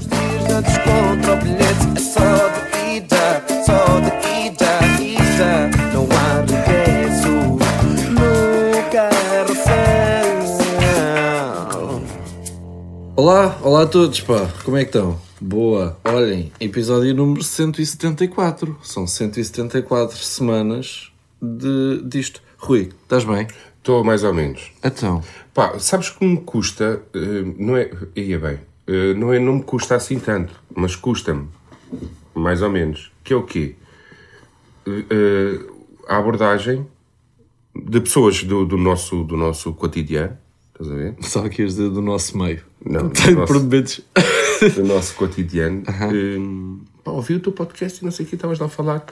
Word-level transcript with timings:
Os 0.00 0.06
dias 0.06 0.78
contra 0.78 1.34
o 1.34 1.36
bilhete 1.36 1.84
é 1.94 2.00
só 2.00 2.48
de 2.48 2.96
ida, 2.96 3.44
só 3.66 4.00
de 4.00 4.08
ida, 4.46 4.80
ida. 4.98 5.68
Não 5.92 6.08
há 6.16 6.40
regresso 6.40 7.28
no 8.08 8.30
carrossel. 8.90 10.40
Olá, 13.14 13.58
olá 13.62 13.82
a 13.82 13.86
todos, 13.86 14.22
pá, 14.22 14.48
como 14.64 14.78
é 14.78 14.86
que 14.86 14.96
estão? 14.96 15.20
Boa, 15.38 15.98
olhem, 16.02 16.50
episódio 16.58 17.14
número 17.14 17.44
174. 17.44 18.78
São 18.82 19.06
174 19.06 20.16
semanas 20.16 21.12
de, 21.42 22.00
disto. 22.04 22.40
Rui, 22.56 22.88
estás 23.02 23.24
bem? 23.24 23.46
Estou 23.76 24.02
mais 24.02 24.24
ou 24.24 24.32
menos. 24.32 24.72
Então, 24.82 25.22
Pá, 25.52 25.78
sabes 25.78 26.10
que 26.10 26.24
me 26.24 26.38
custa, 26.38 27.02
eh, 27.12 27.44
não 27.58 27.76
é, 27.76 27.90
ia 28.14 28.38
bem, 28.38 28.60
eh, 28.92 29.14
não 29.14 29.32
é, 29.32 29.38
não 29.38 29.54
me 29.56 29.62
custa 29.62 29.94
assim 29.94 30.18
tanto, 30.18 30.52
mas 30.74 30.96
custa-me, 30.96 31.46
mais 32.34 32.60
ou 32.62 32.70
menos, 32.70 33.12
que 33.22 33.32
é 33.32 33.36
o 33.36 33.42
quê? 33.44 33.76
Eh, 34.86 35.60
a 36.08 36.16
abordagem 36.18 36.86
de 37.74 38.00
pessoas 38.00 38.42
do, 38.42 38.64
do 38.66 38.76
nosso, 38.76 39.22
do 39.22 39.36
nosso 39.36 39.72
cotidiano, 39.74 40.36
estás 40.72 40.90
a 40.90 40.94
ver? 40.94 41.14
só 41.20 41.48
que 41.48 41.64
dizer 41.64 41.88
do 41.90 42.02
nosso 42.02 42.36
meio. 42.36 42.62
Não, 42.84 43.08
do 43.08 43.30
nosso- 43.32 44.04
do 44.74 44.84
nosso 44.84 45.14
cotidiano. 45.14 45.82
Eh, 45.86 46.38
pá, 47.04 47.12
ouvi 47.12 47.34
o 47.34 47.40
teu 47.40 47.52
podcast 47.52 48.00
e 48.00 48.04
não 48.04 48.10
sei 48.10 48.26
o 48.26 48.28
que 48.28 48.34
estavas 48.34 48.58
lá 48.58 48.66
a 48.66 48.68
falar. 48.68 49.04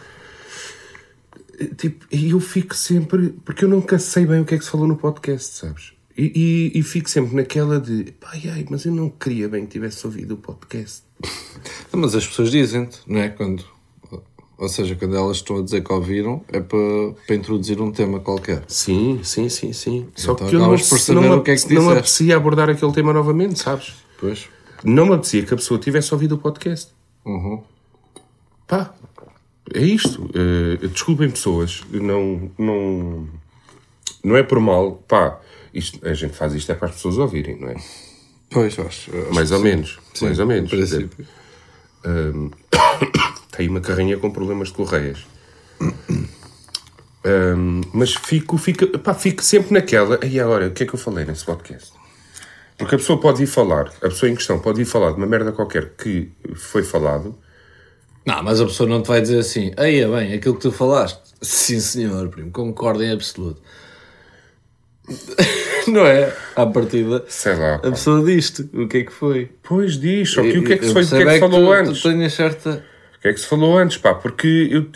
Tipo, 1.77 2.07
e 2.11 2.31
eu 2.31 2.41
fico 2.41 2.75
sempre. 2.75 3.31
Porque 3.45 3.65
eu 3.65 3.69
nunca 3.69 3.99
sei 3.99 4.25
bem 4.27 4.41
o 4.41 4.45
que 4.45 4.55
é 4.55 4.59
que 4.59 4.65
se 4.65 4.71
falou 4.71 4.87
no 4.87 4.97
podcast, 4.97 5.55
sabes? 5.57 5.93
E, 6.19 6.73
e, 6.75 6.81
e 6.81 6.83
fico 6.83 7.09
sempre 7.09 7.37
naquela 7.37 7.81
de. 7.81 8.13
Pai, 8.21 8.43
ai, 8.53 8.67
mas 8.69 8.85
eu 8.85 8.93
não 8.93 9.09
queria 9.09 9.49
bem 9.49 9.65
que 9.65 9.71
tivesse 9.71 10.05
ouvido 10.05 10.35
o 10.35 10.37
podcast. 10.37 11.05
Mas 11.93 12.15
as 12.15 12.27
pessoas 12.27 12.51
dizem-te, 12.51 13.01
não 13.07 13.21
é? 13.21 13.29
Quando, 13.29 13.65
ou 14.57 14.69
seja, 14.69 14.97
quando 14.97 15.17
elas 15.17 15.37
estão 15.37 15.59
a 15.59 15.63
dizer 15.63 15.83
que 15.83 15.93
ouviram, 15.93 16.45
é 16.49 16.61
para, 16.61 16.79
para 17.27 17.37
introduzir 17.37 17.81
um 17.81 17.93
tema 17.93 18.19
qualquer. 18.19 18.65
Sim, 18.67 19.21
sim, 19.23 19.49
sim, 19.49 19.73
sim. 19.73 20.09
Só 20.17 20.33
Então 20.33 20.49
que 20.49 20.57
eu 20.57 20.61
não, 20.61 20.71
por 20.71 20.79
saber 20.79 21.21
não, 21.21 21.39
o 21.39 21.43
que 21.43 21.53
é 21.53 21.57
que 21.57 21.73
não 21.73 21.83
me 21.83 21.93
apetecia 21.93 22.37
abordar 22.37 22.69
aquele 22.69 22.93
tema 22.93 23.13
novamente, 23.13 23.59
sabes? 23.59 23.95
Pois. 24.19 24.49
Não 24.85 25.07
me 25.07 25.15
apetecia 25.15 25.45
que 25.45 25.55
a 25.55 25.57
pessoa 25.57 25.79
tivesse 25.79 26.13
ouvido 26.13 26.35
o 26.35 26.39
podcast. 26.39 26.93
Uhum. 27.25 27.63
Pá, 28.67 28.93
é 29.73 29.83
isto. 29.85 30.29
Eh, 30.35 30.87
desculpem 30.89 31.31
pessoas, 31.31 31.83
não, 31.93 32.51
não, 32.59 33.29
não 34.25 34.37
é 34.37 34.43
por 34.43 34.61
mal. 34.61 35.03
Pá, 35.07 35.41
isto, 35.79 36.07
a 36.07 36.15
gente 36.15 36.35
faz 36.37 36.55
isto 36.55 36.71
é 36.71 36.75
para 36.75 36.89
as 36.89 36.95
pessoas 36.95 37.19
ouvirem, 37.19 37.59
não 37.59 37.69
é? 37.69 37.77
Pois, 38.51 38.79
acho. 38.79 39.11
acho 39.17 39.35
Mais 39.35 39.51
ou 39.51 39.59
sim. 39.59 39.65
menos. 39.65 39.99
Sim, 40.15 40.25
mais 40.27 40.39
ou 40.39 40.47
menos. 40.47 40.71
princípio. 40.71 41.27
Ahm, 42.05 42.51
Tem 43.57 43.69
uma 43.69 43.81
carrinha 43.81 44.17
com 44.17 44.31
problemas 44.31 44.69
de 44.69 44.75
correias. 44.75 45.27
Ahm, 47.25 47.81
mas 47.93 48.15
fico, 48.15 48.57
fico, 48.57 48.87
pá, 48.99 49.15
fico 49.15 49.43
sempre 49.43 49.73
naquela. 49.75 50.19
Aí 50.23 50.39
agora, 50.39 50.69
o 50.69 50.71
que 50.71 50.85
é 50.85 50.87
que 50.87 50.95
eu 50.95 50.99
falei 50.99 51.25
nesse 51.25 51.45
podcast? 51.45 51.93
Porque 52.77 52.95
a 52.95 52.99
pessoa 52.99 53.21
pode 53.21 53.43
ir 53.43 53.47
falar, 53.47 53.89
a 53.97 54.09
pessoa 54.09 54.31
em 54.31 54.37
questão 54.37 54.61
pode 54.61 54.81
ir 54.81 54.85
falar 54.85 55.11
de 55.11 55.17
uma 55.17 55.27
merda 55.27 55.51
qualquer 55.51 55.95
que 55.97 56.31
foi 56.55 56.85
falado. 56.85 57.37
Não, 58.25 58.43
mas 58.45 58.61
a 58.61 58.67
pessoa 58.67 58.89
não 58.89 59.03
te 59.03 59.09
vai 59.09 59.21
dizer 59.21 59.39
assim, 59.41 59.73
aí 59.77 59.99
é 59.99 60.07
bem, 60.07 60.35
aquilo 60.35 60.55
que 60.55 60.61
tu 60.61 60.71
falaste. 60.71 61.21
Sim, 61.43 61.81
senhor, 61.81 62.29
primo, 62.29 62.53
concordo 62.53 63.03
em 63.03 63.11
absoluto. 63.11 63.61
não 65.89 66.07
é? 66.07 66.33
À 66.55 66.67
partida, 66.67 67.25
Sei 67.29 67.55
lá. 67.55 67.77
a 67.77 67.91
pessoa 67.91 68.23
diz-te 68.25 68.69
o 68.75 68.87
que 68.87 68.99
é 68.99 69.03
que 69.05 69.13
foi. 69.13 69.51
Pois 69.63 69.99
diz, 69.99 70.31
só 70.31 70.43
que 70.43 70.59
o 70.59 70.65
que 70.65 70.73
é 70.75 70.79
que 70.79 70.87
se, 70.87 70.93
foi, 70.93 71.03
o 71.05 71.09
que 71.09 71.15
é 71.17 71.25
que 71.25 71.33
se 71.33 71.39
falou 71.41 71.65
tu, 71.67 71.73
antes? 71.73 72.03
Tu 72.03 72.31
certa. 72.31 72.85
O 73.19 73.21
que 73.21 73.29
é 73.29 73.33
que 73.33 73.41
se 73.41 73.47
falou 73.47 73.77
antes, 73.79 73.97
pá? 73.97 74.15
Porque 74.15 74.69
eu, 74.71 74.87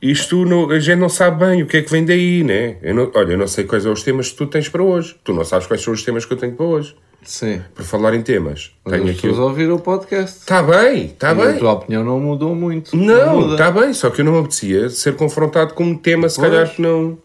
isto 0.00 0.44
não, 0.44 0.70
a 0.70 0.78
gente 0.78 0.98
não 0.98 1.08
sabe 1.08 1.44
bem 1.44 1.62
o 1.62 1.66
que 1.66 1.76
é 1.78 1.82
que 1.82 1.90
vem 1.90 2.04
daí, 2.04 2.42
né? 2.44 2.76
Eu 2.82 2.94
não, 2.94 3.10
olha, 3.14 3.32
eu 3.32 3.38
não 3.38 3.46
sei 3.46 3.64
quais 3.64 3.82
são 3.82 3.92
os 3.92 4.02
temas 4.02 4.30
que 4.30 4.36
tu 4.36 4.46
tens 4.46 4.68
para 4.68 4.82
hoje. 4.82 5.16
Tu 5.24 5.32
não 5.32 5.44
sabes 5.44 5.66
quais 5.66 5.82
são 5.82 5.92
os 5.92 6.02
temas 6.02 6.24
que 6.24 6.32
eu 6.32 6.36
tenho 6.36 6.52
para 6.54 6.66
hoje. 6.66 6.94
Sim. 7.22 7.60
Por 7.74 7.84
falar 7.84 8.14
em 8.14 8.22
temas. 8.22 8.72
Mas 8.84 8.94
tenho 9.00 9.10
as 9.10 9.16
pessoas 9.16 9.38
ouviram 9.38 9.74
o 9.74 9.78
podcast. 9.80 10.38
Está 10.40 10.62
bem, 10.62 11.06
está 11.06 11.28
E 11.28 11.30
a 11.30 11.34
bem. 11.34 11.58
tua 11.58 11.72
opinião 11.72 12.04
não 12.04 12.20
mudou 12.20 12.54
muito. 12.54 12.96
Não, 12.96 13.52
está 13.52 13.70
bem, 13.70 13.92
só 13.92 14.10
que 14.10 14.20
eu 14.20 14.24
não 14.24 14.32
me 14.32 14.38
apetecia 14.40 14.88
ser 14.90 15.16
confrontado 15.16 15.74
com 15.74 15.82
um 15.84 15.96
tema, 15.96 16.28
se 16.28 16.36
Pois. 16.36 16.48
calhar 16.50 16.72
que 16.72 16.80
não. 16.80 17.18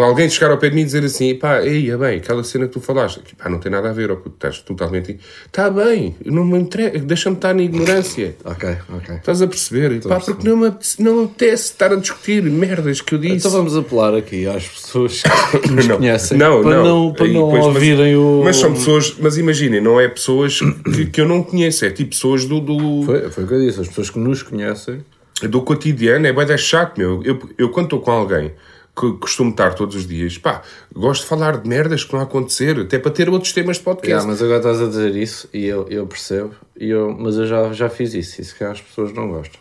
Alguém 0.00 0.28
chegar 0.30 0.50
ao 0.50 0.58
pé 0.58 0.68
de 0.70 0.74
mim 0.76 0.82
e 0.82 0.84
dizer 0.84 1.04
assim, 1.04 1.34
pá, 1.34 1.60
ei, 1.62 1.90
é 1.90 1.96
bem, 1.96 2.16
aquela 2.18 2.42
cena 2.44 2.66
que 2.66 2.72
tu 2.72 2.80
falaste, 2.80 3.20
que, 3.20 3.34
pá, 3.36 3.48
não 3.48 3.58
tem 3.58 3.70
nada 3.70 3.90
a 3.90 3.92
ver, 3.92 4.10
ou 4.10 4.16
que 4.16 4.24
tu 4.24 4.32
estás 4.34 4.58
totalmente. 4.60 5.18
Está 5.46 5.68
bem, 5.68 6.16
não 6.24 6.44
me 6.44 6.58
entre... 6.58 6.90
deixa-me 7.00 7.36
estar 7.36 7.52
na 7.54 7.62
ignorância. 7.62 8.34
Ok, 8.44 8.76
ok. 8.94 9.16
Estás 9.16 9.42
a 9.42 9.46
perceber? 9.46 10.00
Pá, 10.02 10.18
porque 10.20 10.48
não 10.48 10.56
me, 10.56 10.68
apetece, 10.68 11.02
não 11.02 11.16
me 11.16 11.24
apetece 11.24 11.64
estar 11.72 11.92
a 11.92 11.96
discutir 11.96 12.42
merdas 12.44 13.00
que 13.00 13.14
eu 13.14 13.18
disse. 13.18 13.36
Então 13.36 13.50
vamos 13.50 13.76
apelar 13.76 14.14
aqui 14.14 14.46
às 14.46 14.66
pessoas 14.66 15.22
que 15.62 15.68
nos 15.70 15.86
Não, 15.86 15.96
conhecem 15.96 16.38
não, 16.38 16.62
para 16.62 16.76
não. 16.76 16.84
não, 16.84 17.12
para 17.12 17.26
não 17.26 17.32
depois, 17.46 17.66
mas- 17.66 17.74
ouvirem 17.74 18.16
o. 18.16 18.42
Mas 18.44 18.56
são 18.56 18.72
pessoas, 18.72 19.14
mas 19.18 19.36
imaginem, 19.36 19.80
não 19.80 20.00
é 20.00 20.08
pessoas 20.08 20.60
que, 20.94 21.06
que 21.06 21.20
eu 21.20 21.26
não 21.28 21.42
conheço, 21.42 21.84
é 21.84 21.90
tipo 21.90 22.10
pessoas 22.10 22.44
do, 22.44 22.60
do, 22.60 23.02
Foi, 23.04 23.30
foi 23.30 23.44
o 23.44 23.46
que 23.46 23.54
eu 23.54 23.60
disse, 23.60 23.80
as 23.80 23.88
pessoas 23.88 24.10
que 24.10 24.18
nos 24.18 24.42
conhecem. 24.42 25.04
do 25.42 25.60
cotidiano, 25.62 26.26
é 26.26 26.32
bem 26.32 26.56
chato, 26.56 26.98
meu. 26.98 27.22
Eu, 27.24 27.38
eu 27.58 27.68
quando 27.70 27.86
estou 27.86 28.00
com 28.00 28.10
alguém 28.10 28.52
que 28.94 29.10
costumo 29.14 29.50
estar 29.50 29.74
todos 29.74 29.96
os 29.96 30.06
dias, 30.06 30.36
pá, 30.36 30.62
gosto 30.94 31.22
de 31.22 31.28
falar 31.28 31.56
de 31.58 31.68
merdas 31.68 32.04
que 32.04 32.12
não 32.12 32.20
acontecer, 32.20 32.78
até 32.78 32.98
para 32.98 33.10
ter 33.10 33.28
outros 33.30 33.52
temas 33.52 33.78
de 33.78 33.82
podcast. 33.84 34.10
Yeah, 34.10 34.26
mas 34.30 34.42
agora 34.42 34.58
estás 34.58 34.82
a 34.82 34.86
dizer 34.86 35.16
isso 35.16 35.48
e 35.52 35.64
eu, 35.64 35.86
eu 35.88 36.06
percebo, 36.06 36.54
e 36.78 36.90
eu, 36.90 37.10
mas 37.18 37.36
eu 37.36 37.46
já, 37.46 37.72
já 37.72 37.88
fiz 37.88 38.12
isso 38.12 38.40
e 38.40 38.44
se 38.44 38.54
calhar 38.54 38.74
as 38.74 38.80
pessoas 38.82 39.12
não 39.14 39.28
gostam. 39.28 39.58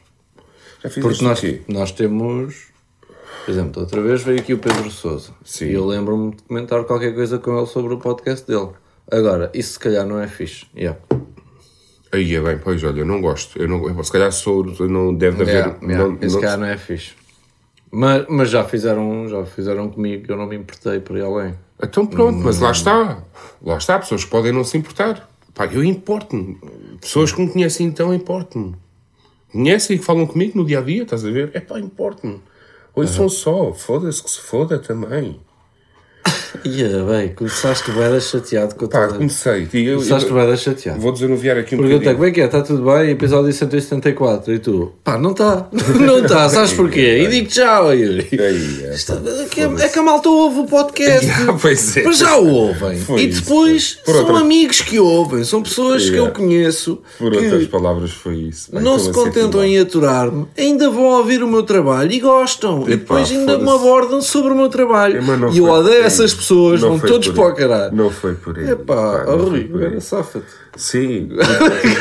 Já 0.84 0.90
fizeste 0.90 1.02
Porque 1.02 1.24
nós, 1.24 1.40
o 1.40 1.42
quê? 1.42 1.62
nós 1.70 1.92
temos, 1.92 2.68
por 3.46 3.52
exemplo, 3.52 3.82
outra 3.82 4.02
vez 4.02 4.22
veio 4.22 4.40
aqui 4.40 4.54
o 4.54 4.58
Pedro 4.58 4.92
Souza 4.92 5.32
Sim. 5.46 5.68
e 5.68 5.74
eu 5.74 5.86
lembro-me 5.86 6.32
de 6.36 6.44
comentar 6.44 6.84
qualquer 6.84 7.14
coisa 7.16 7.38
com 7.40 7.58
ele 7.58 7.68
sobre 7.68 7.94
o 7.94 7.98
podcast 8.00 8.46
dele. 8.46 8.70
Agora, 9.10 9.50
isso 9.54 9.74
se 9.74 9.80
calhar 9.80 10.06
não 10.06 10.20
é 10.20 10.28
fixe. 10.28 10.66
Yeah. 10.76 11.00
Aí 12.12 12.36
é 12.36 12.42
bem, 12.42 12.58
pois 12.58 12.84
olha, 12.84 13.00
eu 13.00 13.06
não 13.06 13.22
gosto. 13.22 13.58
Eu 13.62 13.68
não, 13.70 14.04
se 14.04 14.12
calhar 14.12 14.32
sou, 14.34 14.66
não 14.66 15.14
deve 15.16 15.42
haver. 15.44 15.54
Yeah, 15.56 15.78
yeah, 15.82 16.08
não, 16.08 16.20
se 16.30 16.36
não- 16.36 16.42
calhar 16.42 16.58
não 16.58 16.66
é 16.68 16.78
fixe. 16.78 17.12
Mas, 17.92 18.26
mas 18.30 18.50
já 18.50 18.64
fizeram, 18.64 19.28
já 19.28 19.46
fizeram 19.46 19.90
comigo 19.90 20.24
que 20.26 20.32
eu 20.32 20.38
não 20.38 20.48
me 20.48 20.56
importei 20.56 21.00
por 21.02 21.18
ir 21.18 21.24
além. 21.24 21.54
Então 21.84 22.06
pronto, 22.06 22.40
mas 22.40 22.60
lá 22.60 22.72
está. 22.72 23.24
Lá 23.62 23.78
está, 23.78 24.00
pessoas 24.00 24.24
que 24.24 24.30
podem 24.30 24.52
não 24.54 24.64
se 24.64 24.78
importar. 24.78 25.30
Pá, 25.54 25.66
eu 25.66 25.84
importo-me. 25.84 26.58
Pessoas 27.02 27.34
que 27.34 27.42
me 27.42 27.52
conhecem 27.52 27.88
então 27.88 28.14
importo-me. 28.14 28.76
Conhecem 29.52 29.98
e 29.98 30.00
que 30.00 30.06
falam 30.06 30.26
comigo 30.26 30.58
no 30.58 30.66
dia 30.66 30.80
a 30.80 30.82
dia, 30.82 31.04
estás 31.04 31.26
a 31.26 31.30
ver? 31.30 31.52
É 31.54 31.60
pá, 31.60 31.78
importo-me. 31.80 32.42
São 33.08 33.28
só, 33.28 33.74
foda-se 33.74 34.24
que 34.24 34.30
se 34.30 34.40
foda 34.40 34.80
também. 34.80 35.40
Ia 36.64 37.04
bem, 37.04 37.30
começaste 37.30 37.92
bem 37.92 38.20
chateado 38.20 38.76
com 38.76 38.86
a 38.86 38.88
Pá, 38.88 39.08
comecei. 39.08 39.68
E 39.74 39.86
eu, 39.86 39.98
Começaste 39.98 40.30
eu, 40.30 40.36
bem 40.36 40.58
chateado. 40.58 41.00
vou 41.00 41.12
desanuviar 41.12 41.58
aqui 41.58 41.76
um 41.76 41.80
Perguntei, 41.80 42.14
como 42.14 42.26
é 42.26 42.32
que 42.32 42.42
é? 42.42 42.46
Está 42.46 42.62
tudo 42.62 42.84
bem? 42.84 43.12
Episódio 43.12 43.52
174. 43.52 44.54
E 44.54 44.60
tu? 44.60 44.92
Pá, 45.04 45.18
não 45.18 45.32
está. 45.32 45.68
Não 46.02 46.20
está, 46.20 46.50
sabes 46.50 46.74
porquê? 46.74 47.20
E 47.24 47.28
digo 47.28 47.48
tchau, 47.48 47.94
Yuri. 47.94 48.28
É. 48.32 49.88
Que, 49.90 50.00
a 50.00 50.04
malta 50.04 50.30
ouve 50.30 50.60
o 50.62 50.66
podcast. 50.66 51.30
Ah, 51.42 51.58
pois 51.60 51.98
é. 51.98 52.04
Mas 52.04 52.18
já 52.20 52.38
o 52.38 52.48
ouvem. 52.48 53.00
E 53.18 53.28
depois 53.28 54.00
são 54.06 54.36
amigos 54.36 54.82
que 54.82 55.00
ouvem. 55.00 55.44
São 55.44 55.64
pessoas 55.64 56.10
que 56.10 56.16
eu 56.16 56.32
conheço 56.32 57.02
Por 57.18 57.34
outras 57.34 57.68
palavras, 57.68 58.12
foi 58.12 58.36
isso. 58.36 58.70
Não 58.74 59.00
se 59.00 59.10
a 59.10 59.14
sentir 59.14 59.26
contentam 59.26 59.64
em 59.64 59.80
aturar-me. 59.80 60.46
Ainda 60.58 60.90
vão 60.90 61.04
ouvir 61.04 61.42
o 61.44 61.48
meu 61.48 61.64
trabalho 61.64 62.12
e 62.12 62.20
gostam. 62.20 62.84
e 62.84 62.92
depois 62.92 63.32
ainda 63.32 63.58
me 63.58 63.70
abordam 63.70 64.22
sobre 64.22 64.52
o 64.52 64.56
meu 64.56 64.70
trabalho. 64.70 65.22
E 65.52 65.58
eu 65.58 65.66
odeio 65.66 66.04
essas 66.04 66.34
pessoas. 66.34 66.41
Não 66.50 66.78
Vão 66.78 67.00
todos 67.00 67.28
para 67.30 67.48
o 67.48 67.56
caralho. 67.56 67.96
Não 67.96 68.10
foi 68.10 68.36
por 68.36 68.58
aí. 68.58 68.72
Epá, 68.72 69.24
Pá, 69.24 69.26
oh, 69.28 69.38
Rui, 69.38 69.60
aí. 69.60 69.66
agora 69.66 70.02
safa-te. 70.02 70.46
Sim. 70.76 71.30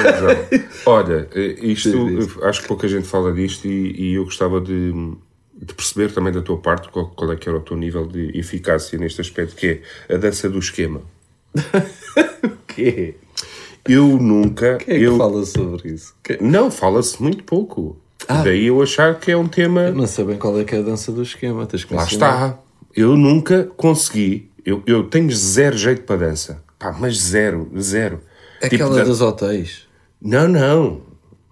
Olha, 0.87 1.29
eh, 1.35 1.57
isto, 1.61 1.91
Sim, 1.91 2.19
eh, 2.19 2.47
acho 2.49 2.63
que 2.63 2.69
pouca 2.69 2.89
gente 2.89 3.07
fala 3.07 3.33
disto 3.33 3.67
e, 3.67 3.93
e 4.01 4.15
eu 4.15 4.25
gostava 4.25 4.61
de, 4.61 4.93
de 5.55 5.75
perceber 5.75 6.13
também 6.13 6.33
da 6.33 6.41
tua 6.43 6.59
parte 6.59 6.89
qual, 6.89 7.09
qual 7.09 7.33
é 7.33 7.37
que 7.37 7.49
era 7.49 7.59
o 7.59 7.61
teu 7.61 7.77
nível 7.77 8.07
de 8.07 8.37
eficácia 8.39 8.99
neste 8.99 9.21
aspecto, 9.21 9.57
que 9.57 9.81
é 10.09 10.15
a 10.15 10.19
dança 10.19 10.49
do 10.49 10.59
esquema. 10.59 11.01
O 12.43 12.73
quê? 12.75 13.15
Eu 13.89 14.07
nunca. 14.19 14.77
Quem 14.77 14.95
é 14.95 14.99
que 14.99 15.05
eu, 15.05 15.17
fala 15.17 15.45
sobre 15.45 15.91
isso? 15.93 16.15
Não, 16.41 16.71
fala-se 16.71 17.21
muito 17.21 17.43
pouco. 17.43 17.97
Ah. 18.29 18.43
Daí 18.43 18.67
eu 18.67 18.81
achar 18.81 19.19
que 19.19 19.31
é 19.31 19.37
um 19.37 19.49
tema. 19.49 19.91
Não 19.91 20.07
sabem 20.07 20.37
qual 20.37 20.59
é 20.61 20.65
que 20.65 20.75
é 20.75 20.79
a 20.79 20.83
dança 20.83 21.11
do 21.11 21.23
esquema. 21.23 21.67
Tens 21.67 21.85
que 21.85 21.95
Lá 21.95 22.05
ensinar. 22.05 22.35
está. 22.35 22.59
Eu 22.95 23.17
nunca 23.17 23.65
consegui. 23.77 24.51
Eu, 24.65 24.83
eu 24.87 25.05
tenho 25.05 25.31
zero 25.35 25.77
jeito 25.77 26.03
para 26.03 26.27
dança. 26.29 26.63
Pá, 26.79 26.93
mas 26.99 27.17
zero, 27.19 27.71
zero. 27.79 28.21
Tipo, 28.63 28.75
aquela 28.75 28.97
dan- 28.97 29.05
dos 29.05 29.21
hotéis. 29.21 29.87
Não, 30.21 30.47
não. 30.49 31.03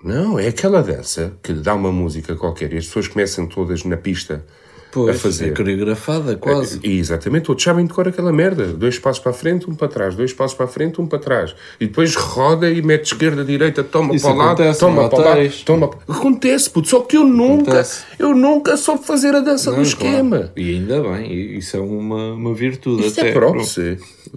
Não, 0.03 0.39
é 0.39 0.49
aquela 0.49 0.83
dança 0.83 1.33
que 1.43 1.53
dá 1.53 1.75
uma 1.75 1.91
música 1.91 2.37
qualquer 2.37 2.73
e 2.73 2.77
as 2.79 2.87
pessoas 2.87 3.09
começam 3.09 3.47
todas 3.47 3.83
na 3.85 3.97
pista 3.97 4.45
Pois, 4.91 5.17
a 5.17 5.19
fazer. 5.19 5.49
é 5.49 5.51
coreografada, 5.51 6.37
quase. 6.37 6.81
E, 6.83 6.99
exatamente, 6.99 7.51
outros 7.51 7.65
sabem 7.65 7.85
de 7.87 7.93
cor 7.93 8.09
aquela 8.09 8.33
merda. 8.33 8.67
Dois 8.69 8.99
passos 8.99 9.23
para 9.23 9.31
a 9.33 9.35
frente, 9.35 9.69
um 9.69 9.75
para 9.75 9.89
trás. 9.89 10.15
Dois 10.15 10.33
passos 10.33 10.57
para 10.57 10.65
a 10.67 10.69
frente, 10.69 11.01
um 11.01 11.07
para 11.07 11.19
trás. 11.19 11.55
E 11.81 11.87
depois 11.87 12.15
roda 12.15 12.71
e 12.71 12.81
mete 12.81 13.07
esquerda, 13.13 13.45
direita, 13.45 13.85
toma 13.85 14.15
Isso 14.15 14.25
para 14.27 14.35
o 14.35 14.39
lado, 14.39 14.79
toma 14.79 15.09
para 15.09 15.19
o 15.19 15.23
lado, 15.23 15.51
toma. 15.65 15.91
Acontece, 16.09 16.71
puto. 16.71 16.89
Só 16.89 17.01
que 17.01 17.17
eu 17.17 17.25
nunca, 17.25 17.71
Acontece. 17.71 18.05
eu 18.19 18.35
nunca 18.35 18.77
soube 18.77 19.05
fazer 19.05 19.35
a 19.35 19.41
dança 19.41 19.71
do 19.71 19.77
Não, 19.77 19.83
esquema. 19.83 20.37
claro. 20.39 20.53
E 20.57 20.71
ainda 20.71 21.03
bem, 21.03 21.57
isso 21.59 21.77
é 21.77 21.81
uma, 21.81 22.33
uma 22.33 22.55
virtude 22.55 23.07
Isto 23.07 23.21
até. 23.21 23.31
é 23.31 23.33
próprio, 23.33 23.65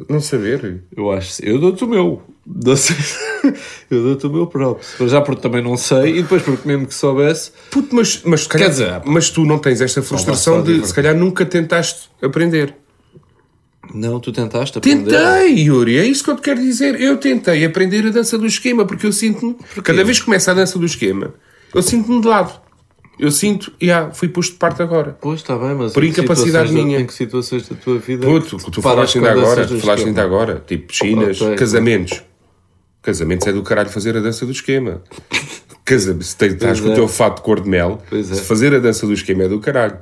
não 0.10 0.20
saber. 0.20 0.84
Eu 0.96 1.12
acho 1.12 1.44
eu 1.46 1.60
dou-te 1.60 1.84
o 1.84 1.88
meu. 1.88 2.22
Eu 3.90 4.04
dou-te 4.04 4.26
o 4.28 4.30
meu 4.32 4.48
próprio. 4.48 5.08
Já 5.08 5.22
porque 5.22 5.42
também 5.42 5.62
não 5.64 5.78
sei, 5.78 6.18
e 6.18 6.22
depois 6.24 6.42
porque 6.42 6.68
mesmo 6.68 6.88
que 6.88 6.94
soubesse, 6.94 7.52
Puto, 7.70 7.94
mas, 7.96 8.22
mas, 8.26 8.48
calhar- 8.48 8.68
Quer 8.68 8.72
dizer, 8.72 9.02
mas 9.06 9.30
tu 9.30 9.46
não 9.46 9.60
tens 9.60 9.82
esta 9.82 10.02
frustração 10.02 10.58
de, 10.60 10.68
divertir. 10.68 10.88
se 10.88 10.94
calhar, 10.94 11.16
nunca 11.16 11.46
tentaste 11.46 12.10
aprender. 12.22 12.76
não, 13.94 14.20
tu 14.20 14.32
tentaste 14.32 14.78
aprender. 14.78 15.12
Tentei, 15.12 15.60
Yuri, 15.66 15.98
é 15.98 16.06
isso 16.06 16.24
que 16.24 16.32
eu 16.32 16.36
te 16.36 16.42
quero 16.42 16.60
dizer. 16.62 17.00
Eu 17.00 17.18
tentei 17.18 17.64
aprender 17.66 18.06
a 18.08 18.10
dança 18.10 18.38
do 18.38 18.46
esquema, 18.46 18.86
porque 18.86 19.06
eu 19.06 19.12
sinto-me. 19.12 19.56
Cada 19.84 20.04
vez 20.04 20.20
que 20.20 20.26
começa 20.26 20.52
a 20.52 20.54
dança 20.54 20.80
do 20.80 20.86
esquema, 20.86 21.34
eu 21.74 21.82
sinto-me 21.82 22.22
de 22.22 22.28
lado. 22.28 22.60
Eu 23.20 23.30
sinto, 23.30 23.72
e 23.80 23.92
ah, 23.92 24.10
fui 24.12 24.30
posto 24.30 24.54
de 24.54 24.58
parte 24.58 24.82
agora. 24.82 25.16
Pois 25.22 25.42
está 25.42 25.56
bem, 25.56 25.76
mas 25.76 25.94
Por 25.94 26.04
incapacidade 26.04 26.70
situações 26.70 26.76
da- 26.76 26.84
minha. 26.86 27.00
Em 27.02 27.06
que 27.06 27.14
situações 27.14 27.68
da 27.70 27.76
tua 27.76 28.00
vida. 28.00 28.26
Puto, 28.26 28.58
que 28.58 28.72
tu 28.72 28.82
paras 28.82 29.12
falaste 29.12 29.18
ainda 29.20 29.32
agora, 29.32 29.68
tu 29.68 29.80
falaste 29.80 30.06
ainda 30.08 30.24
agora, 30.24 30.64
tipo 30.66 30.92
Ok. 30.92 31.56
casamentos. 31.56 32.24
Casamentos 33.02 33.48
é 33.48 33.52
do 33.54 33.64
caralho 33.64 33.90
fazer 33.90 34.16
a 34.16 34.20
dança 34.20 34.46
do 34.46 34.52
esquema. 34.52 35.02
Casa, 35.84 36.16
se 36.22 36.36
te- 36.36 36.46
estás 36.46 36.80
com 36.80 36.90
é. 36.90 36.92
o 36.92 36.96
teu 36.96 37.08
fato 37.08 37.38
de 37.38 37.42
cor 37.42 37.60
de 37.60 37.68
mel, 37.70 38.02
é. 38.12 38.22
se 38.24 38.42
fazer 38.44 38.74
a 38.76 38.80
dança 38.80 39.06
do 39.08 39.14
esquema 39.14 39.44
é 39.44 39.48
do 39.48 39.60
caralho. 39.60 39.98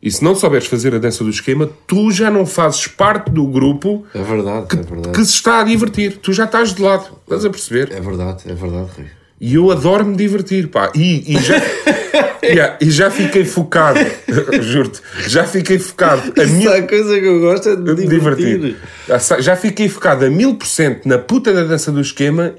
E 0.00 0.08
se 0.12 0.22
não 0.22 0.36
souberes 0.36 0.68
fazer 0.68 0.94
a 0.94 0.98
dança 0.98 1.24
do 1.24 1.30
esquema, 1.30 1.68
tu 1.86 2.12
já 2.12 2.30
não 2.30 2.46
fazes 2.46 2.86
parte 2.86 3.32
do 3.32 3.44
grupo 3.48 4.06
É 4.14 4.22
verdade, 4.22 4.78
é 4.78 4.82
verdade. 4.82 5.10
que 5.18 5.24
se 5.24 5.32
está 5.32 5.60
a 5.60 5.64
divertir. 5.64 6.18
Tu 6.18 6.32
já 6.32 6.44
estás 6.44 6.72
de 6.72 6.80
lado. 6.80 7.08
Estás 7.24 7.44
a 7.44 7.50
perceber? 7.50 7.90
É 7.92 8.00
verdade, 8.00 8.44
é 8.48 8.54
verdade, 8.54 8.88
Rui. 8.96 9.06
E 9.40 9.54
eu 9.54 9.70
adoro 9.70 10.04
me 10.04 10.16
divertir, 10.16 10.68
pá. 10.68 10.90
E, 10.94 11.34
e 11.34 11.38
já, 11.42 11.62
Yeah, 12.42 12.76
e 12.80 12.90
já 12.90 13.10
fiquei 13.10 13.44
focado, 13.44 14.00
juro-te, 14.62 15.00
já 15.26 15.44
fiquei 15.44 15.78
focado 15.78 16.32
a 16.40 16.46
mil, 16.46 16.72
a 16.72 16.82
coisa 16.82 17.20
que 17.20 17.26
eu 17.26 17.40
gosto 17.40 17.68
é 17.68 17.76
de 17.76 17.94
de 17.94 18.06
divertir. 18.06 18.58
divertir. 18.58 18.76
Já 19.40 19.54
fiquei 19.56 19.88
focado 19.88 20.24
a 20.24 20.30
mil 20.30 20.54
por 20.54 20.66
cento 20.66 21.06
na 21.06 21.18
puta 21.18 21.52
da 21.52 21.64
dança 21.64 21.92
do 21.92 22.00
esquema 22.00 22.54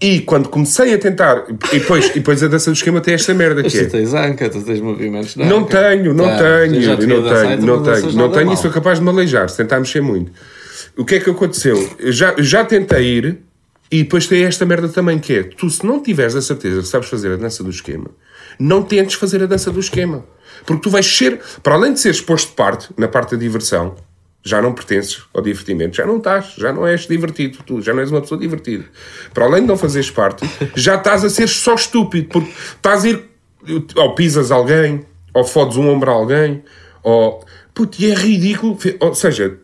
e 0.00 0.20
quando 0.20 0.48
comecei 0.48 0.94
a 0.94 0.98
tentar, 0.98 1.44
e 1.72 1.78
depois, 1.78 2.06
e 2.10 2.14
depois 2.14 2.42
a 2.42 2.48
dança 2.48 2.70
do 2.70 2.74
esquema 2.74 3.00
tem 3.00 3.14
esta 3.14 3.34
merda 3.34 3.62
que 3.62 3.70
tu 3.70 3.76
é. 3.76 3.84
tens 3.84 4.14
anca, 4.14 4.48
tu 4.48 4.62
tens 4.62 4.80
movimentos 4.80 5.36
Não 5.36 5.58
anca. 5.60 5.78
tenho, 5.90 6.14
não 6.14 6.24
Tá, 6.24 6.38
tenho, 6.38 6.80
não 6.80 6.96
tenho, 6.96 6.98
tu 6.98 7.06
não 7.66 7.82
danças 7.82 8.02
tenho, 8.02 8.16
não 8.16 8.30
tenho 8.30 8.52
e 8.52 8.56
sou 8.56 8.70
capaz 8.70 8.98
de 8.98 9.04
me 9.04 9.10
aleijar, 9.10 9.48
se 9.48 9.56
tentar 9.58 9.78
mexer 9.78 10.00
muito. 10.00 10.32
O 10.96 11.04
que 11.04 11.16
é 11.16 11.20
que 11.20 11.28
aconteceu? 11.30 11.90
Eu 11.98 12.12
já, 12.12 12.34
já 12.38 12.64
tentei 12.64 13.04
ir 13.18 13.38
e 13.94 14.02
depois 14.02 14.26
tem 14.26 14.42
esta 14.42 14.66
merda 14.66 14.88
também 14.88 15.20
que 15.20 15.32
é, 15.32 15.42
tu 15.44 15.70
se 15.70 15.86
não 15.86 16.02
tiveres 16.02 16.34
a 16.34 16.42
certeza 16.42 16.80
que 16.80 16.88
sabes 16.88 17.08
fazer 17.08 17.30
a 17.30 17.36
dança 17.36 17.62
do 17.62 17.70
esquema, 17.70 18.10
não 18.58 18.82
tentes 18.82 19.14
fazer 19.14 19.40
a 19.40 19.46
dança 19.46 19.70
do 19.70 19.78
esquema. 19.78 20.24
Porque 20.66 20.82
tu 20.82 20.90
vais 20.90 21.06
ser, 21.06 21.40
para 21.62 21.74
além 21.76 21.92
de 21.92 22.00
seres 22.00 22.20
posto 22.20 22.48
de 22.48 22.56
parte, 22.56 22.88
na 22.98 23.06
parte 23.06 23.36
da 23.36 23.36
diversão, 23.36 23.94
já 24.42 24.60
não 24.60 24.72
pertences 24.72 25.22
ao 25.32 25.40
divertimento, 25.40 25.94
já 25.94 26.04
não 26.04 26.16
estás, 26.16 26.54
já 26.58 26.72
não 26.72 26.84
és 26.84 27.06
divertido, 27.06 27.58
tu 27.64 27.80
já 27.80 27.94
não 27.94 28.00
és 28.00 28.10
uma 28.10 28.20
pessoa 28.20 28.40
divertida. 28.40 28.84
Para 29.32 29.44
além 29.44 29.62
de 29.62 29.68
não 29.68 29.76
fazeres 29.76 30.10
parte, 30.10 30.44
já 30.74 30.96
estás 30.96 31.24
a 31.24 31.30
ser 31.30 31.48
só 31.48 31.76
estúpido, 31.76 32.30
porque 32.30 32.50
estás 32.50 33.04
a 33.04 33.10
ir, 33.10 33.22
ou 33.94 34.12
pisas 34.16 34.50
alguém, 34.50 35.06
ou 35.32 35.44
fodes 35.44 35.76
um 35.76 35.88
ombro 35.88 36.10
a 36.10 36.14
alguém, 36.14 36.64
ou. 37.00 37.44
Puto, 37.72 38.02
e 38.02 38.10
é 38.10 38.14
ridículo, 38.14 38.76
ou 38.98 39.14
seja, 39.14 39.56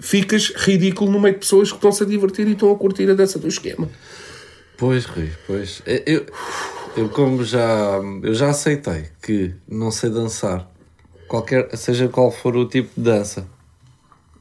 ficas 0.00 0.52
ridículo 0.56 1.10
no 1.10 1.20
meio 1.20 1.34
de 1.34 1.40
pessoas 1.40 1.70
que 1.70 1.76
estão-se 1.76 2.02
a 2.02 2.06
divertir 2.06 2.46
e 2.46 2.52
estão 2.52 2.70
a 2.72 2.76
curtir 2.76 3.08
a 3.10 3.14
dança 3.14 3.38
do 3.38 3.48
esquema. 3.48 3.88
Pois, 4.76 5.04
Rui, 5.06 5.30
pois. 5.46 5.82
Eu, 6.06 6.26
eu, 6.96 7.08
como 7.08 7.42
já, 7.44 8.00
eu 8.22 8.32
já 8.34 8.50
aceitei 8.50 9.06
que 9.22 9.52
não 9.68 9.90
sei 9.90 10.10
dançar, 10.10 10.70
qualquer, 11.26 11.68
seja 11.76 12.08
qual 12.08 12.30
for 12.30 12.56
o 12.56 12.64
tipo 12.66 12.88
de 12.96 13.02
dança, 13.02 13.46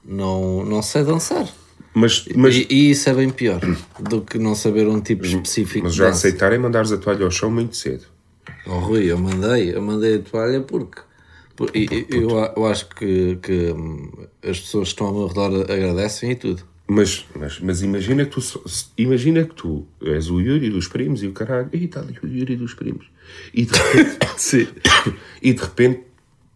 não, 0.05 0.63
não 0.63 0.81
sei 0.81 1.03
dançar. 1.03 1.47
Mas, 1.93 2.25
mas, 2.35 2.55
E, 2.55 2.67
e 2.69 2.91
isso 2.91 3.09
é 3.09 3.13
bem 3.15 3.29
pior 3.31 3.59
do 3.99 4.21
que 4.21 4.37
não 4.37 4.53
saber 4.53 4.87
um 4.87 5.01
tipo 5.01 5.25
específico 5.25 5.85
mas 5.85 5.93
de 5.93 5.97
já 5.97 6.05
dança. 6.05 6.27
aceitar 6.27 6.53
é 6.53 6.57
mandares 6.59 6.91
a 6.91 6.97
toalha 6.97 7.25
ao 7.25 7.31
chão 7.31 7.49
muito 7.49 7.75
cedo. 7.75 8.05
Oh, 8.67 8.77
Rui, 8.79 9.05
eu 9.11 9.17
mandei, 9.17 9.73
eu 9.75 9.81
mandei 9.81 10.17
a 10.17 10.19
toalha 10.19 10.61
porque, 10.61 11.01
por- 11.01 11.06
eu, 11.65 12.29
eu 12.55 12.65
acho 12.65 12.87
que, 12.89 13.37
que 13.41 13.71
hum, 13.71 14.11
as 14.43 14.59
pessoas 14.59 14.89
que 14.89 14.93
estão 14.93 15.07
ao 15.07 15.13
meu 15.13 15.27
redor 15.27 15.71
agradecem 15.71 16.31
e 16.31 16.35
tudo. 16.35 16.63
Mas, 16.89 17.25
mas, 17.35 17.59
mas 17.59 17.81
imagina 17.81 18.23
que 18.25 18.31
tu 18.31 18.63
imagina 18.97 19.43
que 19.43 19.53
tu 19.55 19.85
és 20.01 20.29
o 20.29 20.39
Yuri 20.39 20.69
dos 20.69 20.87
primos 20.87 21.21
e 21.21 21.27
o 21.27 21.33
caralho. 21.33 21.67
E 21.73 21.83
está 21.83 21.99
ali 21.99 22.17
o 22.23 22.27
Yuri 22.27 22.55
dos 22.55 22.73
primos. 22.73 23.07
E 23.53 23.65
de 23.65 23.77
repente, 23.77 24.69
e 25.43 25.53
de 25.53 25.61
repente 25.61 26.01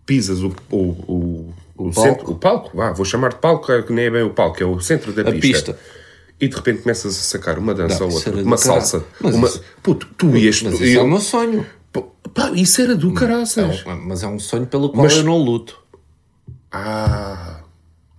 pisas 0.06 0.42
o, 0.42 0.53
o, 0.69 0.77
o, 0.77 1.53
o, 1.77 1.92
palco. 1.92 2.01
centro, 2.01 2.31
o 2.31 2.36
palco, 2.36 2.77
vá, 2.77 2.94
vou 2.94 3.03
chamar 3.06 3.30
de 3.33 3.39
palco, 3.39 3.68
que 3.83 3.92
nem 3.92 4.06
é 4.06 4.09
bem 4.09 4.24
o 4.24 4.30
palco, 4.30 4.62
é 4.63 4.65
o 4.65 4.80
centro 4.80 5.12
da 5.12 5.21
A 5.24 5.31
pista. 5.33 5.74
pista. 5.74 5.80
E 6.39 6.48
de 6.48 6.56
repente 6.56 6.81
começas 6.81 7.15
a 7.18 7.21
sacar 7.21 7.59
uma 7.59 7.74
dança 7.74 8.03
ou 8.03 8.12
outra, 8.12 8.33
uma 8.42 8.57
salsa. 8.57 9.03
Uma... 9.21 9.48
isso- 9.48 9.62
Puto, 9.83 10.07
tu 10.18 10.36
ias. 10.38 10.62
Mas 10.63 10.77
tu- 10.77 10.83
isso 10.83 10.94
é 10.94 11.01
eu- 11.01 11.03
o 11.03 11.07
meu 11.09 11.19
sonho. 11.19 11.65
Pá, 12.33 12.51
isso 12.51 12.81
era 12.81 12.95
do 12.95 13.13
caraças. 13.13 13.83
É 13.86 13.89
um- 13.89 14.07
mas 14.07 14.24
é 14.24 14.28
um 14.28 14.39
sonho 14.39 14.66
pelo 14.66 14.89
qual 14.89 15.04
Mas- 15.04 15.18
eu 15.18 15.24
não 15.24 15.38
luto. 15.38 15.80
Ah. 16.72 17.62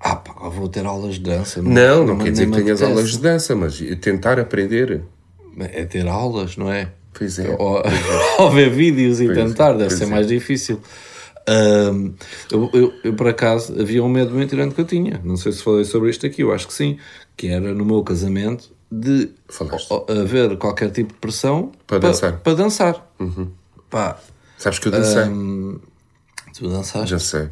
Ah, 0.00 0.16
pá, 0.16 0.34
eu 0.44 0.50
vou 0.50 0.68
ter 0.68 0.84
aulas 0.84 1.14
de 1.14 1.20
dança. 1.20 1.62
Não, 1.62 2.04
não, 2.04 2.16
me- 2.16 2.24
quer 2.24 2.32
dizer 2.32 2.50
que 2.50 2.56
tenhas 2.62 2.82
aulas 2.82 3.12
de 3.12 3.18
dança, 3.18 3.54
mas 3.54 3.78
tentar 4.00 4.38
aprender. 4.40 5.02
É 5.58 5.84
ter 5.84 6.06
aulas, 6.08 6.56
não 6.56 6.72
é? 6.72 6.90
Pois 7.14 7.38
é. 7.38 7.54
Ou, 7.58 7.82
ou 8.40 8.50
ver 8.50 8.70
vídeos 8.70 9.20
e 9.20 9.28
é, 9.30 9.32
tentar, 9.34 9.72
deve 9.72 9.86
pois 9.88 9.98
ser 9.98 10.04
é. 10.04 10.08
mais 10.08 10.26
difícil. 10.26 10.80
Ahm, 11.48 12.12
eu, 12.50 12.70
eu, 12.72 12.92
eu, 13.04 13.14
por 13.14 13.28
acaso, 13.28 13.78
havia 13.80 14.02
um 14.02 14.08
medo 14.08 14.32
muito 14.34 14.54
grande 14.54 14.74
que 14.74 14.80
eu 14.80 14.84
tinha. 14.84 15.20
Não 15.24 15.36
sei 15.36 15.52
se 15.52 15.62
falei 15.62 15.84
sobre 15.84 16.10
isto 16.10 16.24
aqui, 16.26 16.42
eu 16.42 16.52
acho 16.52 16.66
que 16.66 16.74
sim. 16.74 16.98
Que 17.36 17.48
era 17.48 17.72
no 17.74 17.84
meu 17.84 18.02
casamento 18.02 18.70
de 18.90 19.30
Falaste. 19.48 19.88
o- 19.92 20.04
haver 20.08 20.56
qualquer 20.58 20.90
tipo 20.90 21.12
de 21.12 21.18
pressão 21.18 21.72
Para 21.86 22.00
pa- 22.00 22.08
dançar. 22.08 22.32
Uhum. 22.32 22.38
Para 22.38 22.54
dançar. 22.54 23.12
Pá, 23.92 24.18
Sabes 24.58 24.78
que 24.78 24.88
eu 24.88 24.92
dancei? 24.92 25.22
tu 26.54 26.68
dançaste. 26.68 27.10
Já 27.10 27.18
sei. 27.18 27.50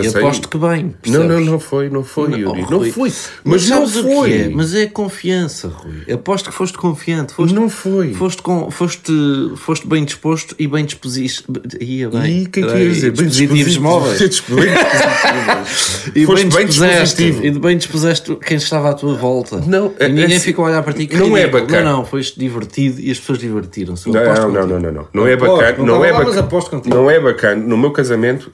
E 0.00 0.02
Dancei- 0.02 0.20
aposto 0.22 0.48
que 0.48 0.58
bem. 0.58 0.94
Não, 1.06 1.20
não, 1.20 1.26
percebes? 1.28 1.46
não 1.46 1.60
foi, 1.60 1.90
não 1.90 2.02
foi, 2.04 2.28
Não, 2.30 2.38
Yuri. 2.38 2.64
oh, 2.66 2.70
Não 2.70 2.78
Rui, 2.78 2.90
foi. 2.90 3.12
Mas 3.44 3.68
não 3.68 3.86
sabes 3.86 3.96
o 3.96 4.08
que 4.08 4.14
foi. 4.14 4.32
é? 4.32 4.48
Mas 4.48 4.74
é 4.74 4.86
confiança, 4.86 5.68
Rui. 5.68 6.12
Aposto 6.12 6.50
que 6.50 6.54
foste 6.56 6.78
confiante. 6.78 7.34
Foste, 7.34 7.54
Não 7.54 7.68
foi. 7.68 8.14
Foste, 8.14 8.42
com, 8.42 8.70
foste, 8.70 9.12
foste 9.56 9.86
bem 9.86 10.04
disposto 10.04 10.54
e 10.58 10.66
bem 10.66 10.84
disposto. 10.84 11.44
Ia 11.80 12.08
bem. 12.10 12.40
E 12.40 12.44
o 12.44 12.50
que 12.50 12.60
é 12.60 12.62
que 12.66 12.74
ia 12.78 12.88
dizer? 12.88 13.10
Bem 13.12 13.26
dispositivos 13.26 13.56
dispositivo. 13.72 13.82
móveis. 13.84 14.18
Bem 14.18 14.28
dispositivos. 14.28 16.10
E 16.14 16.26
Foste 16.26 16.46
bem 16.46 16.66
dispositivo. 16.66 17.46
e 17.46 17.50
bem 17.50 17.76
dispuseste 17.76 18.36
quem 18.36 18.56
estava 18.56 18.90
à 18.90 18.94
tua 18.94 19.14
volta. 19.14 19.60
Não, 19.66 19.92
e 20.00 20.08
ninguém 20.08 20.36
é- 20.36 20.40
ficou 20.40 20.64
a 20.64 20.68
olhar 20.68 20.82
para 20.82 20.92
ti. 20.92 21.06
que 21.06 21.16
não 21.16 21.36
é 21.36 21.46
bacana. 21.46 21.82
Não, 21.90 21.98
não, 21.98 22.04
foste 22.04 22.38
divertido 22.38 23.00
e 23.00 23.10
as 23.10 23.18
pessoas 23.18 23.38
divertiram-se. 23.38 24.08
Não, 24.08 24.22
não, 24.50 24.66
não, 24.66 24.80
não, 24.80 24.92
não. 24.92 25.08
Não 25.12 25.26
é 25.26 25.36
bacana. 25.36 25.76
não 25.78 25.86
Não 25.86 26.04
é 26.04 26.12
mas 26.12 26.34
bacana. 26.36 26.82
Não 26.86 27.10
é 27.10 27.20
bacana. 27.20 27.62
No 27.62 27.76
meu 27.76 27.90
casamento, 27.90 28.50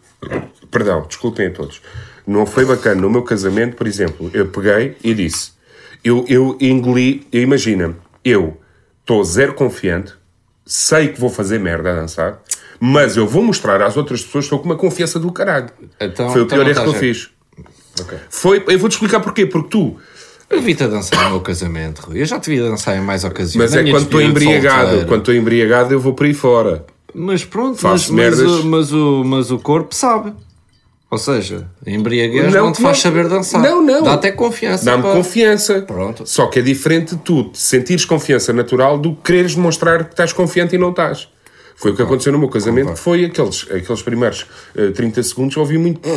perdão, 0.71 1.05
desculpem 1.07 1.47
a 1.47 1.51
todos. 1.51 1.81
Não 2.27 2.45
foi 2.47 2.65
bacana. 2.65 3.01
No 3.01 3.09
meu 3.11 3.23
casamento, 3.23 3.77
por 3.77 3.87
exemplo, 3.87 4.31
eu 4.35 4.49
peguei 4.49 4.97
e 5.03 5.15
disse: 5.15 5.53
eu, 6.05 6.25
eu 6.29 6.57
engoli, 6.61 7.27
imagina, 7.33 7.95
eu 8.25 8.57
estou 9.01 9.25
zero 9.25 9.55
confiante, 9.55 10.13
sei 10.67 11.09
que 11.09 11.19
vou 11.21 11.31
fazer 11.31 11.59
merda 11.59 11.91
a 11.93 11.95
dançar, 11.95 12.43
mas 12.79 13.17
eu 13.17 13.27
vou 13.27 13.43
mostrar 13.43 13.81
às 13.83 13.97
outras 13.97 14.23
pessoas 14.23 14.45
que 14.45 14.47
estou 14.47 14.59
com 14.59 14.67
uma 14.67 14.77
confiança 14.77 15.19
do 15.19 15.33
caralho. 15.33 15.71
Então- 16.01 16.31
foi 16.31 16.43
o 16.43 16.45
então 16.45 16.59
pior 16.59 16.69
erro 16.69 16.83
que 16.83 16.89
eu 16.89 16.93
estás 16.93 16.99
fiz. 16.99 17.31
Foi, 18.31 18.63
eu 18.69 18.79
vou-te 18.79 18.93
explicar 18.93 19.21
porquê. 19.21 19.45
Porque 19.47 19.71
tu, 19.71 19.97
Eu 20.49 20.63
vi-te 20.63 20.85
a 20.85 20.87
dançar 20.87 21.25
no 21.25 21.31
meu 21.31 21.41
casamento, 21.41 21.99
Rui. 22.01 22.21
Eu 22.23 22.27
já 22.27 22.39
te 22.39 22.49
vi 22.49 22.61
a 22.61 22.69
dançar 22.69 22.97
em 22.97 23.01
mais 23.01 23.25
ocasiões. 23.25 23.57
mas 23.73 23.75
é 23.75 23.91
quando 23.91 24.05
estou 24.05 24.21
embriagado. 24.23 24.83
solteiro. 24.83 25.07
Quando 25.09 25.21
estou 25.21 25.35
embriagado, 25.35 25.93
eu 25.93 25.99
vou 26.01 26.15
por 26.15 26.27
aí 26.27 26.33
fora. 26.35 26.87
Mas 27.15 27.45
pronto, 27.45 27.77
Faço 27.79 28.13
mas, 28.15 28.37
merdas. 28.39 28.65
mas, 28.65 28.93
o, 28.93 29.25
mas 29.25 29.51
o 29.51 29.59
corpo 29.59 29.95
sabe. 29.95 30.33
Ou 31.11 31.17
seja, 31.17 31.67
a 31.87 31.91
embriaguez 31.91 32.53
Não, 32.53 32.67
não, 32.67 32.73
te 32.73 32.83
faz 32.83 32.99
não. 32.99 33.03
saber 33.03 33.29
dançar. 33.29 33.63
Não, 33.63 33.83
não. 33.83 34.03
Dá 34.03 34.13
até 34.15 34.31
confiança. 34.31 34.85
Dá-me 34.85 35.03
confiança. 35.05 35.81
Pronto. 35.83 36.27
Só 36.27 36.47
que 36.49 36.59
é 36.59 36.63
diferente 36.63 37.17
de 37.17 37.23
tu 37.23 37.51
sentires 37.55 38.05
confiança 38.05 38.53
natural 38.53 38.99
do 38.99 39.15
que 39.15 39.23
quereres 39.23 39.55
demonstrar 39.55 40.05
que 40.05 40.11
estás 40.13 40.33
confiante 40.35 40.75
e 40.75 40.79
não 40.79 40.91
estás. 40.91 41.29
Foi 41.77 41.93
o 41.93 41.97
que 41.97 42.03
aconteceu 42.03 42.33
no 42.33 42.39
meu 42.39 42.49
casamento, 42.49 42.93
que 42.93 42.99
foi 42.99 43.25
aqueles, 43.25 43.67
aqueles 43.71 44.03
primeiros 44.03 44.47
eh, 44.77 44.91
30 44.91 45.23
segundos, 45.23 45.57
ouvi 45.57 45.79
muito. 45.79 46.01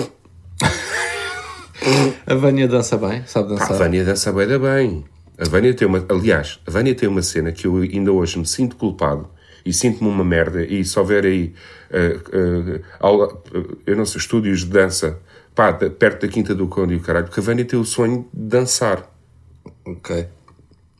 A 2.27 2.35
Vânia 2.35 2.67
dança 2.67 2.97
bem, 2.97 3.23
sabe 3.25 3.49
Pá, 3.49 3.55
a 3.55 3.57
dançar. 3.59 3.77
Vânia 3.77 4.03
dança 4.03 4.31
bem 4.31 4.47
da 4.47 4.59
bem. 4.59 5.03
A 5.37 5.47
Vânia 5.49 5.73
tem 5.73 5.87
uma. 5.87 6.03
Aliás, 6.09 6.59
a 6.67 6.71
Vânia 6.71 6.93
tem 6.93 7.09
uma 7.09 7.21
cena 7.21 7.51
que 7.51 7.65
eu 7.65 7.77
ainda 7.77 8.11
hoje 8.11 8.37
me 8.37 8.45
sinto 8.45 8.75
culpado, 8.75 9.27
e 9.65 9.71
sinto-me 9.73 10.09
uma 10.09 10.23
merda, 10.23 10.63
e 10.65 10.83
se 10.83 10.97
houver 10.99 11.25
aí, 11.25 11.53
uh, 11.91 12.77
uh, 12.77 12.81
aula, 12.99 13.41
eu 13.85 13.95
não 13.95 14.05
sei, 14.05 14.19
estúdios 14.19 14.59
de 14.61 14.67
dança, 14.67 15.19
pá, 15.55 15.71
de- 15.71 15.89
perto 15.89 16.25
da 16.25 16.31
Quinta 16.31 16.53
do 16.55 16.67
Conde 16.67 16.93
e 16.93 16.97
o 16.97 17.01
caralho, 17.01 17.25
porque 17.25 17.39
a 17.39 17.43
Vânia 17.43 17.65
tem 17.65 17.79
o 17.79 17.85
sonho 17.85 18.27
de 18.33 18.41
dançar. 18.47 19.09
Ok. 19.85 20.27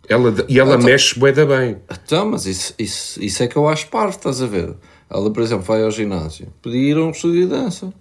Ela, 0.09 0.33
e 0.49 0.59
ela 0.59 0.77
mexe 0.77 1.17
bué 1.17 1.31
da 1.31 1.45
bem. 1.45 1.77
Então, 1.89 2.29
mas 2.31 2.45
isso, 2.45 2.73
isso, 2.77 3.23
isso 3.23 3.43
é 3.43 3.47
que 3.47 3.55
eu 3.55 3.67
acho 3.69 3.87
parvo, 3.87 4.09
estás 4.17 4.41
a 4.41 4.47
ver? 4.47 4.73
Ela, 5.09 5.31
por 5.31 5.41
exemplo, 5.41 5.63
vai 5.63 5.83
ao 5.83 5.91
ginásio. 5.91 6.47
Podia 6.61 6.91
ir 6.91 6.97
a 6.97 7.01
um 7.01 7.11
estúdio 7.11 7.41
de 7.41 7.47
dança. 7.47 7.93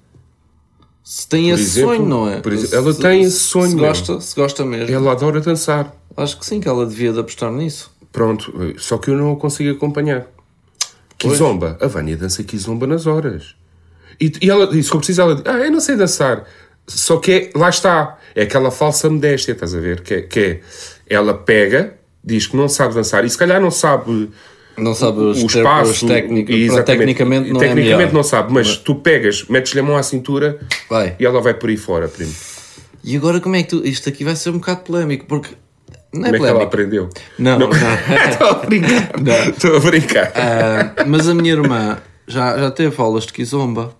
Se 1.04 1.26
tem 1.28 1.50
esse 1.50 1.62
exemplo, 1.62 1.96
sonho, 1.96 2.08
não 2.08 2.28
é? 2.28 2.40
por 2.40 2.52
exemplo, 2.52 2.76
ela 2.76 2.92
Se- 2.92 3.00
tem 3.00 3.22
esse 3.22 3.38
se 3.38 3.44
sonho 3.44 3.76
gosta, 3.78 4.20
se 4.20 4.34
gosta 4.36 4.64
mesmo. 4.64 4.94
Ela 4.94 5.12
adora 5.12 5.40
dançar. 5.40 5.94
Acho 6.16 6.38
que 6.38 6.44
sim, 6.46 6.60
que 6.60 6.68
ela 6.68 6.84
devia 6.86 7.12
de 7.12 7.18
apostar 7.20 7.50
nisso. 7.52 7.90
Pronto, 8.12 8.52
só 8.78 8.98
que 8.98 9.10
eu 9.10 9.16
não 9.16 9.32
a 9.32 9.36
consigo 9.36 9.70
acompanhar. 9.70 10.26
Kizomba. 11.28 11.76
A 11.80 11.86
Vânia 11.86 12.16
dança 12.16 12.42
Kizomba 12.42 12.86
nas 12.86 13.06
horas. 13.06 13.54
E, 14.20 14.32
e 14.42 14.50
ela, 14.50 14.68
e 14.76 14.82
se 14.82 14.88
for 14.88 14.98
preciso, 14.98 15.22
ela 15.22 15.34
diz, 15.34 15.44
ah, 15.46 15.58
eu 15.58 15.70
não 15.70 15.80
sei 15.80 15.96
dançar. 15.96 16.44
Só 16.86 17.18
que 17.18 17.32
é, 17.54 17.58
lá 17.58 17.68
está, 17.68 18.18
é 18.34 18.42
aquela 18.42 18.70
falsa 18.70 19.08
modéstia, 19.08 19.52
estás 19.52 19.74
a 19.74 19.80
ver? 19.80 20.00
Que 20.00 20.14
é, 20.14 20.22
que 20.22 20.40
é, 20.40 20.60
ela 21.08 21.32
pega, 21.34 21.94
diz 22.24 22.46
que 22.46 22.56
não 22.56 22.68
sabe 22.68 22.94
dançar, 22.94 23.24
e 23.24 23.30
se 23.30 23.38
calhar 23.38 23.60
não 23.60 23.70
sabe 23.70 24.28
Não 24.76 24.94
sabe 24.94 25.20
o 25.20 25.30
os, 25.30 25.38
ter- 25.40 25.58
espaço. 25.58 26.06
para 26.06 26.16
Tecnicamente 26.82 27.50
não 27.50 27.60
é 27.60 27.64
Tecnicamente 27.68 27.96
melhor. 27.96 28.12
não 28.12 28.22
sabe, 28.22 28.52
mas 28.52 28.76
tu 28.76 28.94
pegas, 28.96 29.44
metes-lhe 29.48 29.80
a 29.80 29.82
mão 29.82 29.96
à 29.96 30.02
cintura 30.02 30.58
Vai. 30.88 31.14
e 31.18 31.24
ela 31.24 31.40
vai 31.40 31.54
por 31.54 31.70
aí 31.70 31.76
fora, 31.76 32.08
primo. 32.08 32.34
E 33.04 33.16
agora 33.16 33.40
como 33.40 33.56
é 33.56 33.62
que 33.62 33.68
tu... 33.70 33.86
Isto 33.86 34.08
aqui 34.08 34.24
vai 34.24 34.34
ser 34.36 34.50
um 34.50 34.54
bocado 34.58 34.80
polémico, 34.80 35.24
porque... 35.26 35.54
Não 36.12 36.26
é 36.26 36.32
Como 36.32 36.36
é 36.36 36.38
que 36.40 36.46
ela 36.46 36.62
aprendeu? 36.64 37.08
Não, 37.38 37.58
não. 37.58 37.70
Estou 38.30 38.48
a 38.48 38.54
brincar. 38.54 39.12
Estou 39.50 39.76
a 39.76 39.80
brincar. 39.80 40.32
Ah, 40.34 41.04
mas 41.06 41.28
a 41.28 41.34
minha 41.34 41.52
irmã 41.52 41.98
já, 42.26 42.58
já 42.58 42.70
teve 42.70 43.00
aulas 43.00 43.26
de 43.26 43.32
Kizomba. 43.32 43.94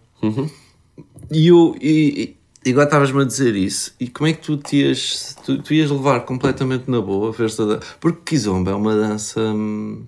E 1.30 1.46
eu. 1.48 1.76
E, 1.80 2.36
e 2.66 2.70
agora 2.72 2.84
estavas-me 2.86 3.22
a 3.22 3.24
dizer 3.24 3.54
isso. 3.54 3.94
E 4.00 4.08
como 4.08 4.26
é 4.28 4.32
que 4.32 4.40
tu 4.40 4.56
te 4.56 4.76
ias. 4.78 5.36
Tu, 5.44 5.62
tu 5.62 5.72
ias 5.72 5.90
levar 5.90 6.20
completamente 6.20 6.90
na 6.90 7.00
boa 7.00 7.28
a 7.28 7.32
ver 7.32 7.46
esta 7.46 7.64
dança? 7.64 7.82
Porque 8.00 8.20
Kizomba 8.24 8.72
é 8.72 8.74
uma 8.74 8.94
dança. 8.96 9.40
hum, 9.40 10.04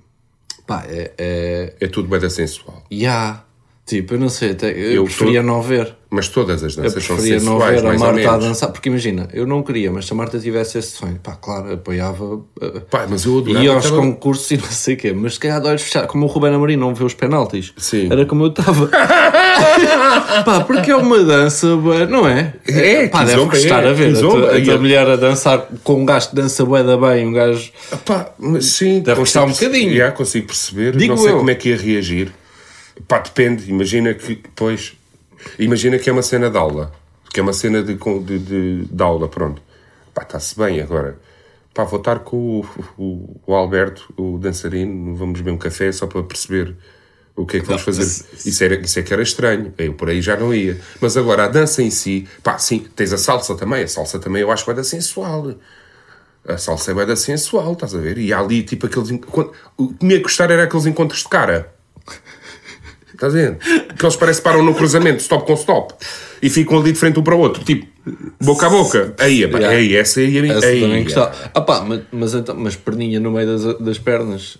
Pá, 0.66 0.84
é. 0.88 1.12
é 1.18 1.74
É 1.80 1.86
tudo 1.86 2.08
bem 2.08 2.18
da 2.20 2.28
sensual. 2.28 2.82
Ya. 2.92 3.44
Tipo, 3.84 4.14
eu 4.14 4.18
não 4.20 4.28
sei, 4.28 4.52
até, 4.52 4.70
eu, 4.70 4.92
Eu 4.92 5.04
preferia 5.04 5.40
tô- 5.40 5.46
não 5.46 5.60
ver. 5.60 5.96
Mas 6.08 6.28
todas 6.28 6.62
as 6.62 6.76
danças 6.76 7.02
são 7.04 7.16
preferia 7.16 7.40
não 7.40 7.52
sensuais, 7.58 7.80
ver 7.82 7.88
a 7.88 7.98
Marta 7.98 8.30
a 8.32 8.36
dançar, 8.36 8.70
porque 8.70 8.88
imagina, 8.88 9.28
eu 9.32 9.44
não 9.46 9.62
queria, 9.62 9.90
mas 9.90 10.06
se 10.06 10.12
a 10.12 10.16
Marta 10.16 10.38
tivesse 10.38 10.78
esse 10.78 10.92
sonho, 10.92 11.18
pá, 11.22 11.32
claro, 11.32 11.72
apoiava. 11.72 12.40
eh, 12.60 12.80
Pá, 12.88 13.06
mas 13.10 13.24
eu 13.24 13.38
adorava 13.38 13.64
Ia 13.64 13.72
aos 13.72 13.86
aquela- 13.86 14.02
concursos 14.02 14.50
e 14.52 14.56
não 14.58 14.64
sei 14.70 14.94
o 14.94 14.96
quê, 14.98 15.12
mas 15.12 15.34
se 15.34 15.40
calhar 15.40 15.60
de 15.60 15.66
olhos 15.66 15.82
fechados, 15.82 16.10
como 16.10 16.26
o 16.26 16.28
Ruben 16.28 16.54
Amorim 16.54 16.76
não 16.76 16.94
vê 16.94 17.02
os 17.02 17.14
penaltis, 17.14 17.72
Sim. 17.76 18.08
era 18.10 18.24
como 18.24 18.44
eu 18.44 18.48
estava. 18.50 18.86
pá, 20.44 20.60
porque 20.66 20.90
é 20.90 20.96
uma 20.96 21.18
dança, 21.24 21.66
não 22.08 22.28
é? 22.28 22.54
É, 22.68 23.08
pá, 23.08 23.20
deve 23.24 23.32
Kizomba, 23.32 23.54
gostar 23.56 23.84
é, 23.84 23.88
a 23.88 23.92
ver. 23.92 24.16
A 24.16 24.20
tua, 24.20 24.56
a 24.56 24.62
tua 24.62 24.74
é. 24.74 24.78
mulher 24.78 25.06
a 25.08 25.16
dançar 25.16 25.66
com 25.82 25.94
um 26.02 26.04
gajo 26.04 26.30
que 26.30 26.36
dança 26.36 26.64
bué 26.64 26.82
da 26.84 26.96
bem, 26.96 27.26
um 27.26 27.32
gajo. 27.32 27.70
Pá, 28.04 28.30
mas 28.38 28.66
sim, 28.66 29.00
Deve 29.00 29.18
gostar 29.20 29.44
um 29.44 29.50
bocadinho. 29.50 29.96
Já, 29.96 30.12
consigo 30.12 30.46
perceber. 30.46 30.96
Digo 30.96 31.14
não 31.14 31.22
sei 31.22 31.32
eu. 31.32 31.38
como 31.38 31.50
é 31.50 31.54
que 31.54 31.70
ia 31.70 31.76
reagir. 31.76 32.32
Pá, 33.06 33.18
depende. 33.18 33.70
Imagina 33.70 34.14
que, 34.14 34.42
pois, 34.54 34.96
imagina 35.58 35.98
que 35.98 36.08
é 36.08 36.12
uma 36.12 36.22
cena 36.22 36.50
de 36.50 36.56
aula. 36.56 36.92
Que 37.32 37.40
é 37.40 37.42
uma 37.42 37.52
cena 37.52 37.82
de, 37.82 37.94
de, 37.94 38.38
de, 38.38 38.84
de 38.84 39.02
aula, 39.02 39.28
pronto. 39.28 39.62
Pá, 40.14 40.22
está-se 40.22 40.56
bem 40.56 40.80
agora. 40.80 41.18
Pá, 41.72 41.84
vou 41.84 41.98
estar 41.98 42.18
com 42.20 42.60
o, 42.60 42.66
o, 42.98 43.40
o 43.46 43.54
Alberto, 43.54 44.12
o 44.16 44.38
dançarino, 44.38 45.14
vamos 45.16 45.40
beber 45.40 45.52
um 45.52 45.58
café 45.58 45.90
só 45.90 46.06
para 46.06 46.22
perceber 46.22 46.76
o 47.34 47.46
que 47.46 47.56
é 47.56 47.60
que 47.60 47.66
vamos 47.66 47.82
fazer. 47.82 48.02
Isso, 48.02 48.62
era, 48.62 48.74
isso 48.74 48.98
é 48.98 49.02
que 49.02 49.12
era 49.12 49.22
estranho. 49.22 49.72
Eu 49.78 49.94
por 49.94 50.10
aí 50.10 50.20
já 50.20 50.36
não 50.36 50.54
ia. 50.54 50.78
Mas 51.00 51.16
agora, 51.16 51.44
a 51.44 51.48
dança 51.48 51.82
em 51.82 51.90
si, 51.90 52.28
pá, 52.42 52.58
sim, 52.58 52.86
tens 52.94 53.12
a 53.12 53.18
salsa 53.18 53.54
também. 53.54 53.82
A 53.82 53.88
salsa 53.88 54.18
também 54.18 54.42
eu 54.42 54.50
acho 54.50 54.64
que 54.64 54.66
vai 54.66 54.76
dar 54.76 54.84
sensual. 54.84 55.54
A 56.46 56.58
salsa 56.58 56.90
é 56.90 57.06
da 57.06 57.16
sensual, 57.16 57.72
estás 57.72 57.94
a 57.94 57.98
ver? 57.98 58.18
E 58.18 58.32
há 58.32 58.40
ali, 58.40 58.62
tipo, 58.64 58.86
aqueles... 58.86 59.10
O 59.76 59.94
que 59.94 60.04
me 60.04 60.14
ia 60.14 60.20
gostar 60.20 60.50
era 60.50 60.64
aqueles 60.64 60.86
encontros 60.86 61.22
de 61.22 61.28
cara. 61.28 61.72
Estás 63.22 63.34
a 63.34 63.38
ver? 63.38 63.58
Que 63.96 64.04
eles 64.04 64.16
parece 64.16 64.40
que 64.40 64.44
param 64.44 64.64
no 64.64 64.74
cruzamento, 64.74 65.20
stop 65.20 65.46
com 65.46 65.54
stop. 65.54 65.94
E 66.42 66.50
ficam 66.50 66.80
ali 66.80 66.90
de 66.90 66.98
frente 66.98 67.20
um 67.20 67.22
para 67.22 67.36
o 67.36 67.38
outro, 67.38 67.62
tipo, 67.62 67.86
boca 68.40 68.66
a 68.66 68.70
boca. 68.70 69.14
Aí, 69.18 69.42
Yeah. 69.42 69.68
aí 69.68 69.96
essa 69.96 70.18
aí, 70.18 70.50
Essa 70.50 70.66
aí, 70.66 70.80
também 70.80 71.04
gostava. 71.04 71.32
Ah 71.54 71.60
pá, 71.60 71.84
mas, 71.86 72.00
mas, 72.10 72.34
então, 72.34 72.56
mas 72.56 72.74
perninha 72.74 73.20
no 73.20 73.30
meio 73.30 73.46
das, 73.46 73.78
das 73.78 73.98
pernas 73.98 74.58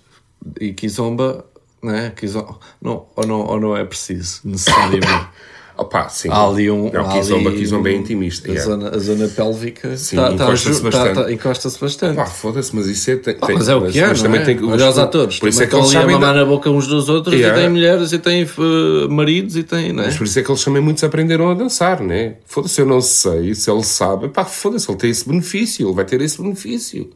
e 0.60 0.72
Kizomba, 0.72 1.44
não 1.82 1.92
é? 1.92 2.10
Kizomba, 2.10 2.58
não, 2.80 3.06
ou, 3.16 3.26
não, 3.26 3.40
ou 3.40 3.60
não 3.60 3.76
é 3.76 3.84
preciso, 3.84 4.40
necessariamente. 4.44 5.06
Opá, 5.76 6.08
sim. 6.08 6.28
Há 6.30 6.46
ali 6.46 6.70
um. 6.70 6.90
Não, 6.92 7.08
há 7.10 7.12
Kizomba, 7.14 7.48
ali 7.48 7.58
Kizomba 7.58 7.90
é 7.90 7.94
um- 7.94 7.96
intimista. 7.96 8.48
A, 8.48 8.52
yeah. 8.52 8.70
zona, 8.70 8.94
a 8.94 8.98
zona 8.98 9.28
pélvica 9.28 9.96
Sim, 9.96 10.16
tá- 10.16 10.28
tá 10.28 10.34
encosta-se 10.34 10.64
ju- 10.74 10.74
tá- 10.74 10.98
bastante. 10.98 11.14
tá- 11.24 11.32
encosta-se 11.32 11.80
bastante. 11.80 12.16
Pá, 12.16 12.26
foda-se, 12.26 12.76
mas 12.76 12.86
isso 12.86 13.10
é... 13.10 13.16
Tem, 13.16 13.34
Pá, 13.34 13.48
mas 13.52 13.68
é 13.68 13.74
o 13.74 13.86
que 13.90 13.98
é, 13.98 14.06
mas 14.06 14.18
não 14.22 14.24
também 14.30 14.40
é? 14.42 14.44
tem 14.44 14.64
Olha 14.64 14.88
os 14.88 14.98
atores. 14.98 15.38
Por 15.38 15.48
isso 15.48 15.62
é 15.62 15.66
que 15.66 15.74
eles 15.74 15.88
sabem... 15.88 16.14
mamar 16.14 16.34
na 16.34 16.44
boca 16.44 16.70
uns 16.70 16.86
dos 16.86 17.08
outros 17.08 17.34
Yeah. 17.34 17.58
e 17.58 17.62
têm 17.62 17.70
mulheres 17.70 18.12
e 18.12 18.18
têm 18.18 18.42
eh, 18.42 19.08
maridos 19.08 19.56
e 19.56 19.62
têm, 19.62 19.92
não 19.92 20.02
é? 20.02 20.06
Mas 20.06 20.16
por 20.18 20.24
isso 20.24 20.38
é 20.38 20.42
que 20.42 20.50
eles 20.50 20.62
também 20.62 20.82
muitos 20.82 21.02
aprenderam 21.04 21.50
a 21.50 21.54
dançar, 21.54 22.00
né? 22.00 22.34
Foda-se, 22.46 22.80
eu 22.80 22.86
não 22.86 23.00
sei 23.00 23.54
se 23.54 23.70
ele 23.70 23.82
sabe. 23.82 24.28
Pá, 24.28 24.44
foda-se, 24.44 24.90
ele 24.90 24.98
tem 24.98 25.10
esse 25.10 25.26
benefício, 25.28 25.86
ele 25.88 25.94
vai 25.94 26.04
ter 26.04 26.20
esse 26.20 26.40
benefício. 26.40 27.08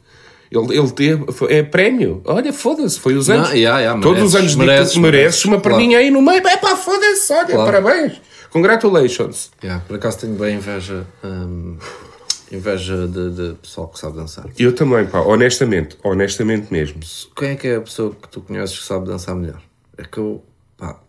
Ele, 0.51 0.79
ele 0.79 0.91
tem, 0.93 1.25
é 1.49 1.63
prémio. 1.65 2.23
Olha, 2.25 2.53
foda-se, 2.53 2.99
foi 3.01 3.15
os 3.15 3.29
anos. 3.29 3.49
Não, 3.49 3.55
yeah, 3.57 3.81
yeah, 3.81 4.01
Todos 4.01 4.23
os 4.23 4.35
anos 4.37 4.55
mereces, 4.55 4.97
mereces 4.97 4.97
mereces, 4.97 5.45
uma 5.45 5.61
claro. 5.61 5.77
perninha 5.77 5.99
aí 5.99 6.09
no 6.11 6.23
meio. 6.23 6.39
É 6.47 6.57
pá, 6.57 6.77
foda-se, 6.77 7.33
olha, 7.33 7.47
Claro. 7.47 7.65
parabéns. 7.65 8.13
Congratulations. 8.51 9.51
Yeah, 9.63 9.83
por 9.87 9.97
acaso 9.97 10.19
tenho 10.21 10.35
bem 10.35 10.57
inveja. 10.57 11.07
hum, 11.25 11.77
inveja 12.53 13.09
de, 13.09 13.31
de 13.31 13.55
pessoal 13.55 13.89
que 13.89 13.99
sabe 13.99 14.17
dançar. 14.17 14.47
Eu 14.59 14.73
também, 14.75 15.05
pá, 15.07 15.21
honestamente, 15.21 15.97
honestamente 16.05 16.73
mesmo. 16.73 17.01
Quem 17.35 17.51
é 17.51 17.57
que 17.57 17.67
é 17.69 17.77
a 17.77 17.81
pessoa 17.81 18.15
que 18.15 18.29
tu 18.29 18.41
conheces 18.41 18.79
que 18.79 18.85
sabe 18.85 19.07
dançar 19.07 19.35
melhor? 19.35 19.61
É 19.99 20.05
que 20.05 20.19
eu. 20.19 20.45
pá. 20.77 21.01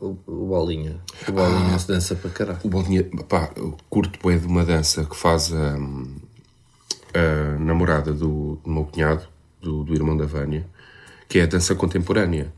O, 0.00 0.18
o 0.26 0.46
Bolinha. 0.48 1.00
O 1.26 1.30
Ah. 1.30 1.32
Bolinha 1.32 1.78
se 1.78 1.88
dança 1.88 2.14
para 2.14 2.28
caralho. 2.30 2.58
O 2.62 2.68
Bolinha, 2.68 3.04
pá, 3.28 3.50
eu 3.56 3.74
curto 3.88 4.18
bué 4.22 4.36
de 4.36 4.46
uma 4.46 4.64
dança 4.64 5.04
que 5.04 5.16
faz 5.16 5.50
a, 5.54 5.76
a 7.14 7.58
namorada 7.58 8.12
do, 8.12 8.56
do 8.62 8.70
meu 8.70 8.84
cunhado, 8.84 9.22
do, 9.60 9.82
do 9.84 9.94
irmão 9.94 10.16
da 10.16 10.26
Vânia, 10.26 10.66
que 11.28 11.38
é 11.38 11.44
a 11.44 11.46
dança 11.46 11.74
contemporânea. 11.74 12.52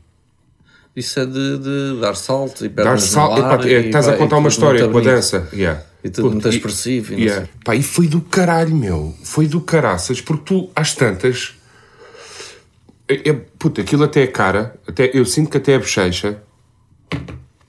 Isso 0.95 1.19
é 1.19 1.25
de, 1.25 1.57
de 1.57 1.99
dar 1.99 2.15
saltos 2.15 2.61
e 2.61 2.69
Dar 2.69 2.83
pernas 2.83 3.03
sal, 3.03 3.37
no 3.37 3.45
ar 3.45 3.59
epá, 3.59 3.67
é, 3.67 3.81
e 3.81 3.85
estás 3.87 4.07
a 4.07 4.11
vai- 4.11 4.17
contar 4.19 4.37
e 4.37 4.39
uma 4.39 4.49
história 4.49 4.87
com 4.87 4.97
a 4.97 5.01
dança. 5.01 5.49
Yeah. 5.51 5.83
E 6.03 6.09
tudo 6.09 6.31
muito 6.31 6.47
expressivo 6.47 7.13
e 7.13 7.17
não 7.17 7.23
yeah. 7.23 7.47
Pá, 7.63 7.75
e 7.75 7.83
foi 7.83 8.07
do 8.07 8.21
caralho, 8.21 8.75
meu. 8.75 9.13
Foi 9.23 9.47
do 9.47 9.59
caraças, 9.59 10.21
porque 10.21 10.43
tu, 10.45 10.69
às 10.75 10.93
tantas. 10.93 11.53
É, 13.07 13.29
é, 13.29 13.33
puta, 13.33 13.81
aquilo 13.81 14.03
até 14.03 14.23
é 14.23 14.27
cara, 14.27 14.75
até, 14.87 15.11
eu 15.13 15.25
sinto 15.25 15.49
que 15.49 15.57
até 15.57 15.75
a 15.75 15.79
bochecha 15.79 16.37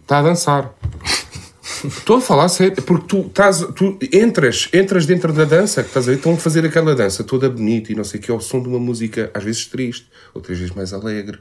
está 0.03 0.19
a 0.19 0.23
dançar. 0.23 0.73
Estou 1.85 2.17
a 2.19 2.21
falar 2.21 2.49
sério, 2.49 2.81
porque 2.83 3.07
tu, 3.07 3.21
estás, 3.27 3.59
tu 3.75 3.99
entras, 4.13 4.69
entras 4.73 5.05
dentro 5.05 5.33
da 5.33 5.45
dança, 5.45 5.83
que 5.83 5.89
estás 5.89 6.09
a 6.09 6.13
ver, 6.13 6.17
estão 6.17 6.33
a 6.33 6.37
fazer 6.37 6.65
aquela 6.65 6.95
dança 6.95 7.23
toda 7.23 7.51
bonita 7.51 7.93
e 7.93 7.95
não 7.95 8.05
sei 8.05 8.19
o 8.19 8.23
que, 8.23 8.31
ao 8.31 8.41
som 8.41 8.63
de 8.63 8.69
uma 8.69 8.79
música 8.79 9.31
às 9.35 9.45
vezes 9.45 9.67
triste, 9.67 10.07
outras 10.33 10.59
vezes 10.59 10.75
mais 10.75 10.93
alegre. 10.93 11.39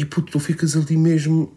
E 0.00 0.04
puto, 0.04 0.30
tu 0.32 0.38
ficas 0.38 0.76
ali 0.76 0.96
mesmo 0.96 1.52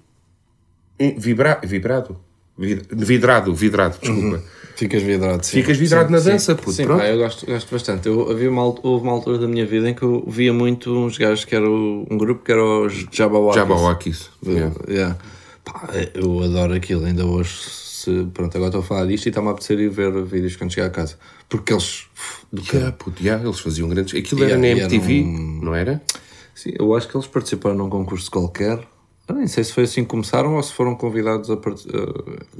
em- 0.99 1.17
vibra, 1.19 1.59
vibrado, 1.63 2.17
Vid- 2.57 2.87
vidrado, 2.91 3.53
vidrado, 3.55 3.97
desculpa. 4.01 4.43
Ficas 4.75 5.03
vidrado, 5.03 5.43
sim. 5.45 5.51
Ficas 5.61 5.77
vidrado 5.77 6.07
Sim, 6.07 6.11
na 6.13 6.19
sim. 6.19 6.29
dança, 6.31 6.55
puto, 6.55 6.71
Sim, 6.73 6.87
pá, 6.87 7.05
eu 7.07 7.17
gosto, 7.17 7.45
gosto 7.45 7.71
bastante. 7.71 8.07
Eu, 8.07 8.31
havia 8.31 8.49
uma, 8.49 8.63
houve 8.63 9.03
uma 9.03 9.11
altura 9.11 9.37
da 9.37 9.47
minha 9.47 9.65
vida 9.65 9.89
em 9.89 9.93
que 9.93 10.01
eu 10.03 10.23
via 10.27 10.51
muito 10.53 10.91
uns 10.95 11.17
gajos 11.17 11.45
que 11.45 11.55
eram 11.55 12.05
um 12.09 12.17
grupo 12.17 12.43
que 12.43 12.51
era 12.51 12.63
os 12.63 13.05
Jabawakis. 13.11 13.55
Jabawakis. 13.61 14.29
Yeah. 14.45 14.75
Yeah. 14.87 15.17
Pá, 15.63 15.87
eu 16.15 16.39
adoro 16.43 16.73
aquilo, 16.73 17.05
ainda 17.05 17.25
hoje. 17.25 17.51
Se, 17.53 18.27
pronto, 18.33 18.55
agora 18.55 18.69
estou 18.69 18.81
a 18.81 18.83
falar 18.83 19.05
disto 19.05 19.27
e 19.27 19.29
está-me 19.29 19.49
a 19.49 19.51
apetecer 19.51 19.79
ir 19.79 19.89
ver 19.89 20.11
vídeos 20.23 20.55
quando 20.55 20.71
chegar 20.73 20.87
a 20.87 20.89
casa. 20.89 21.15
Porque 21.47 21.71
eles. 21.73 22.05
Do 22.51 22.61
Yeah, 22.73 22.91
puto, 22.91 23.21
yeah, 23.23 23.43
eles 23.43 23.59
faziam 23.59 23.87
grandes. 23.87 24.13
Aquilo 24.19 24.41
Yeah, 24.43 24.67
era 24.67 24.75
na 24.75 24.81
MTV, 24.83 25.19
era 25.19 25.27
um- 25.27 25.59
não 25.63 25.75
era? 25.75 26.01
Sim, 26.55 26.71
eu 26.77 26.95
acho 26.95 27.07
que 27.07 27.15
eles 27.15 27.27
participaram 27.27 27.75
num 27.77 27.89
concurso 27.89 28.29
qualquer. 28.29 28.79
Eu 29.27 29.35
nem 29.35 29.47
sei 29.47 29.63
se 29.63 29.71
foi 29.71 29.83
assim 29.83 30.03
que 30.03 30.09
começaram 30.09 30.55
ou 30.55 30.63
se 30.63 30.73
foram 30.73 30.95
convidados 30.95 31.49
a 31.49 31.55
participar. 31.57 31.99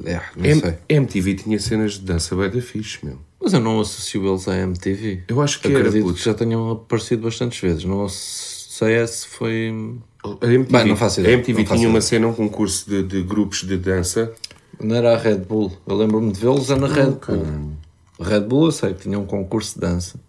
é, 0.05 0.21
não 0.37 0.45
M- 0.45 0.61
sei. 0.61 0.77
MTV 0.87 1.33
tinha 1.35 1.59
cenas 1.59 1.93
de 1.93 2.01
dança 2.01 2.35
bem 2.35 2.49
da 2.49 2.61
fixe, 2.61 2.99
meu. 3.05 3.17
Mas 3.41 3.53
eu 3.53 3.59
não 3.59 3.79
associo 3.81 4.25
eles 4.27 4.47
à 4.47 4.55
MTV. 4.57 5.23
Eu 5.27 5.41
acho 5.41 5.59
que 5.59 5.67
era, 5.67 5.79
Acredito 5.79 6.03
puto. 6.05 6.17
que 6.19 6.23
já 6.23 6.33
tenham 6.33 6.71
aparecido 6.71 7.23
bastantes 7.23 7.59
vezes. 7.59 7.83
Não 7.83 8.07
sei 8.07 8.93
é 8.93 9.07
se 9.07 9.27
foi. 9.27 9.97
A 10.23 10.45
MTV, 10.45 10.77
Bem, 10.77 10.87
não 10.87 10.95
faço 10.95 11.19
a 11.19 11.23
ideia, 11.23 11.33
MTV 11.35 11.59
não 11.59 11.65
tinha 11.65 11.79
uma 11.89 11.97
ideia. 11.97 12.01
cena, 12.01 12.27
um 12.27 12.33
concurso 12.33 12.89
de, 12.89 13.03
de 13.03 13.23
grupos 13.23 13.63
de 13.63 13.75
dança. 13.77 14.31
Não 14.79 14.95
era 14.95 15.13
a 15.15 15.17
Red 15.17 15.39
Bull. 15.39 15.75
Eu 15.85 15.95
lembro-me 15.97 16.31
de 16.31 16.39
vê-los 16.39 16.69
na 16.69 16.87
Red 16.87 17.17
Bull. 17.27 17.73
A 18.19 18.23
Red 18.23 18.41
Bull 18.41 18.65
eu 18.67 18.71
sei 18.71 18.93
que 18.93 19.01
tinha 19.01 19.19
um 19.19 19.25
concurso 19.25 19.73
de 19.75 19.81
dança. 19.81 20.19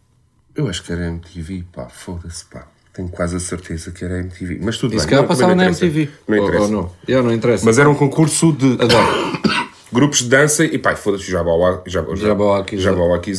Eu 0.57 0.67
acho 0.67 0.83
que 0.83 0.91
era 0.93 1.07
MTV, 1.07 1.65
pá, 1.73 1.89
foda-se, 1.89 2.45
pá. 2.47 2.67
Tenho 2.95 3.09
quase 3.09 3.37
a 3.37 3.41
certeza 3.41 3.91
que 3.91 4.05
era 4.05 4.19
MTV. 4.19 4.59
Mas 4.63 4.77
tudo 4.77 4.95
E 4.95 5.01
se 5.01 5.07
bem. 5.07 5.11
calhar 5.11 5.23
não- 5.23 5.29
passava 5.29 5.55
na. 5.55 5.65
MTV. 5.67 6.09
Não 6.29 6.39
Ou- 6.39 6.45
interessa. 6.45 6.65
Ou 6.67 6.71
não. 6.71 6.91
Eu 7.09 7.23
não 7.23 7.33
interessa. 7.33 7.65
Mas 7.65 7.79
era 7.79 7.89
um 7.89 7.95
concurso 7.95 8.53
de 8.53 8.77
grupos 9.93 10.19
de 10.21 10.29
dança 10.29 10.65
e 10.65 10.77
pá, 10.79 10.95
foda-se, 10.95 11.31
Jabauá 11.31 11.83
Jabauá- 11.87 12.65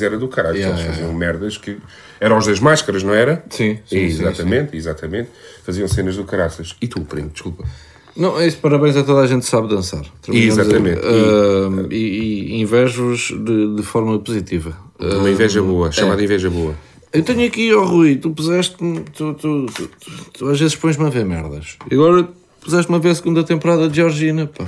era 0.01 0.17
do 0.17 0.27
caralho. 0.27 0.55
Yeah, 0.57 0.75
eles 0.75 0.79
yeah, 0.85 0.91
faziam 0.93 1.13
merdas 1.13 1.57
que. 1.57 1.77
Eram 2.19 2.37
os 2.37 2.45
das 2.47 2.59
máscaras, 2.59 3.03
não 3.03 3.13
era? 3.13 3.43
Sim, 3.49 3.77
sim, 3.85 3.97
exatamente, 3.97 4.77
exatamente. 4.77 5.29
Faziam 5.65 5.87
cenas 5.87 6.15
do 6.15 6.23
caraças. 6.23 6.73
E 6.81 6.87
tu, 6.87 7.01
primo, 7.01 7.29
desculpa. 7.29 7.65
Não, 8.15 8.39
é 8.39 8.47
isso, 8.47 8.57
parabéns 8.57 8.95
a 8.95 9.03
toda 9.03 9.21
a 9.21 9.27
gente 9.27 9.41
que 9.43 9.49
sabe 9.49 9.67
dançar. 9.67 10.03
Exatamente. 10.31 11.01
Ah, 11.03 11.87
e, 11.91 12.55
e 12.55 12.61
invejo-os 12.61 13.27
de, 13.43 13.75
de 13.75 13.83
forma 13.83 14.17
positiva. 14.19 14.77
Uma 14.99 15.29
inveja 15.29 15.61
boa, 15.61 15.89
é. 15.89 15.91
chamada 15.91 16.23
inveja 16.23 16.49
boa. 16.49 16.75
Eu 17.13 17.23
tenho 17.23 17.47
aqui, 17.47 17.73
ó 17.73 17.85
Rui, 17.85 18.15
tu 18.15 18.31
puseste-me. 18.31 19.01
Tu, 19.01 19.33
tu, 19.35 19.65
tu, 19.67 19.89
tu, 20.33 20.49
às 20.49 20.59
vezes 20.59 20.75
pões-me 20.75 21.05
a 21.05 21.09
ver 21.09 21.23
merdas. 21.23 21.77
E 21.89 21.93
agora 21.93 22.27
puseste-me 22.59 22.97
a 22.97 22.99
ver 22.99 23.09
a 23.09 23.15
segunda 23.15 23.43
temporada 23.43 23.87
de 23.87 23.95
Georgina, 23.95 24.47
pá. 24.47 24.65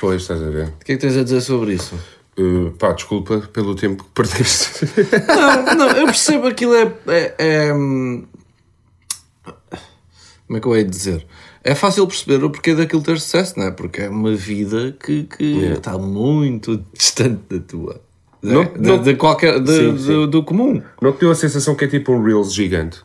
Pois, 0.00 0.22
estás 0.22 0.42
a 0.42 0.48
ver. 0.48 0.68
O 0.68 0.84
que 0.84 0.92
é 0.92 0.96
que 0.96 1.00
tens 1.00 1.16
a 1.16 1.22
dizer 1.22 1.42
sobre 1.42 1.74
isso? 1.74 1.94
Uh, 2.38 2.70
pá, 2.78 2.92
desculpa 2.92 3.40
pelo 3.52 3.74
tempo 3.74 4.04
que 4.04 4.10
perdeste. 4.10 4.86
Não, 5.28 5.76
não, 5.76 5.88
eu 5.88 6.06
percebo 6.06 6.46
aquilo 6.46 6.74
é, 6.74 6.94
é, 7.08 7.34
é, 7.38 7.74
hum, 7.74 8.24
Como 10.46 10.56
é 10.56 10.60
que 10.60 10.66
eu 10.66 10.76
hei 10.76 10.84
de 10.84 10.90
dizer? 10.90 11.26
É 11.62 11.74
fácil 11.74 12.06
perceber 12.06 12.42
o 12.42 12.50
porquê 12.50 12.74
daquilo 12.74 13.02
ter 13.02 13.20
sucesso, 13.20 13.58
não 13.58 13.66
é? 13.66 13.70
Porque 13.70 14.02
é 14.02 14.08
uma 14.08 14.34
vida 14.34 14.96
que, 14.98 15.24
que 15.24 15.44
está 15.44 15.96
muito 15.96 16.82
distante 16.92 17.42
da 17.48 17.60
tua. 17.60 18.00
Não- 18.42 18.64
de, 18.64 18.80
não- 18.80 19.02
de 19.02 19.14
qualquer. 19.14 19.60
de- 19.60 19.72
Sim, 19.76 19.92
do- 19.92 19.98
sim. 19.98 20.26
do 20.30 20.42
comum. 20.42 20.82
Não 21.00 21.12
te 21.12 21.20
deu 21.20 21.30
a 21.30 21.34
sensação 21.34 21.74
que 21.74 21.84
é 21.84 21.88
tipo 21.88 22.12
um 22.12 22.22
Reels 22.22 22.52
gigante? 22.52 23.00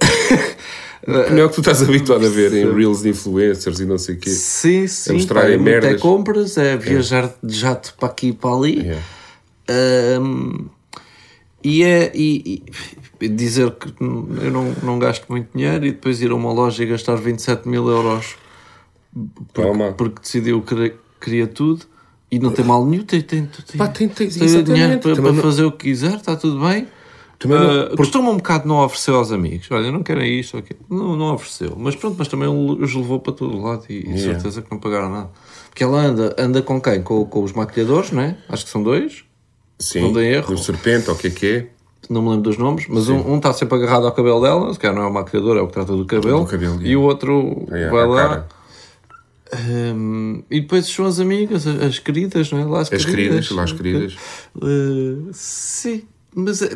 não 1.06 1.38
é 1.38 1.44
o 1.44 1.48
que 1.48 1.54
tu 1.56 1.60
estás 1.60 1.82
habituado 1.82 2.24
a 2.26 2.28
ver 2.28 2.52
em 2.52 2.72
Reels 2.72 3.02
de 3.02 3.08
influencers 3.10 3.80
e 3.80 3.84
não 3.86 3.98
sei 3.98 4.14
o 4.16 4.18
quê. 4.18 4.30
Sim, 4.30 4.86
sim. 4.86 5.14
mostrarem 5.14 5.58
pá, 5.58 5.70
é 5.70 5.72
muito- 5.80 5.86
É 5.86 5.98
compras, 5.98 6.56
é 6.58 6.76
viajar 6.76 7.32
de 7.42 7.54
jato 7.56 7.94
para 7.98 8.08
aqui 8.08 8.28
e 8.28 8.32
para 8.32 8.54
ali. 8.54 8.78
Yeah. 8.80 9.02
Hum, 10.20 10.66
e 11.64 11.82
é 11.84 12.10
e, 12.14 12.62
e 13.20 13.28
dizer 13.28 13.70
que 13.72 13.88
eu 14.00 14.50
não, 14.50 14.74
não 14.82 14.98
gasto 14.98 15.26
muito 15.28 15.48
dinheiro 15.56 15.86
e 15.86 15.92
depois 15.92 16.20
ir 16.20 16.30
a 16.30 16.34
uma 16.34 16.52
loja 16.52 16.82
e 16.82 16.86
gastar 16.86 17.14
27 17.16 17.68
mil 17.68 17.88
euros 17.88 18.34
Toma. 19.52 19.92
porque 19.92 20.20
decidiu 20.20 20.60
que 20.62 20.92
queria 21.20 21.46
tudo 21.46 21.86
e 22.32 22.38
não 22.38 22.50
tem 22.50 22.64
mal 22.64 22.84
nenhum, 22.84 23.04
tem, 23.04 23.20
tem, 23.20 23.44
tem, 23.46 23.76
Pá, 23.76 23.86
tem- 23.88 24.08
tem- 24.08 24.28
tem 24.28 24.64
dinheiro 24.64 24.98
para, 24.98 25.14
para 25.14 25.32
não- 25.32 25.42
fazer 25.42 25.64
o 25.64 25.70
que 25.70 25.84
quiser, 25.90 26.14
está 26.16 26.34
tudo 26.34 26.58
bem. 26.66 26.88
Também 27.38 27.58
não- 27.58 27.70
Ah, 27.92 27.96
Costuma 27.96 28.30
um 28.30 28.36
bocado 28.36 28.66
não 28.66 28.76
oferecer 28.84 29.10
aos 29.10 29.30
amigos. 29.32 29.68
Olha, 29.70 29.90
não 29.92 30.02
querem 30.02 30.38
isto, 30.40 30.56
ok. 30.56 30.76
não, 30.88 31.14
não 31.16 31.34
ofereceu. 31.34 31.74
Mas 31.76 31.94
pronto, 31.94 32.16
mas 32.18 32.28
também 32.28 32.48
os 32.48 32.94
levou 32.94 33.18
para 33.20 33.32
todo 33.32 33.60
lado 33.60 33.84
e, 33.90 33.94
e 33.94 33.96
Yeah. 34.10 34.20
certeza 34.34 34.62
que 34.62 34.70
não 34.70 34.78
pagaram 34.78 35.10
nada. 35.10 35.30
Porque 35.68 35.82
ela 35.84 36.00
anda, 36.00 36.34
anda 36.38 36.62
com 36.62 36.80
quem? 36.80 37.02
Com, 37.02 37.24
com 37.26 37.42
os 37.42 37.52
maquilhadores, 37.52 38.10
não 38.12 38.22
é? 38.22 38.36
Acho 38.48 38.64
que 38.64 38.70
são 38.70 38.82
dois. 38.82 39.24
Sim, 39.78 40.02
Não 40.02 40.12
dei 40.12 40.34
erro. 40.36 40.54
o 40.54 40.58
serpente, 40.58 41.10
ou 41.10 41.16
o 41.16 41.18
que 41.18 41.26
é 41.26 41.30
que 41.30 41.46
é? 41.46 41.66
Não 42.08 42.22
me 42.22 42.28
lembro 42.28 42.42
dos 42.44 42.56
nomes, 42.58 42.86
mas 42.88 43.08
um, 43.08 43.16
um 43.32 43.36
está 43.36 43.52
sempre 43.52 43.76
agarrado 43.76 44.06
ao 44.06 44.12
cabelo 44.12 44.40
dela, 44.40 44.72
se 44.72 44.78
calhar 44.78 44.94
não 44.96 45.02
é 45.02 45.06
o 45.06 45.12
maquilhador, 45.12 45.56
é 45.56 45.60
o 45.60 45.66
que 45.66 45.72
trata 45.72 45.96
do 45.96 46.04
cabelo. 46.06 46.40
Do 46.44 46.46
cabelo, 46.50 46.80
e 46.80 46.86
yeah. 46.90 46.98
o 47.00 47.02
outro 47.02 47.66
É, 47.72 47.88
vai 47.90 48.06
lá. 48.06 48.28
cara. 48.28 48.48
Hum, 49.54 50.42
e 50.50 50.60
depois 50.62 50.86
são 50.86 51.04
as 51.04 51.20
amigas, 51.20 51.66
as, 51.66 51.80
as 51.82 51.98
queridas, 51.98 52.50
não 52.50 52.58
é? 52.60 52.64
Lá 52.64 52.80
as, 52.80 52.92
As 52.92 53.04
queridas, 53.04 53.50
lá 53.50 53.64
as 53.64 53.72
queridas. 53.72 54.14
Uh, 54.56 55.28
sim, 55.32 56.04
mas 56.34 56.62
é- 56.62 56.70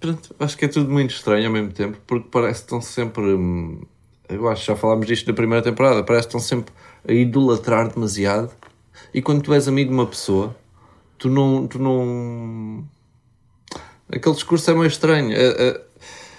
pronto, 0.00 0.34
acho 0.40 0.58
que 0.58 0.64
é 0.64 0.68
tudo 0.68 0.90
muito 0.90 1.14
estranho 1.14 1.46
ao 1.46 1.52
mesmo 1.52 1.70
tempo, 1.72 1.96
porque 2.06 2.28
parece 2.30 2.60
que 2.60 2.64
estão 2.66 2.80
sempre. 2.80 3.22
hum, 3.22 3.82
Eu 4.28 4.48
acho 4.48 4.62
que 4.62 4.66
já 4.68 4.76
falámos 4.76 5.06
disto 5.06 5.28
na 5.28 5.34
primeira 5.34 5.62
temporada, 5.62 6.02
parece 6.02 6.26
que 6.26 6.36
estão 6.36 6.40
sempre 6.40 6.74
a 7.06 7.12
idolatrar 7.12 7.92
demasiado. 7.92 8.50
E 9.12 9.22
quando 9.22 9.42
tu 9.42 9.54
és 9.54 9.68
amigo 9.68 9.90
de 9.90 9.94
uma 9.96 10.06
pessoa, 10.06 10.56
tu 11.18 11.28
não. 11.30 11.66
Tu 11.68 11.78
não... 11.78 12.84
Aquele 14.12 14.34
discurso 14.34 14.70
é 14.70 14.74
meio 14.74 14.86
estranho. 14.86 15.32
É- 15.32 15.68
é- 15.68 15.80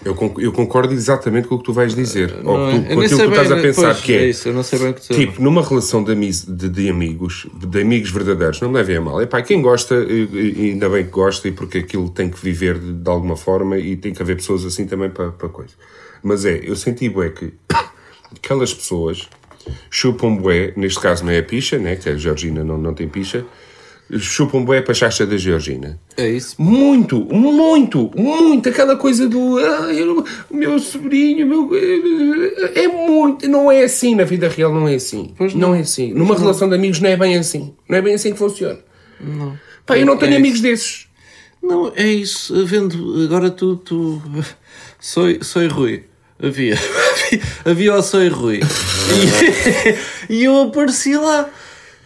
Eu, 0.04 0.16
eu 0.38 0.52
concordo 0.52 0.94
exatamente 0.94 1.48
com 1.48 1.56
o 1.56 1.58
que 1.58 1.64
tu 1.64 1.74
vais 1.74 1.96
dizer. 1.96 2.36
ou 2.44 2.58
não 2.58 2.70
é? 2.70 2.80
tu, 2.80 2.92
Eu 2.92 2.96
com 2.96 3.02
aquilo 3.02 3.20
que 3.20 3.26
tu 3.26 3.30
estás 3.30 3.48
bem, 3.50 3.58
a 3.58 3.62
pensar, 3.62 3.94
pois, 3.94 4.02
que 4.02 4.14
é. 4.14 4.28
isso, 4.28 4.48
eu 4.50 4.54
não 4.54 4.64
sei 4.64 4.80
bem 4.80 4.90
o 4.90 4.94
que. 4.94 5.02
Tipo, 5.02 5.42
numa 5.42 5.64
relação 5.64 6.04
de, 6.04 6.14
de, 6.16 6.70
de 6.70 6.90
amigos, 6.90 7.48
de 7.54 7.82
amigos 7.82 8.12
verdadeiros, 8.12 8.62
não 8.62 8.70
me 8.70 8.76
levem 8.76 8.98
a 8.98 9.02
mal. 9.02 9.22
Epá, 9.22 9.42
quem 9.42 9.62
gosta, 9.62 9.96
ainda 9.96 10.90
bem 10.90 11.06
que 11.06 11.12
gosta, 11.12 11.48
e 11.48 11.52
porque 11.52 11.80
aquilo 11.80 12.10
tem 12.10 12.30
que 12.30 12.40
viver 12.40 12.78
de, 12.78 12.94
de 12.94 13.10
alguma 13.10 13.36
forma 13.36 13.78
e 13.78 13.96
tem 13.96 14.14
que 14.14 14.22
haver 14.22 14.36
pessoas 14.36 14.66
assim 14.66 14.86
também 14.86 15.10
para, 15.10 15.32
para 15.32 15.50
coisa. 15.50 15.74
Mas 16.22 16.46
é, 16.46 16.60
eu 16.64 16.76
senti 16.76 17.10
bué 17.10 17.30
que 17.30 17.54
aquelas 18.36 18.74
pessoas 18.74 19.28
chupam 19.90 20.36
bué, 20.36 20.74
neste 20.76 21.00
caso 21.00 21.24
não 21.24 21.32
é 21.32 21.40
a 21.40 21.44
picha, 21.44 21.78
né, 21.78 21.96
que 21.96 22.10
a 22.10 22.16
Georgina 22.16 22.64
não, 22.64 22.78
não 22.78 22.94
tem 22.94 23.08
picha, 23.08 23.46
chupam 24.20 24.64
bué 24.64 24.82
para 24.82 24.92
a 24.92 24.96
chacha 24.96 25.26
da 25.26 25.36
Georgina. 25.38 26.00
É 26.16 26.28
isso. 26.30 26.56
Muito, 26.62 27.20
muito, 27.26 28.12
muito. 28.16 28.70
Aquela 28.70 28.96
coisa 28.96 29.28
do. 29.28 29.58
Ah, 29.58 29.94
eu- 29.94 30.24
o 30.50 30.56
meu 30.56 30.78
sobrinho, 30.80 31.46
meu. 31.48 31.72
É 32.76 32.88
muito. 32.88 33.48
Não 33.48 33.72
é 33.72 33.84
assim 33.84 34.16
na 34.16 34.24
vida 34.24 34.48
real, 34.48 34.74
não 34.74 34.88
é 34.88 34.96
assim. 34.96 35.34
Pois 35.38 35.54
não. 35.54 35.70
não. 35.70 35.76
é 35.76 35.80
assim. 35.82 36.14
Numa 36.14 36.38
relação 36.38 36.70
de 36.70 36.76
amigos 36.76 37.00
não 37.00 37.10
é 37.10 37.18
bem 37.18 37.38
assim. 37.38 37.74
Não 37.90 37.98
é 37.98 38.02
bem 38.02 38.14
assim 38.14 38.32
que 38.32 38.38
funciona. 38.38 38.80
Não. 39.20 39.58
Pá, 39.86 39.98
eu 39.98 40.06
não 40.06 40.18
tenho 40.18 40.34
É 40.34 40.38
amigos 40.38 40.62
desses. 40.62 41.08
Não, 41.62 41.92
é 41.96 42.08
isso. 42.08 42.66
Vendo, 42.66 43.24
agora 43.24 43.50
tu. 43.50 43.76
tu 43.78 44.22
sou, 45.00 45.26
sou 45.42 45.68
Rui. 45.68 46.04
Havia. 46.42 46.78
Havia 47.66 47.96
o 47.96 48.02
Sou 48.04 48.28
Rui. 48.30 48.60
E, 50.30 50.34
e 50.42 50.44
eu 50.44 50.64
apareci 50.64 51.16
lá. 51.16 51.50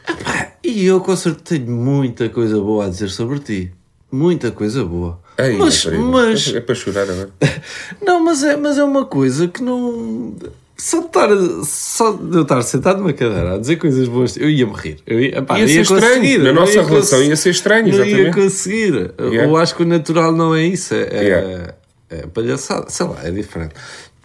Epá, 0.09 0.51
e 0.63 0.85
eu 0.85 0.99
com 1.01 1.15
certeza 1.15 1.61
tenho 1.63 1.71
muita 1.71 2.29
coisa 2.29 2.59
boa 2.59 2.85
a 2.85 2.89
dizer 2.89 3.09
sobre 3.09 3.39
ti. 3.39 3.71
Muita 4.11 4.51
coisa 4.51 4.83
boa. 4.83 5.19
Ei, 5.37 5.55
mas, 5.57 5.83
rapariga, 5.83 6.03
mas, 6.07 6.53
É 6.55 6.59
para 6.59 6.75
chorar 6.75 7.03
agora. 7.03 7.29
não, 8.05 8.23
mas 8.23 8.43
é, 8.43 8.57
mas 8.57 8.77
é 8.77 8.83
uma 8.83 9.05
coisa 9.05 9.47
que 9.47 9.61
não. 9.63 10.35
Só 10.75 10.99
de 11.01 11.05
estar, 11.07 11.29
só 11.65 12.13
de 12.13 12.37
eu 12.37 12.41
estar 12.43 12.61
sentado 12.61 12.99
numa 12.99 13.11
cadeira 13.13 13.55
a 13.55 13.57
dizer 13.57 13.75
coisas 13.75 14.07
boas, 14.07 14.37
eu 14.37 14.49
ia 14.49 14.65
me 14.65 14.73
rir. 14.73 14.97
Eu 15.05 15.19
ia, 15.19 15.37
epá, 15.39 15.57
Ia 15.59 15.63
eu 15.63 15.67
ser 15.67 15.81
estranho. 15.93 16.43
Na 16.43 16.53
nossa 16.53 16.73
ia 16.73 16.83
relação 16.83 17.21
ia 17.21 17.35
ser 17.35 17.49
estranho, 17.49 17.87
Não 17.89 17.97
ia 17.99 18.05
exatamente. 18.05 18.35
conseguir. 18.35 19.11
Yeah. 19.19 19.43
Eu 19.43 19.57
acho 19.57 19.75
que 19.75 19.83
o 19.83 19.85
natural 19.85 20.31
não 20.31 20.55
é 20.55 20.63
isso, 20.63 20.93
é, 20.95 21.01
é, 21.11 21.23
Yeah. 21.23 21.73
é 22.09 22.27
palhaçada, 22.27 22.89
sei 22.89 23.05
lá, 23.05 23.17
é 23.23 23.29
diferente. 23.29 23.75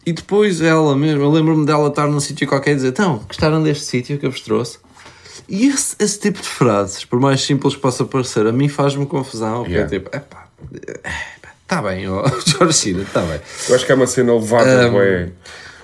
E 0.06 0.12
depois 0.12 0.60
ela 0.60 0.94
mesmo, 0.96 1.22
eu 1.22 1.30
lembro-me 1.30 1.66
dela 1.66 1.88
estar 1.88 2.06
num 2.06 2.20
sítio 2.20 2.46
qualquer 2.46 2.72
e 2.72 2.74
dizer: 2.76 2.88
Então, 2.88 3.20
gostaram 3.26 3.62
deste 3.62 3.84
sítio 3.86 4.16
que 4.18 4.24
eu 4.26 4.30
vos 4.30 4.40
trouxe? 4.40 4.78
E 5.48 5.66
esse, 5.68 5.96
esse 5.98 6.18
tipo 6.18 6.40
de 6.40 6.48
frases, 6.48 7.04
por 7.04 7.18
mais 7.20 7.40
simples 7.42 7.74
que 7.74 7.80
possa 7.80 8.04
parecer, 8.04 8.46
a 8.46 8.52
mim 8.52 8.68
faz-me 8.68 9.04
confusão. 9.06 9.58
Porque 9.64 9.72
Yeah. 9.74 9.96
é 9.96 9.98
tipo, 9.98 10.16
epá, 10.16 10.48
está 11.62 11.82
bem, 11.82 12.08
ó, 12.08 12.24
Georgina, 12.46 13.02
está 13.02 13.20
bem. 13.22 13.40
Eu 13.68 13.74
acho 13.74 13.84
que 13.86 13.92
é 13.92 13.94
uma 13.94 14.06
cena 14.06 14.34
levada, 14.34 14.88
bué. 14.90 15.30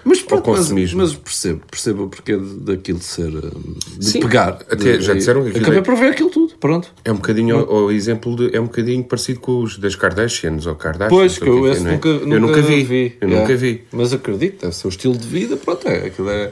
Mas, 0.02 0.22
pronto, 0.22 0.50
mas, 0.52 0.70
mas 0.94 1.12
percebo, 1.14 1.60
percebo 1.70 2.04
o 2.04 2.08
porquê 2.08 2.34
de- 2.34 2.54
daquilo 2.60 3.02
ser. 3.02 3.26
hum, 3.28 3.74
de 3.98 4.04
Sim, 4.06 4.20
pegar. 4.20 4.52
até 4.70 4.76
de- 4.96 5.00
já 5.02 5.12
disseram 5.12 5.42
que 5.42 5.48
aquilo 5.50 5.62
Acabei 5.64 5.80
é- 5.80 5.82
por 5.82 5.94
ver 5.94 6.12
aquilo 6.12 6.30
tudo, 6.30 6.54
pronto. 6.58 6.90
É 7.04 7.12
um 7.12 7.16
bocadinho 7.16 7.58
o, 7.58 7.84
o 7.86 7.92
exemplo 7.92 8.34
de, 8.34 8.56
é 8.56 8.58
um 8.58 8.64
bocadinho 8.64 9.04
parecido 9.04 9.40
com 9.40 9.62
os 9.62 9.76
das 9.78 9.94
Kardashians 9.94 10.64
ou 10.64 10.74
Kardashians. 10.74 11.10
Pois, 11.10 11.36
ou 11.36 11.42
que 11.42 11.48
eu 11.50 11.66
é 11.66 11.70
esse 11.72 11.86
é? 11.86 11.90
nunca, 11.92 12.08
eu 12.08 12.20
nunca, 12.26 12.38
nunca 12.40 12.62
vi. 12.62 13.16
Eu 13.20 13.28
Yeah. 13.28 13.40
nunca 13.46 13.56
vi. 13.56 13.84
Mas 13.92 14.14
acredito, 14.14 14.64
é 14.64 14.68
o 14.70 14.72
seu 14.72 14.88
estilo 14.88 15.18
de 15.18 15.26
vida, 15.28 15.58
pronto, 15.58 15.86
é, 15.86 16.06
aquilo 16.06 16.30
é 16.30 16.50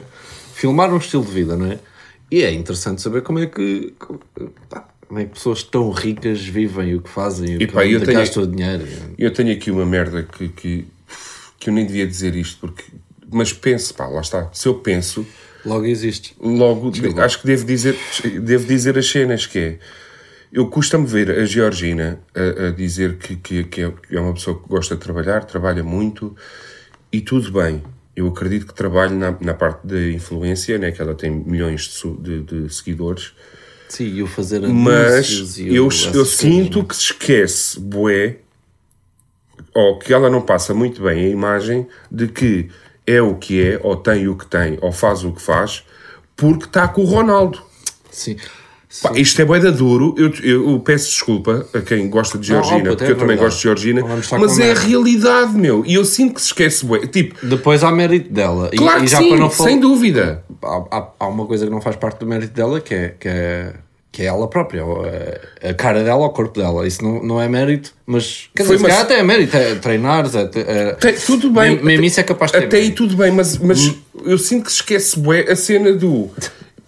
filmar 0.53 0.93
um 0.93 0.97
estilo 0.97 1.23
de 1.25 1.31
vida, 1.31 1.57
não 1.57 1.65
é? 1.71 1.79
E 2.31 2.43
é 2.43 2.51
interessante 2.51 3.01
saber 3.01 3.21
como 3.23 3.39
é 3.39 3.47
que 3.47 3.93
pá, 4.69 4.87
como 5.07 5.19
é 5.19 5.25
que 5.25 5.31
pessoas 5.31 5.63
tão 5.63 5.89
ricas 5.89 6.39
vivem 6.45 6.95
o 6.95 7.01
que 7.01 7.09
fazem 7.09 7.53
e 7.53 7.57
o 7.57 7.61
E 7.61 7.67
que 7.67 7.73
pá, 7.73 7.85
eu 7.85 7.99
tenho- 8.03 8.19
gastam 8.19 8.43
o 8.43 8.47
dinheiro. 8.47 8.85
Eu 9.17 9.33
tenho 9.33 9.51
aqui 9.51 9.71
uma 9.71 9.85
merda 9.85 10.21
que, 10.23 10.47
que, 10.49 10.87
que 11.59 11.69
eu 11.69 11.73
nem 11.73 11.85
devia 11.85 12.05
dizer 12.05 12.35
isto, 12.35 12.59
porque, 12.59 12.83
mas 13.31 13.51
penso, 13.51 13.93
pá, 13.95 14.05
lá 14.07 14.21
está. 14.21 14.49
Se 14.53 14.67
eu 14.67 14.75
penso, 14.75 15.25
Logo 15.65 15.85
existe. 15.85 16.35
logo 16.39 16.91
acho 17.21 17.41
que 17.41 17.47
devo 17.47 17.65
dizer, 17.65 17.97
devo 18.41 18.65
dizer 18.65 18.97
as 18.97 19.07
cenas 19.09 19.45
que 19.45 19.59
é. 19.59 19.79
Eu 20.53 20.67
custa-me 20.67 21.05
ver 21.05 21.29
a 21.31 21.45
Georgina 21.45 22.19
a, 22.33 22.67
a 22.67 22.71
dizer 22.71 23.17
que, 23.17 23.35
que, 23.35 23.63
que 23.65 23.81
é- 23.83 23.91
que 23.91 24.15
é 24.15 24.19
uma 24.21 24.33
pessoa 24.33 24.59
que 24.59 24.67
gosta 24.69 24.95
de 24.95 25.01
trabalhar, 25.01 25.43
trabalha 25.45 25.83
muito 25.83 26.35
e 27.11 27.21
tudo 27.21 27.51
bem. 27.51 27.83
Eu 28.19 28.27
acredito 28.27 28.65
que 28.67 28.73
trabalhe 28.73 29.15
na, 29.15 29.33
na 29.39 29.53
parte 29.53 29.87
da 29.87 29.97
influência, 30.11 30.77
né, 30.77 30.91
que 30.91 31.01
ela 31.01 31.15
tem 31.15 31.31
milhões 31.31 32.03
de, 32.19 32.41
de- 32.43 32.63
de 32.65 32.73
seguidores, 32.73 33.31
Sim, 33.87 34.03
e 34.07 34.21
o 34.21 34.27
fazer 34.27 34.59
mas 34.67 35.57
eu, 35.57 35.73
eu 35.73 35.83
coisas, 35.87 36.27
sinto 36.29 36.83
que 36.83 36.93
se 36.95 37.01
esquece, 37.03 37.79
bué, 37.79 38.39
ou 39.73 39.97
que 39.99 40.13
ela 40.13 40.29
não 40.29 40.41
passa 40.41 40.73
muito 40.73 41.01
bem 41.01 41.25
a 41.25 41.29
imagem 41.29 41.87
de 42.11 42.27
que 42.27 42.69
é 43.07 43.21
o 43.21 43.35
que 43.35 43.63
é, 43.65 43.79
ou 43.81 43.95
tem 43.95 44.27
o 44.27 44.35
que 44.35 44.45
tem, 44.45 44.77
ou 44.81 44.91
faz 44.91 45.23
o 45.23 45.31
que 45.31 45.41
faz, 45.41 45.85
porque 46.35 46.65
está 46.65 46.89
com 46.89 47.01
o 47.01 47.05
Ronaldo. 47.05 47.61
Sim. 48.11 48.35
Pá, 49.03 49.11
isto 49.15 49.39
é 49.39 49.45
boeda 49.45 49.71
duro. 49.71 50.15
Eu, 50.17 50.33
eu, 50.41 50.71
eu 50.71 50.79
peço 50.79 51.09
desculpa 51.11 51.67
a 51.73 51.79
quem 51.79 52.09
gosta 52.09 52.39
de 52.39 52.47
Georgina, 52.47 52.77
opa, 52.79 52.89
porque 52.89 53.03
é 53.03 53.11
eu 53.11 53.17
também 53.17 53.37
gosto 53.37 53.57
de 53.57 53.63
Georgina. 53.63 54.01
Mas 54.39 54.57
é 54.57 54.71
a 54.71 54.73
realidade, 54.73 55.53
meu. 55.55 55.85
E 55.85 55.93
eu 55.93 56.03
sinto 56.03 56.33
que 56.33 56.41
se 56.41 56.47
esquece, 56.47 56.83
bué. 56.85 57.05
Tipo, 57.05 57.45
Depois 57.45 57.83
há 57.83 57.91
mérito 57.91 58.33
dela. 58.33 58.69
E- 58.73 58.77
claro 58.77 59.01
e, 59.01 59.05
que 59.05 59.11
já 59.11 59.19
sim, 59.19 59.29
para 59.29 59.37
não 59.37 59.49
falar. 59.51 59.69
sem 59.69 59.79
dúvida. 59.79 60.43
Há, 60.63 60.83
há, 60.89 61.07
há 61.19 61.27
uma 61.27 61.45
coisa 61.45 61.65
que 61.65 61.71
não 61.71 61.79
faz 61.81 61.95
parte 61.97 62.19
do 62.19 62.25
mérito 62.25 62.51
dela 62.53 62.81
que 62.81 62.95
é, 62.95 63.09
que 63.19 63.27
é, 63.27 63.73
que 64.11 64.23
é 64.23 64.25
ela 64.25 64.47
própria, 64.47 64.83
ou 64.83 65.03
a, 65.05 65.73
cara 65.75 66.03
dela, 66.03 66.25
o 66.25 66.29
corpo 66.31 66.59
dela. 66.59 66.87
Isso 66.87 67.03
não, 67.03 67.23
não 67.23 67.39
é 67.39 67.47
mérito, 67.47 67.93
mas 68.07 68.49
quer 68.55 68.65
Foi, 68.65 68.75
dizer, 68.77 68.87
mas- 68.87 68.97
até 69.01 69.19
é 69.19 69.23
mérito, 69.23 69.55
é 69.55 69.75
treinares, 69.75 70.33
é, 70.33 70.49
é, 70.55 70.91
Tem- 70.93 71.13
tudo 71.13 71.51
bem. 71.51 71.73
Mesmo- 71.73 71.85
mesmo 71.85 72.05
isso 72.05 72.19
é 72.19 72.23
capaz 72.23 72.51
de 72.51 72.57
ter 72.57 72.65
Até 72.65 72.77
aí 72.77 72.89
tudo 72.91 73.15
bem, 73.15 73.31
mas, 73.31 73.55
mas 73.59 73.93
eu 74.25 74.37
sinto 74.39 74.63
que 74.65 74.71
se 74.71 74.77
esquece, 74.77 75.19
bué, 75.19 75.41
a 75.41 75.55
cena 75.55 75.93
do. 75.93 76.27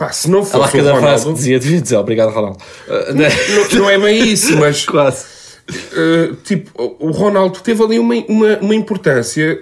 Pá, 0.01 0.11
se 0.11 0.31
não 0.31 0.43
fosse 0.43 0.57
o 0.57 0.79
cada 0.79 0.95
frase 0.95 0.95
que 0.95 1.05
Ronaldo. 1.05 1.33
dizia, 1.35 1.59
devia 1.59 1.79
dizer 1.79 1.95
obrigado, 1.97 2.31
Ronaldo. 2.31 2.57
Uh, 2.87 3.13
né? 3.13 3.29
Não, 3.53 3.81
não 3.81 3.89
é 3.91 3.99
bem 3.99 4.29
isso, 4.29 4.57
mas. 4.57 4.83
Quase. 4.89 5.25
Uh, 5.69 6.35
tipo, 6.37 6.97
o 6.99 7.11
Ronaldo 7.11 7.59
teve 7.59 7.83
ali 7.83 7.99
uma, 7.99 8.15
uma, 8.27 8.57
uma 8.57 8.73
importância 8.73 9.61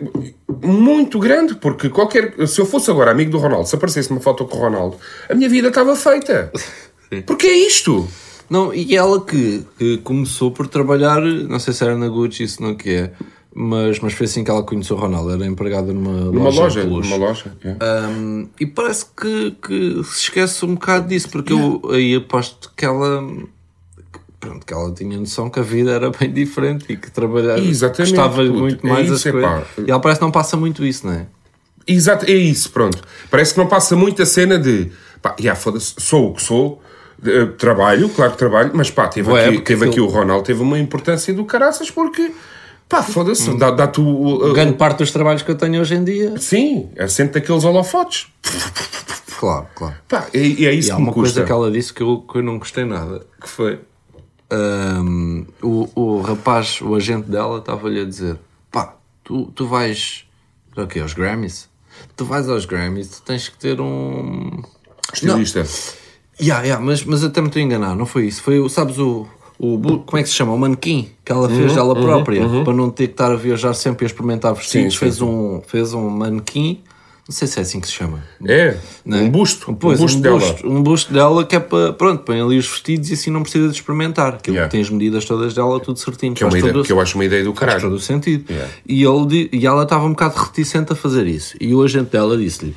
muito 0.64 1.20
grande, 1.20 1.56
porque 1.56 1.90
qualquer. 1.90 2.34
Se 2.48 2.62
eu 2.62 2.66
fosse 2.66 2.90
agora 2.90 3.12
amigo 3.12 3.32
do 3.32 3.38
Ronaldo, 3.38 3.68
se 3.68 3.76
aparecesse 3.76 4.12
uma 4.12 4.22
foto 4.22 4.46
com 4.46 4.56
o 4.56 4.62
Ronaldo, 4.62 4.96
a 5.30 5.36
minha 5.36 5.50
vida 5.50 5.68
estava 5.68 5.94
feita. 5.94 6.50
Porque 7.26 7.48
é 7.48 7.58
isto. 7.58 8.08
Não, 8.48 8.72
e 8.72 8.96
ela 8.96 9.20
que, 9.26 9.66
que 9.78 9.98
começou 9.98 10.52
por 10.52 10.68
trabalhar, 10.68 11.20
não 11.20 11.60
sei 11.60 11.74
se 11.74 11.84
era 11.84 11.98
na 11.98 12.08
Gucci, 12.08 12.44
isso 12.44 12.62
não 12.62 12.76
que 12.76 12.92
é, 12.92 13.12
mas, 13.54 14.00
mas 14.00 14.14
foi 14.14 14.26
assim 14.26 14.44
que 14.44 14.52
ela 14.52 14.64
conheceu 14.64 14.96
o 14.96 15.00
Ronaldo, 15.00 15.32
era 15.32 15.46
empregada 15.46 15.92
numa, 15.92 16.32
Numa 16.32 16.50
loja. 16.50 16.82
de 16.82 16.88
luxo. 16.88 17.10
Numa 17.10 17.28
loja. 17.28 17.52
é. 17.64 17.76
Um, 18.10 18.48
e 18.60 18.66
parece 18.66 19.06
que, 19.16 19.52
que 19.62 20.04
se 20.04 20.22
esquece 20.24 20.66
um 20.66 20.76
bocado 20.76 21.08
disso, 21.08 21.30
porque 21.30 21.52
eu 21.54 21.82
aí 21.92 22.16
aposto 22.16 22.72
que 22.76 22.86
ela 22.86 23.24
pronto, 24.40 24.66
que 24.66 24.74
ela 24.74 24.92
tinha 24.94 25.18
noção 25.18 25.50
que 25.50 25.60
a 25.60 25.64
vida 25.64 25.92
era 25.92 26.10
bem 26.12 26.32
diferente 26.32 26.86
e 26.88 26.96
que 26.96 27.12
trabalhar 27.12 27.58
Exatamente, 27.60 28.16
gostava 28.16 28.42
puto. 28.44 28.54
muito 28.60 28.88
É 28.88 28.90
mais 28.90 29.06
isso, 29.08 29.16
as 29.16 29.26
é 29.26 29.32
coisas. 29.32 29.50
pá. 29.52 29.64
E 29.86 29.92
ela 29.92 30.00
parece 30.00 30.20
que 30.20 30.26
não 30.26 30.32
passa 30.32 30.56
muito 30.58 30.86
isso, 30.86 31.06
não 31.08 31.14
é? 31.14 31.26
Exato, 31.88 32.26
é 32.26 32.32
isso, 32.36 32.72
pronto. 32.72 33.02
Parece 33.32 33.54
que 33.54 33.60
não 33.60 33.68
passa 33.68 33.96
muito 33.96 34.22
a 34.22 34.26
cena 34.26 34.58
de 34.60 34.92
pá, 35.22 35.36
já 35.40 35.56
foda-se, 35.56 35.96
sou 35.98 36.30
o 36.30 36.34
que 36.36 36.44
sou, 36.44 36.82
eh, 37.26 37.46
trabalho, 37.58 38.08
claro 38.10 38.32
que 38.32 38.38
trabalho, 38.38 38.72
mas 38.76 38.90
pá, 38.92 39.08
teve, 39.08 39.30
Ué, 39.32 39.48
aqui, 39.48 39.62
teve 39.62 39.82
aqui 39.86 39.90
aquilo- 39.94 40.06
o 40.08 40.10
Ronaldo, 40.10 40.46
teve 40.46 40.62
uma 40.62 40.78
importância 40.80 41.34
do 41.34 41.44
caraças 41.44 41.90
porque 41.92 42.32
pá, 42.90 43.02
foda-se, 43.04 43.56
dá- 43.58 43.72
dá-te 43.72 44.02
o. 44.02 44.52
Grande 44.54 44.74
parte 44.74 44.98
dos 44.98 45.12
trabalhos 45.12 45.42
que 45.44 45.52
eu 45.52 45.56
tenho 45.56 45.80
hoje 45.80 45.96
em 45.96 46.04
dia. 46.04 46.38
Sim, 46.38 46.90
assente 47.00 47.34
daqueles 47.34 47.64
holofotes. 47.64 48.28
Claro, 49.40 49.68
claro. 49.76 49.96
Pá, 50.10 50.28
é, 50.34 50.40
é 50.40 50.74
isso 50.74 50.90
E 50.90 50.92
há 50.92 50.96
que 50.96 51.02
me 51.02 51.08
uma 51.08 51.14
custa. 51.14 51.34
coisa 51.36 51.46
que 51.46 51.52
ela 51.52 51.72
disse 51.72 51.94
que 51.94 52.02
eu, 52.04 52.20
que 52.30 52.40
eu 52.40 52.44
não 52.44 52.60
gostei 52.60 52.84
nada, 52.84 53.26
que 53.42 53.48
foi 53.48 53.80
hum, 54.52 55.46
o, 55.62 55.90
o 55.96 56.22
rapaz, 56.22 56.82
o 56.82 56.94
agente 56.96 57.30
dela, 57.30 57.60
estava-lhe 57.60 58.02
a 58.02 58.06
dizer: 58.06 58.38
pá, 58.72 58.96
tu, 59.24 59.46
tu 59.56 59.68
vais 59.68 60.26
para 60.74 60.86
quê? 60.88 61.00
Aos 61.00 61.14
Grammys? 61.14 61.70
Tu 62.16 62.26
vais 62.26 62.50
aos 62.50 62.66
Grammys, 62.66 63.08
tu 63.10 63.22
tens 63.22 63.48
que 63.50 63.58
ter 63.58 63.80
um. 63.80 64.62
Estilista. 65.14 65.66
Yeah, 66.42 66.64
yeah, 66.64 66.84
mas, 66.84 67.04
mas 67.04 67.24
até 67.24 67.42
me 67.42 67.48
estou 67.48 67.60
a 67.62 67.64
enganar, 67.66 67.96
não 67.96 68.06
foi 68.06 68.28
isso. 68.28 68.42
Foi, 68.42 68.60
o- 68.60 68.70
sabes, 68.70 68.98
o, 68.98 69.28
o. 69.60 69.78
Como 70.06 70.18
é 70.18 70.24
que 70.24 70.30
se 70.30 70.36
chama? 70.36 70.54
O 70.54 70.58
manequim 70.58 71.10
que 71.24 71.32
ela 71.32 71.50
fez 71.50 71.76
dela 71.76 71.94
própria, 71.94 72.42
para 72.64 72.74
não 72.74 72.90
ter 72.90 73.08
que 73.08 73.14
estar 73.14 73.32
a 73.32 73.36
viajar 73.36 73.74
sempre 73.74 74.04
e 74.04 74.06
a 74.06 74.08
experimentar 74.08 74.54
vestidos. 74.54 74.94
sim, 74.94 75.00
fez, 75.00 75.16
sim. 75.16 75.26
Um, 75.26 75.62
fez 75.68 75.94
um 75.94 76.10
manequim, 76.10 76.82
não 77.28 77.36
sei 77.36 77.48
se 77.48 77.60
é 77.60 77.62
assim 77.62 77.80
que 77.80 77.86
se 77.86 77.94
chama. 77.94 78.24
É, 78.44 78.76
é? 79.06 79.16
um 79.16 79.30
busto. 79.30 79.72
Pois, 79.76 80.00
um 80.00 80.04
busto 80.04 80.18
um 80.18 80.22
dela. 80.22 80.40
busto, 80.40 80.68
um 80.68 80.82
busto 80.82 81.14
dela 81.14 81.46
que 81.46 81.56
é 81.56 81.60
para, 81.60 81.94
pronto, 81.94 82.24
põe 82.24 82.42
ali 82.42 82.58
os 82.58 82.68
vestidos 82.68 83.12
e 83.12 83.14
assim 83.14 83.30
não 83.30 83.44
precisa 83.44 83.68
de 83.68 83.76
experimentar. 83.76 84.36
Aquilo 84.36 84.56
Yeah. 84.56 84.72
tem 84.72 84.82
as 84.82 84.90
medidas 84.90 85.26
todas 85.26 85.54
dela, 85.54 85.80
tudo 85.80 86.00
certinho. 86.00 86.34
Que, 86.34 86.44
é 86.44 86.48
uma 86.48 86.58
ideia, 86.58 86.74
todo, 86.74 86.86
que 86.86 86.92
eu 86.92 87.00
acho 87.00 87.16
uma 87.16 87.26
ideia 87.26 87.44
do 87.44 87.54
faz 87.54 87.74
todo 87.74 87.82
caralho. 87.82 87.96
o 87.96 88.00
sentido. 88.00 88.46
Yeah. 88.50 88.72
E, 88.88 89.04
ele, 89.04 89.50
e 89.52 89.68
ela 89.68 89.84
estava 89.84 90.06
um 90.06 90.12
bocado 90.12 90.40
reticente 90.40 90.94
a 90.94 90.96
fazer 90.96 91.28
isso. 91.28 91.56
E 91.62 91.76
o 91.76 91.84
agente 91.84 92.10
dela 92.10 92.36
disse-lhe: 92.36 92.74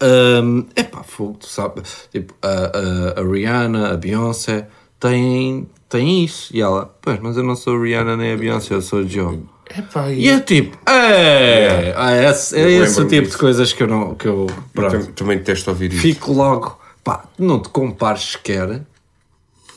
"Hum, 0.00 0.66
Epá, 0.76 1.02
fogo, 1.02 1.38
tu 1.40 1.48
sabes, 1.48 2.08
tipo, 2.12 2.32
a, 2.42 3.16
a, 3.18 3.20
a 3.20 3.24
Rihanna, 3.28 3.92
a 3.92 3.96
Beyoncé 3.96 4.68
têm, 5.00 5.66
têm 5.88 6.24
isso. 6.24 6.54
E 6.54 6.60
ela: 6.60 6.94
Pois, 7.02 7.18
mas 7.20 7.36
eu 7.36 7.42
não 7.42 7.56
sou 7.56 7.76
a 7.76 7.82
Rihanna 7.82 8.16
nem 8.16 8.32
a 8.32 8.36
Beyoncé, 8.36 8.74
eu 8.74 8.82
sou 8.82 9.00
a 9.00 9.02
Joe. 9.04 9.40
Epá, 9.76 10.10
E 10.12 10.28
é 10.28 10.38
tipo, 10.38 10.78
é, 10.88 11.92
ah, 11.96 12.12
é, 12.12 12.30
esse, 12.30 12.56
é 12.56 12.62
Eu 12.64 12.84
esse 12.84 13.00
o 13.00 13.04
tipo 13.08 13.22
disso. 13.22 13.32
de 13.32 13.38
coisas 13.38 13.72
que 13.72 13.82
eu 13.82 13.88
não. 13.88 14.14
Que 14.14 14.28
eu, 14.28 14.46
eu 14.48 14.54
pronto, 14.72 14.92
tam- 15.06 15.12
também 15.12 15.38
detesto 15.38 15.70
ouvir 15.70 15.92
isso. 15.92 16.02
fico 16.02 16.32
logo, 16.32 16.78
pá, 17.02 17.24
não 17.38 17.58
te 17.60 17.68
compares 17.70 18.22
sequer. 18.32 18.82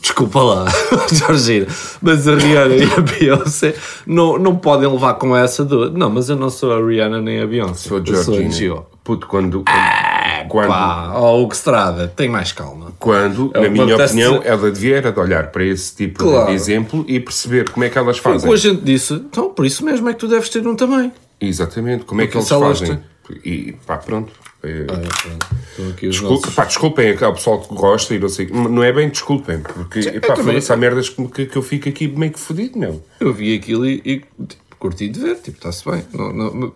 Desculpa 0.02 0.42
lá, 0.42 0.66
Georgina, 1.12 1.68
mas 2.02 2.26
a 2.26 2.36
Rihanna 2.36 2.76
e 2.76 2.84
a 2.84 3.02
Beyoncé 3.02 3.76
não, 4.08 4.38
não 4.38 4.56
podem 4.56 4.90
levar 4.90 5.16
com 5.16 5.36
essa 5.36 5.66
do. 5.66 5.92
Não, 5.92 6.10
mas 6.10 6.30
eu 6.30 6.38
não 6.38 6.50
sou 6.50 6.72
a 6.72 6.78
Rihanna 6.88 7.22
nem 7.22 7.42
a 7.42 7.48
Beyoncé. 7.48 7.90
Sou 7.90 7.98
eu 7.98 8.06
sou 8.06 8.16
a 8.36 8.38
Georgina. 8.38 8.52
Gio. 8.52 8.86
Puto, 9.04 9.28
quando. 9.28 9.64
quando, 9.66 9.68
Pá, 10.50 11.12
ó, 11.16 11.40
Hugo 11.42 11.54
Estrada, 11.54 12.08
tem 12.08 12.28
mais 12.30 12.52
calma. 12.52 12.92
quando 13.00 13.52
É 13.54 13.62
na 13.62 13.70
minha 13.70 13.96
opinião, 13.96 14.42
ela 14.44 14.72
devia 14.72 14.98
era 14.98 15.12
de 15.12 15.20
olhar 15.20 15.48
para 15.52 15.64
esse 15.64 15.96
tipo 15.96 16.24
de- 16.24 16.30
Claro. 16.30 16.48
de 16.48 16.54
exemplo 16.54 17.06
e 17.08 17.20
perceber 17.20 17.70
como 17.70 17.84
é 17.86 17.90
que 17.90 17.98
elas 17.98 18.18
Foi 18.18 18.32
o 18.32 18.36
fazem. 18.40 18.50
que 18.50 18.54
a 18.56 18.58
gente 18.72 18.82
disse, 18.84 19.14
então 19.14 19.50
por 19.54 19.66
isso 19.66 19.84
mesmo 19.86 20.08
é 20.10 20.14
que 20.14 20.20
tu 20.20 20.28
deves 20.28 20.50
ter 20.50 20.66
um 20.68 20.76
também. 20.76 21.12
Exatamente, 21.40 22.04
como 22.06 22.22
é 22.22 22.28
que 22.28 22.34
Porque 22.34 22.38
eles 22.40 22.48
se 22.48 22.54
elas 22.54 22.80
fazem. 22.80 23.00
E 23.46 23.74
pá, 23.86 23.98
pronto. 23.98 24.32
É, 24.62 24.82
Estão 25.72 25.90
aqui 25.92 26.08
os 26.08 26.16
descul- 26.16 26.32
nossos- 26.32 26.54
pá, 26.54 26.66
desculpem 26.66 27.16
ao 27.22 27.34
pessoal 27.34 27.62
que 27.62 27.74
gosta 27.74 28.14
e 28.14 28.20
não 28.20 28.28
sei. 28.28 28.48
Não 28.48 28.84
é 28.84 28.92
bem 28.92 29.08
desculpem, 29.10 29.60
porque 29.60 30.20
pá, 30.20 30.34
também- 30.34 30.60
há 30.68 30.76
merdas 30.76 31.08
que, 31.10 31.26
que, 31.28 31.46
que 31.46 31.56
eu 31.58 31.62
fico 31.62 31.88
aqui 31.88 32.08
meio 32.08 32.34
que 32.34 32.40
fodido, 32.40 32.78
meu. 32.78 33.02
Eu 33.20 33.32
vi 33.34 33.56
aquilo 33.56 33.86
e, 33.86 34.02
e, 34.04 34.18
tipo, 34.46 34.76
curti 34.78 35.08
de 35.08 35.20
ver, 35.20 35.36
tipo, 35.38 35.58
está-se 35.58 35.90
bem. 35.90 36.04
Não- 36.14 36.34
não- 36.34 36.74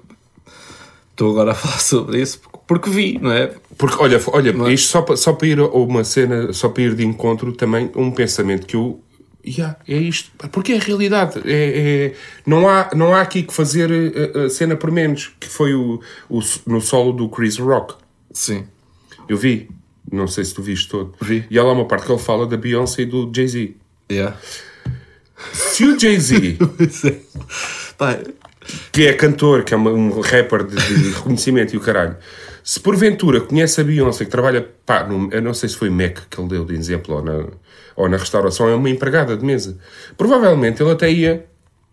Estou 1.12 1.32
agora 1.32 1.52
a 1.52 1.56
falar 1.56 1.78
sobre 1.82 2.22
isso 2.22 2.40
porque, 2.68 2.90
vi, 2.90 3.20
não 3.20 3.32
é? 3.32 3.52
Porque, 3.78 3.96
olha, 4.02 4.20
olha 4.28 4.72
isto 4.74 4.88
só 4.90 5.02
para, 5.02 5.16
só 5.18 5.34
para 5.34 5.48
ir 5.48 5.60
a 5.60 5.66
uma 5.68 6.04
cena, 6.04 6.52
só 6.54 6.70
para 6.70 6.84
ir 6.84 6.96
de 6.96 7.06
encontro 7.06 7.52
também 7.54 7.90
um 7.96 8.12
pensamento 8.12 8.66
que 8.68 8.76
eu. 8.76 9.02
Yeah, 9.46 9.78
é 9.88 9.98
isto. 9.98 10.32
Porque 10.52 10.72
é 10.72 10.78
a 10.78 10.80
realidade. 10.80 11.42
É, 11.46 12.12
é- 12.12 12.14
não, 12.46 12.68
há, 12.70 12.92
não 12.96 13.14
há 13.14 13.22
aqui 13.22 13.44
que 13.44 13.54
fazer 13.54 13.90
a, 14.36 14.46
a 14.46 14.50
cena 14.50 14.76
por 14.76 14.90
menos, 14.90 15.32
que 15.40 15.48
foi 15.50 15.74
o, 15.74 16.00
o, 16.30 16.40
no 16.66 16.80
solo 16.80 17.12
do 17.12 17.28
Chris 17.28 17.58
Rock. 17.58 17.96
Sim. 18.32 18.66
Eu 19.28 19.36
vi. 19.36 19.70
Não 20.12 20.28
sei 20.28 20.46
se 20.46 20.54
tu 20.54 20.62
viste 20.62 20.88
todo. 20.90 21.14
Vi. 21.22 21.44
E 21.50 21.60
há 21.60 21.64
lá 21.64 21.74
uma 21.74 21.86
parte 21.86 22.06
que 22.06 22.12
ele 22.12 22.22
fala 22.22 22.46
da 22.48 22.56
Beyoncé 22.56 23.02
e 23.02 23.06
do 23.06 23.30
Jay-Z. 23.36 23.76
Yeah. 24.10 24.38
Se 25.52 25.84
o 25.86 26.00
Jay-Z, 26.00 26.58
que 28.92 29.08
é 29.08 29.14
cantor, 29.14 29.64
que 29.64 29.74
é 29.74 29.78
uma- 29.78 29.92
um 29.92 30.20
rapper 30.22 30.64
de, 30.66 30.76
de 30.76 31.10
reconhecimento 31.12 31.74
e 31.74 31.78
o 31.78 31.82
caralho, 31.82 32.16
se 32.64 32.80
porventura 32.80 33.42
conhece 33.42 33.82
a 33.82 33.84
Beyoncé, 33.84 34.26
que 34.26 34.32
trabalha, 34.32 34.68
pá, 34.86 35.04
num- 35.04 35.30
eu 35.32 35.42
não 35.42 35.54
sei 35.54 35.68
se 35.70 35.76
foi 35.76 35.90
Mac 35.90 36.20
que 36.30 36.40
ele 36.40 36.48
deu 36.50 36.64
de 36.66 36.74
exemplo, 36.76 37.16
ou 37.16 37.22
na, 37.24 37.46
ou 37.96 38.08
na 38.10 38.18
restauração, 38.18 38.70
é 38.70 38.76
uma 38.76 38.90
empregada 38.90 39.36
de 39.36 39.44
mesa. 39.46 39.78
Provavelmente 40.18 40.82
ele 40.82 40.92
até 40.92 41.12
ia, 41.12 41.46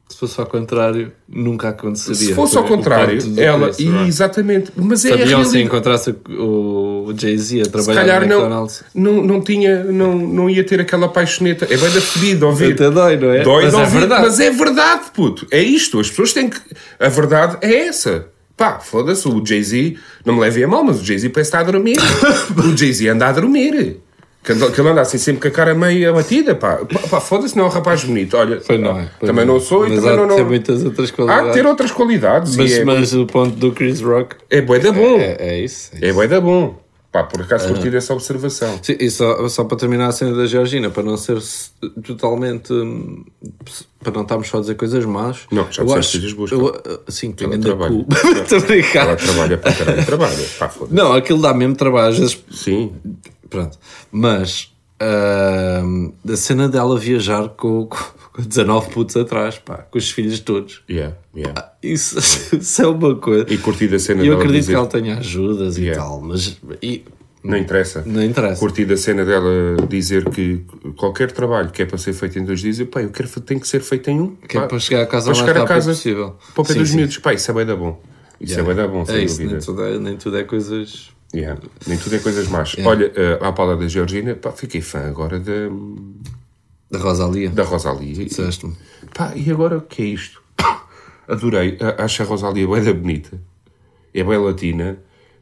se 0.08 0.16
fosse 0.16 0.40
ao 0.40 0.46
contrário, 0.46 1.12
nunca 1.28 1.68
aconteceria. 1.68 2.16
se 2.28 2.34
fosse 2.34 2.56
ao 2.56 2.64
contrário, 2.64 3.18
ela, 3.36 3.68
Chris 3.72 3.88
Rock. 3.88 4.08
exatamente, 4.08 4.72
mas 4.76 5.04
é 5.04 5.08
Se 5.10 5.14
Beyoncé 5.16 5.34
realidade. 5.34 5.62
encontrasse 5.62 6.14
o 6.28 7.12
Jay-Z 7.16 7.60
a 7.60 7.64
Se 7.64 7.70
trabalhar 7.70 8.00
calhar 8.00 8.20
no 8.22 8.26
não, 8.28 8.36
McDonald's. 8.40 8.84
não, 8.94 9.12
não 9.24 9.40
tinha, 9.40 9.84
não, 9.84 10.16
não 10.16 10.50
ia 10.50 10.64
ter 10.64 10.80
aquela 10.80 11.08
paixoneta. 11.08 11.64
É 11.64 11.76
bem 11.76 11.90
da 11.90 12.00
fedida 12.00 12.46
ouvir. 12.46 12.72
Até 12.74 12.90
dói, 12.90 13.16
não 13.16 13.30
é? 13.30 13.42
Dói 13.42 13.64
Mas 13.66 13.74
é 13.74 13.76
ouvir, 13.76 13.98
verdade. 14.00 14.22
mas 14.22 14.40
é 14.40 14.50
verdade, 14.50 15.02
puto. 15.14 15.46
É 15.50 15.60
isto. 15.62 15.98
As 16.00 16.08
pessoas 16.10 16.32
têm 16.32 16.48
que. 16.50 16.58
A 16.98 17.08
verdade 17.08 17.58
é 17.60 17.86
essa. 17.86 18.26
Pá, 18.60 18.78
foda-se, 18.78 19.26
o 19.26 19.42
Jay-Z, 19.42 19.96
não 20.22 20.34
me 20.34 20.40
levem 20.40 20.64
a 20.64 20.68
mal, 20.68 20.84
mas 20.84 21.00
o 21.00 21.02
Jay-Z 21.04 21.30
parece 21.30 21.48
estar 21.48 21.60
a 21.60 21.62
dormir. 21.62 21.96
o 22.62 22.76
Jay-Z 22.76 23.08
anda 23.08 23.26
a 23.28 23.32
dormir. 23.32 23.96
Que 24.44 24.52
ele 24.52 24.88
anda 24.90 25.00
assim 25.00 25.16
sempre 25.16 25.40
com 25.40 25.48
a 25.48 25.50
cara 25.50 25.74
meio 25.74 26.10
abatida, 26.10 26.54
pá. 26.54 26.78
Pá, 27.08 27.20
foda-se, 27.22 27.56
não 27.56 27.64
é 27.64 27.66
um 27.68 27.70
rapaz 27.70 28.04
bonito. 28.04 28.36
Olha, 28.36 28.60
Pois 28.66 28.78
não 28.78 28.98
é. 29.00 29.08
pois 29.18 29.30
também 29.30 29.46
não 29.46 29.58
sou 29.60 29.86
e 29.86 29.90
mas 29.90 30.00
também 30.00 30.12
há 30.12 30.16
não. 30.16 30.26
de 30.28 30.34
ter 30.34 30.40
não... 30.42 30.48
muitas 30.50 30.84
outras 30.84 31.08
Há 31.08 31.12
qualidades. 31.14 31.46
de 31.46 31.52
ter 31.54 31.66
outras 31.66 31.90
qualidades. 31.90 32.56
mas, 32.56 32.70
e 32.70 32.80
é, 32.80 32.84
mas 32.84 33.14
o 33.14 33.24
ponto 33.24 33.56
do 33.56 33.72
Chris 33.72 34.02
Rock 34.02 34.36
é 34.50 34.60
bué 34.60 34.78
da 34.78 34.92
bom. 34.92 35.18
é, 35.18 35.36
é 35.38 35.58
isso. 35.60 35.90
É 35.94 36.04
É 36.04 36.08
isso. 36.08 36.14
bué 36.16 36.28
da 36.28 36.38
bom. 36.38 36.78
Pá, 37.12 37.24
por 37.24 37.42
acaso 37.42 37.66
curti 37.66 37.90
dessa 37.90 38.14
observação. 38.14 38.78
Sim, 38.82 38.96
e 39.00 39.10
só, 39.10 39.48
só 39.48 39.64
para 39.64 39.76
terminar 39.76 40.06
a 40.06 40.12
cena 40.12 40.32
da 40.32 40.46
Georgina, 40.46 40.90
para 40.90 41.02
não 41.02 41.16
ser 41.16 41.38
totalmente. 42.04 42.72
hum, 42.72 43.24
para 43.98 44.12
não 44.12 44.22
estarmos 44.22 44.48
só 44.48 44.58
a 44.58 44.60
dizer 44.60 44.76
coisas 44.76 45.04
más. 45.04 45.40
Não, 45.50 45.66
já 45.72 45.82
eu 45.82 45.92
acho. 45.92 46.12
coisas 46.12 46.32
boas, 46.32 46.52
eu, 46.52 46.66
uh, 46.66 47.00
Sim, 47.10 47.34
Ela 47.40 47.54
ainda 47.54 47.66
trabalha. 47.66 47.92
cu. 47.92 48.06
Brincar. 48.66 49.06
Ela 49.08 49.16
trabalha 49.16 49.58
para 49.58 49.72
caralho, 49.74 50.06
trabalha. 50.06 50.46
Pá, 50.56 50.68
foda-se. 50.68 50.94
Não, 50.94 51.12
aquilo 51.12 51.42
dá 51.42 51.52
mesmo 51.52 51.74
trabalho, 51.74 52.10
às 52.12 52.18
vezes. 52.18 52.44
Sim. 52.52 52.92
Pronto. 53.48 53.76
Mas. 54.12 54.72
hum, 55.84 56.12
a 56.32 56.36
cena 56.36 56.68
dela 56.68 56.96
viajar 56.96 57.48
com, 57.50 57.86
com 57.86 57.98
19 58.38 58.90
putos 58.90 59.16
atrás, 59.16 59.58
pá, 59.58 59.78
com 59.78 59.98
os 59.98 60.10
filhos 60.10 60.38
todos. 60.40 60.82
Yeah, 60.88 61.16
yeah. 61.36 61.72
Isso, 61.82 62.18
isso 62.56 62.82
é 62.82 62.86
uma 62.86 63.14
coisa. 63.16 63.46
E 63.48 63.58
curti 63.58 63.88
da 63.88 63.98
cena 63.98 64.22
E 64.22 64.28
eu 64.28 64.34
acredito 64.34 64.60
dizer- 64.60 64.72
que 64.72 64.76
ela 64.78 64.86
tenha 64.86 65.18
ajudas 65.18 65.76
e 65.78 65.82
Yeah. 65.84 66.00
tal, 66.02 66.20
mas. 66.20 66.58
E, 66.82 67.04
Não 67.42 67.56
interessa. 67.56 68.02
Não 68.06 68.22
interessa. 68.22 68.60
Curti 68.60 68.84
da 68.84 68.96
cena 68.96 69.24
dela 69.24 69.50
dizer 69.88 70.28
que 70.30 70.62
qualquer 70.96 71.32
trabalho 71.32 71.70
que 71.70 71.82
é 71.82 71.86
para 71.86 71.96
ser 71.98 72.12
feito 72.12 72.38
em 72.38 72.44
dois 72.44 72.60
dias, 72.60 72.78
eu, 72.78 72.86
pá, 72.86 73.02
eu 73.02 73.10
quero 73.10 73.28
tem 73.40 73.58
que 73.58 73.66
ser 73.66 73.80
feito 73.80 74.08
em 74.10 74.20
um. 74.20 74.36
Que 74.36 74.58
é 74.58 74.60
pá, 74.60 74.66
para 74.66 74.78
chegar 74.78 75.02
a 75.02 75.06
casa 75.06 75.32
para 75.32 75.34
o 75.34 75.36
mais 75.38 75.48
a 75.50 75.52
rápido 75.60 75.68
casa 75.68 75.90
possível. 75.92 76.36
Para 76.54 76.62
o 76.62 76.66
pé 76.66 76.74
dos 76.74 76.90
miúdos. 76.94 77.18
Pá, 77.18 77.32
isso 77.34 77.50
é 77.50 77.54
bem 77.54 77.64
da 77.66 77.74
bom. 77.76 78.00
Isso 78.40 78.58
é 78.58 78.62
bem 78.62 78.74
da 78.74 78.86
bom, 78.88 79.02
É 79.02 79.06
sem 79.06 79.24
isso, 79.24 79.36
dúvida. 79.36 79.52
nem 79.52 79.60
tudo 79.64 79.82
é, 79.84 79.98
nem 79.98 80.16
tudo 80.16 80.36
é 80.38 80.44
coisas. 80.44 81.10
Yeah. 81.34 81.60
Nem 81.86 81.96
tudo 81.98 82.16
é 82.16 82.18
coisas 82.18 82.48
más. 82.48 82.76
Olha, 82.84 83.10
eh, 83.14 83.38
à 83.40 83.52
pala 83.52 83.76
da 83.76 83.86
Georgina, 83.88 84.34
pá, 84.34 84.50
fiquei 84.52 84.80
fã 84.80 85.00
agora 85.08 85.38
da, 85.38 85.68
Da 86.90 86.98
Rosalia. 86.98 87.50
da 87.50 87.62
Rosalia. 87.62 88.12
Disseste-me. 88.24 88.74
Pá, 89.14 89.32
e 89.36 89.50
agora 89.50 89.78
o 89.78 89.82
que 89.82 90.02
é 90.02 90.06
isto? 90.06 90.42
Adorei. 91.28 91.78
Acho 91.98 92.22
a 92.22 92.26
Rosalia 92.26 92.66
bem 92.66 92.92
bonita. 92.94 93.40
É 94.12 94.24
bem 94.24 94.38
latina. 94.38 94.98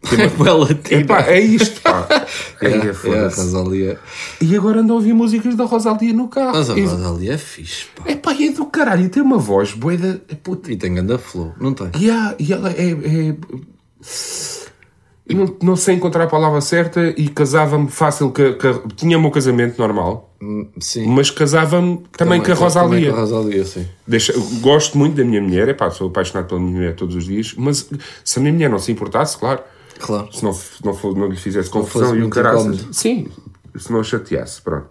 Tem 0.09 0.27
uma- 0.29 0.45
Bela 0.45 0.69
É 0.91 1.03
pá, 1.05 1.23
é 1.23 1.41
isto, 1.41 1.81
pá. 1.81 2.07
É, 2.61 2.67
Ai, 2.67 2.89
é, 2.89 2.93
a. 3.19 3.25
Rosalia. 3.25 3.99
E 4.41 4.57
agora 4.57 4.81
ando 4.81 4.93
a 4.93 4.97
ouvir 4.97 5.13
músicas 5.13 5.57
da 5.57 5.65
Rosalia 5.65 6.13
no 6.13 6.29
carro. 6.29 6.53
Mas 6.57 6.71
a 6.71 6.75
Rosalia 6.75 7.33
é 7.35 7.39
fixe, 7.39 7.87
pá. 7.97 8.05
É 8.07 8.15
pá, 8.15 8.33
é 8.35 8.51
do 8.51 8.67
caralho. 8.67 9.09
Tem 9.09 9.23
uma 9.23 9.39
voz 9.39 9.73
boeda. 9.73 10.21
Puta. 10.43 10.71
E 10.71 10.77
tem 10.77 10.95
ganda 10.95 11.19
flow, 11.19 11.53
não 11.61 11.73
tem? 11.73 11.91
E, 11.99 12.07
e 12.43 12.53
ela 12.53 12.71
é. 12.71 12.91
é- 12.91 13.37
não, 15.35 15.57
não 15.63 15.77
sei 15.77 15.95
encontrar 15.97 16.25
a 16.25 16.27
palavra 16.27 16.61
certa 16.61 17.13
e 17.17 17.29
casava-me 17.29 17.89
fácil. 17.91 18.31
Que, 18.31 18.53
que- 18.55 18.81
tinha 18.97 19.17
o 19.19 19.21
meu 19.21 19.31
casamento 19.31 19.79
normal, 19.79 20.27
Hum, 20.41 20.69
Sim. 20.79 21.07
mas 21.09 21.31
casava-me 21.33 22.01
também, 22.17 22.39
com 22.41 22.45
a 22.53 22.55
Também 22.55 22.63
Rosalia. 22.63 23.11
com 23.11 23.17
a 23.17 23.21
Rosalia, 23.21 23.65
sim. 23.65 23.87
Deixa, 24.07 24.33
gosto 24.61 24.97
muito 24.97 25.17
da 25.17 25.25
minha 25.25 25.43
mulher, 25.43 25.69
é 25.69 25.75
pá, 25.75 25.91
sou 25.91 26.09
apaixonado 26.09 26.47
pela 26.47 26.61
minha 26.61 26.73
mulher 26.77 26.95
todos 26.95 27.17
os 27.17 27.25
dias, 27.25 27.55
mas 27.59 27.91
se 28.25 28.39
a 28.39 28.43
minha 28.43 28.53
mulher 28.53 28.71
não 28.71 28.79
se 28.79 28.93
importasse, 28.93 29.37
claro, 29.37 29.61
Claro. 29.99 30.33
se 30.33 30.45
não, 30.45 30.57
não, 30.85 30.95
for- 30.95 31.17
não 31.17 31.27
lhe 31.27 31.37
fizesse 31.37 31.69
confusão 31.69 32.15
e 32.17 32.23
o 32.23 32.27
incómodo. 32.27 32.87
Sim, 32.93 33.27
se 33.77 33.91
não 33.93 33.99
a 33.99 34.05
chateasse, 34.05 34.63
pronto. 34.63 34.87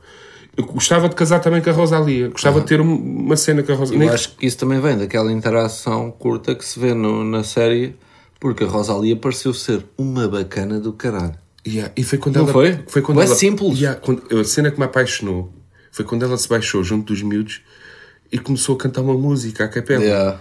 Eu 0.58 0.66
gostava 0.66 1.08
de 1.08 1.16
casar 1.16 1.40
também 1.40 1.62
com 1.62 1.70
a 1.70 1.74
Rosalia, 1.74 2.28
gostava 2.28 2.60
de 2.60 2.66
ter 2.68 2.82
um- 2.82 2.96
uma 2.96 3.38
cena 3.38 3.64
com 3.64 3.72
a 3.72 3.76
Rosalia. 3.76 4.06
Eu 4.10 4.14
acho 4.14 4.36
que 4.36 4.46
isso 4.46 4.58
também 4.58 4.82
vem 4.82 4.98
daquela 4.98 5.32
interação 5.32 6.12
curta 6.12 6.54
que 6.56 6.66
se 6.66 6.78
vê 6.80 6.94
no- 6.94 7.24
na 7.24 7.44
série, 7.44 7.96
porque 8.40 8.64
a 8.64 8.68
Rosalia 8.68 9.16
pareceu 9.16 9.54
ser 9.54 9.84
uma 9.98 10.28
bacana 10.28 10.80
do 10.80 10.94
caralho. 10.94 11.36
Yeah, 11.68 11.92
E 11.98 12.04
foi 12.04 12.18
quando 12.18 12.36
Não 12.38 12.44
ela. 12.44 12.54
foi? 12.54 12.80
Foi 12.88 13.02
quando 13.02 13.22
ela. 13.22 13.36
simples. 13.36 13.78
Yeah, 13.80 14.00
quando- 14.00 14.24
a 14.40 14.44
cena 14.44 14.72
que 14.72 14.80
me 14.80 14.86
apaixonou 14.86 15.54
foi 15.92 16.06
quando 16.06 16.24
ela 16.24 16.38
se 16.38 16.48
baixou 16.48 16.84
junto 16.84 17.12
dos 17.14 17.22
miúdos 17.22 17.62
e 18.32 18.38
começou 18.38 18.76
a 18.76 18.78
cantar 18.80 19.02
uma 19.02 19.16
música 19.16 19.66
à 19.66 19.68
capela. 19.68 20.04
Yeah. 20.04 20.40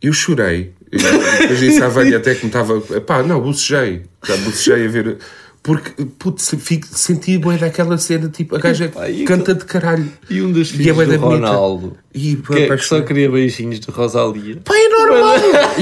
Eu 0.00 0.12
chorei. 0.12 0.72
Eu- 0.90 0.98
Depois 1.00 1.58
disse 1.60 1.82
à 1.82 1.88
velha 1.88 2.16
até 2.18 2.34
que 2.34 2.42
me 2.42 2.48
estava. 2.48 2.80
Pá, 3.00 3.22
não, 3.22 3.40
bocejei. 3.40 4.02
Já 4.24 4.36
bocejei 4.36 4.86
a 4.86 4.88
ver. 4.88 5.18
Porque, 5.64 6.04
putz, 6.18 6.52
senti 6.90 7.38
bem 7.38 7.56
daquela 7.56 7.96
cena, 7.96 8.28
tipo, 8.28 8.56
a 8.56 8.58
gaja 8.58 8.90
e 9.08 9.22
canta 9.24 9.54
de 9.54 9.64
caralho. 9.64 10.10
E 10.28 10.42
um 10.42 10.50
dos 10.50 10.72
E 10.72 10.74
é 10.74 10.92
filhos 10.92 11.08
da 11.08 11.16
do. 11.16 11.20
Ronaldo, 11.24 11.96
E 12.12 12.34
que, 12.34 12.52
é- 12.64 12.76
que 12.76 12.84
só 12.84 13.00
queria 13.00 13.30
beijinhos 13.30 13.78
de 13.78 13.88
Rosalia. 13.88 14.58
Pá, 14.64 14.74
é 14.76 14.88
normal. 14.88 15.34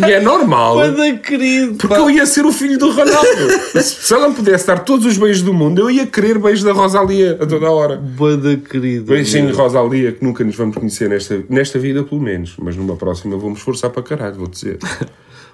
E 0.07 0.13
é 0.13 0.21
normal. 0.21 0.77
Manda 0.77 1.17
querido, 1.17 1.77
Porque 1.77 1.95
pá. 1.95 1.99
eu 1.99 2.11
ia 2.11 2.27
ser 2.27 2.45
o 2.45 2.53
filho 2.53 2.77
do 2.79 2.91
Ronaldo. 2.91 3.27
Se 3.81 4.13
ela 4.13 4.29
me 4.29 4.35
pudesse 4.35 4.67
dar 4.67 4.81
todos 4.81 5.07
os 5.07 5.17
beijos 5.17 5.41
do 5.41 5.55
mundo, 5.55 5.81
eu 5.81 5.91
ia 5.91 6.07
querer 6.07 6.39
beijos 6.39 6.63
da 6.63 6.73
Rosalia 6.73 7.39
a 7.41 7.47
toda 7.47 7.71
hora. 7.71 7.97
Banda 7.97 8.59
querido. 8.59 9.07
Beijinho, 9.07 9.57
Rosalia, 9.57 10.13
que 10.13 10.23
nunca 10.23 10.45
nos 10.45 10.57
vamos 10.57 10.77
conhecer 10.77 11.09
nesta, 11.09 11.43
nesta 11.49 11.79
vida, 11.79 12.05
pelo 12.05 12.21
menos. 12.21 12.53
Mas 12.59 12.77
numa 12.77 12.97
próxima 12.97 13.35
vou-me 13.39 13.57
esforçar 13.57 13.89
para 13.89 14.03
caralho, 14.03 14.35
vou 14.37 14.47
dizer. 14.47 14.79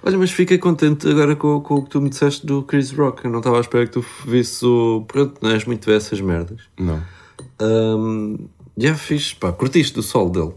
Olha, 0.07 0.17
mas 0.17 0.31
fiquei 0.31 0.57
contente 0.57 1.05
agora 1.05 1.35
com, 1.35 1.59
com 1.59 1.75
o 1.75 1.83
que 1.83 1.89
tu 1.89 1.99
me 1.99 2.09
disseste 2.09 2.45
do 2.45 2.63
Chris 2.63 2.91
Rock. 2.91 3.25
Eu 3.25 3.31
não 3.31 3.39
estava 3.39 3.57
à 3.57 3.59
espera 3.59 3.85
que 3.85 3.91
tu 3.91 4.05
visse 4.25 4.65
o. 4.65 5.03
Pronto, 5.05 5.33
não 5.41 5.51
és 5.51 5.65
muito 5.65 5.85
dessas 5.85 6.21
merdas. 6.21 6.61
Não. 6.79 7.03
Ahm, 7.59 8.37
já 8.77 8.95
fiz, 8.95 9.33
pá, 9.33 9.51
curtiste 9.51 9.93
do 9.95 10.01
sol 10.01 10.29
dele. 10.29 10.53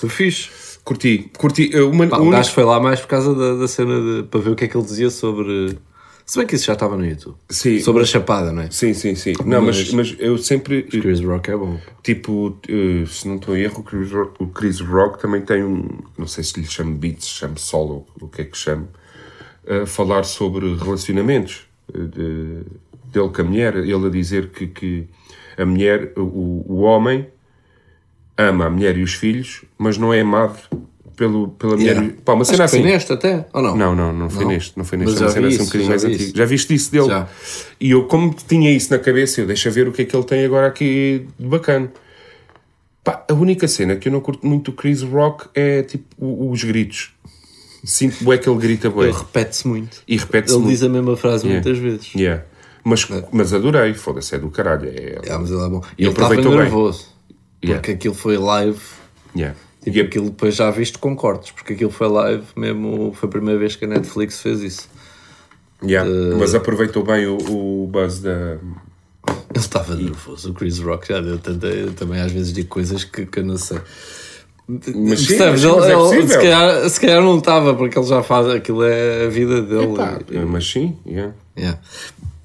Foi 0.00 0.08
fixe. 0.08 0.48
Curti, 0.82 1.30
curti. 1.36 1.70
Uma, 1.78 2.06
Pá, 2.06 2.18
o 2.18 2.30
gajo 2.30 2.52
foi 2.52 2.64
lá 2.64 2.80
mais 2.80 2.98
por 2.98 3.08
causa 3.08 3.34
da, 3.34 3.56
da 3.56 3.68
cena 3.68 4.00
de. 4.00 4.22
para 4.28 4.40
ver 4.40 4.50
o 4.50 4.56
que 4.56 4.64
é 4.64 4.68
que 4.68 4.76
ele 4.76 4.86
dizia 4.86 5.10
sobre. 5.10 5.76
Se 6.26 6.38
bem 6.38 6.46
que 6.46 6.56
isso 6.56 6.66
já 6.66 6.72
estava 6.72 6.96
no 6.96 7.06
YouTube. 7.06 7.36
Sim. 7.48 7.78
Sobre 7.78 8.02
a 8.02 8.04
chapada, 8.04 8.52
não 8.52 8.62
é? 8.62 8.70
Sim, 8.72 8.92
sim, 8.94 9.14
sim. 9.14 9.32
Não, 9.44 9.62
mas, 9.62 9.92
Mas- 9.92 10.16
eu 10.18 10.36
sempre. 10.36 10.82
Chris 10.82 11.20
Rock 11.20 11.52
é 11.52 11.56
bom. 11.56 11.78
Tipo, 12.02 12.58
eh, 12.68 13.06
se 13.06 13.28
não 13.28 13.36
estou 13.36 13.56
em 13.56 13.60
erro, 13.60 13.78
o 13.78 13.82
Chris, 13.84 14.10
Rock, 14.10 14.42
o 14.42 14.48
Chris 14.48 14.80
Rock 14.80 15.20
também 15.20 15.40
tem 15.42 15.62
um. 15.62 15.86
Não 16.18 16.26
sei 16.26 16.42
se 16.42 16.58
lhe 16.58 16.66
chamo 16.66 16.96
beats, 16.96 17.28
chamo 17.28 17.56
solo, 17.56 18.04
o 18.20 18.26
que 18.26 18.42
é 18.42 18.44
que 18.44 18.58
chamo. 18.58 18.88
A 19.68 19.86
falar 19.86 20.24
sobre 20.24 20.74
relacionamentos 20.74 21.68
eh, 21.94 21.98
de, 21.98 22.62
dele 23.12 23.28
com 23.28 23.42
a 23.42 23.44
mulher. 23.44 23.76
Ele 23.76 24.06
a 24.06 24.10
dizer 24.10 24.48
que, 24.50 24.66
que 24.66 25.06
a 25.56 25.64
mulher, 25.64 26.12
o, 26.16 26.64
o 26.66 26.80
homem, 26.80 27.28
ama 28.36 28.66
a 28.66 28.70
mulher 28.70 28.98
e 28.98 29.02
os 29.04 29.14
filhos, 29.14 29.64
mas 29.78 29.96
não 29.96 30.12
é 30.12 30.22
amado 30.22 30.58
pelo, 31.16 31.48
pela 31.48 31.76
mulher. 31.76 31.96
Yeah. 31.96 32.14
Pá, 32.24 32.34
uma 32.34 32.42
Acho 32.42 32.52
cena 32.52 32.68
foi 32.68 32.78
assim. 32.80 32.88
neste 32.88 33.12
até, 33.12 33.46
ou 33.52 33.62
não? 33.62 33.76
Não, 33.76 33.94
não, 33.96 34.12
não 34.12 34.30
foi 34.30 34.44
Não? 34.44 34.52
neste. 34.52 34.76
Não 34.76 34.84
foi 34.84 34.98
Mas 34.98 35.08
neste. 35.08 35.16
É 35.16 35.20
já 35.20 35.26
uma 35.26 35.32
cena 35.32 35.48
assim 35.48 35.62
um 35.62 35.64
bocadinho 35.66 35.88
mais 35.90 36.04
antiga. 36.04 36.32
Já 36.36 36.44
viste 36.44 36.74
isso 36.74 36.92
dele? 36.92 37.06
Já. 37.08 37.28
E 37.80 37.90
eu, 37.90 38.04
como 38.04 38.34
tinha 38.46 38.70
isso 38.70 38.92
na 38.92 38.98
cabeça, 38.98 39.40
eu 39.40 39.46
deixa 39.46 39.70
ver 39.70 39.88
o 39.88 39.92
que 39.92 40.02
é 40.02 40.04
que 40.04 40.14
ele 40.14 40.24
tem 40.24 40.44
agora 40.44 40.66
aqui 40.66 41.26
de 41.38 41.46
bacana. 41.46 41.90
Pá, 43.02 43.24
a 43.28 43.34
única 43.34 43.66
cena 43.68 43.96
que 43.96 44.08
eu 44.08 44.12
não 44.12 44.20
curto 44.20 44.46
muito 44.46 44.70
do 44.70 44.76
Chris 44.76 45.02
Rock 45.02 45.46
é 45.54 45.82
tipo 45.82 46.06
os 46.50 46.62
gritos. 46.64 47.12
Sinto 47.84 48.24
bué 48.24 48.36
que 48.36 48.48
ele 48.48 48.58
grita 48.58 48.90
bué. 48.90 49.08
Ele 49.08 49.16
repete-se 49.16 49.68
muito. 49.68 50.02
E 50.08 50.16
repete-se 50.16 50.54
Ele 50.54 50.62
muito. 50.64 50.72
diz 50.74 50.82
a 50.82 50.88
mesma 50.88 51.16
frase 51.16 51.46
Yeah. 51.46 51.64
muitas 51.64 51.82
vezes. 51.82 52.14
Yeah. 52.16 52.42
Mas, 52.82 53.06
mas 53.32 53.52
adorei, 53.52 53.94
foda-se, 53.94 54.34
é 54.34 54.38
do 54.38 54.48
caralho. 54.50 54.88
É, 54.88 55.20
Ah, 55.30 55.38
mas 55.38 55.50
ele 55.50 55.62
é 55.64 55.68
bom. 55.68 55.80
E 55.96 56.02
ele 56.02 56.10
estava 56.10 56.26
aproveitou 56.26 56.52
bem. 56.52 56.60
nervoso. 56.62 57.06
Yeah. 57.64 57.80
Porque 57.80 57.92
aquilo 57.92 58.14
foi 58.14 58.36
live. 58.36 58.78
yeah. 59.36 59.56
Tipo, 59.92 60.00
aquilo 60.06 60.24
depois 60.30 60.56
já 60.56 60.70
viste 60.70 60.98
com 60.98 61.14
cortes. 61.14 61.52
Porque 61.52 61.74
aquilo 61.74 61.90
foi 61.90 62.08
live 62.08 62.44
mesmo. 62.56 63.12
Foi 63.14 63.28
a 63.28 63.30
primeira 63.32 63.58
vez 63.58 63.76
que 63.76 63.84
a 63.84 63.88
Netflix 63.88 64.40
fez 64.40 64.60
isso. 64.60 64.88
Yeah. 65.82 66.10
Eh, 66.10 66.34
Mas 66.38 66.54
aproveitou 66.54 67.04
bem 67.04 67.26
o, 67.26 67.36
o 67.36 67.86
buzz 67.86 68.18
da. 68.20 68.58
Ele 68.58 68.60
estava 69.54 69.94
nervoso. 69.94 70.50
O 70.50 70.54
Chris 70.54 70.78
Rock 70.80 71.08
já 71.08 71.20
deu 71.20 71.38
tanta. 71.38 71.66
Eu 71.68 71.92
também 71.92 72.20
às 72.20 72.32
vezes 72.32 72.52
digo 72.52 72.68
coisas 72.68 73.04
que, 73.04 73.26
que 73.26 73.38
eu 73.38 73.44
não 73.44 73.56
sei. 73.56 73.78
Mas 74.68 74.84
sim, 74.84 74.96
mas 74.96 75.20
sim, 75.20 75.38
mas 75.38 75.64
é 75.64 75.92
ele- 75.92 76.26
se, 76.28 76.34
calhar, 76.38 76.90
se 76.90 77.00
calhar 77.00 77.22
não 77.22 77.38
estava, 77.38 77.72
porque 77.74 77.96
ele 77.96 78.06
já 78.08 78.22
faz. 78.24 78.48
Aquilo 78.48 78.82
é 78.82 79.26
a 79.26 79.28
vida 79.28 79.62
dele. 79.62 79.94
Mas 80.48 80.66
sim, 80.68 80.96
yeah. 81.06 81.32
Yeah. 81.56 81.78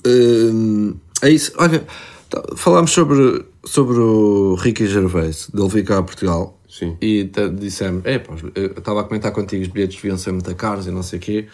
Hum, 0.05 0.95
é 1.23 1.29
isso. 1.31 1.51
Olha, 1.57 1.83
tá- 2.29 2.43
falámos 2.55 2.91
sobre, 2.91 3.43
sobre 3.65 3.97
o 3.97 4.53
Ricky 4.55 4.87
Gervais, 4.87 5.49
dele 5.51 5.69
vir 5.69 5.83
cá 5.83 5.97
a 5.97 6.03
Portugal. 6.03 6.57
Sim. 6.71 6.95
E 7.01 7.29
dissemos, 7.59 8.05
é, 8.05 8.17
pá, 8.17 8.33
eu 8.55 8.67
estava 8.67 9.01
a 9.01 9.03
comentar 9.03 9.33
contigo, 9.33 9.61
os 9.61 9.67
bilhetes 9.67 9.97
deviam 9.97 10.17
ser 10.17 10.31
muito 10.31 10.55
caros 10.55 10.87
e 10.87 10.91
não 10.91 11.03
sei 11.03 11.19
o 11.19 11.21
quê, 11.21 11.47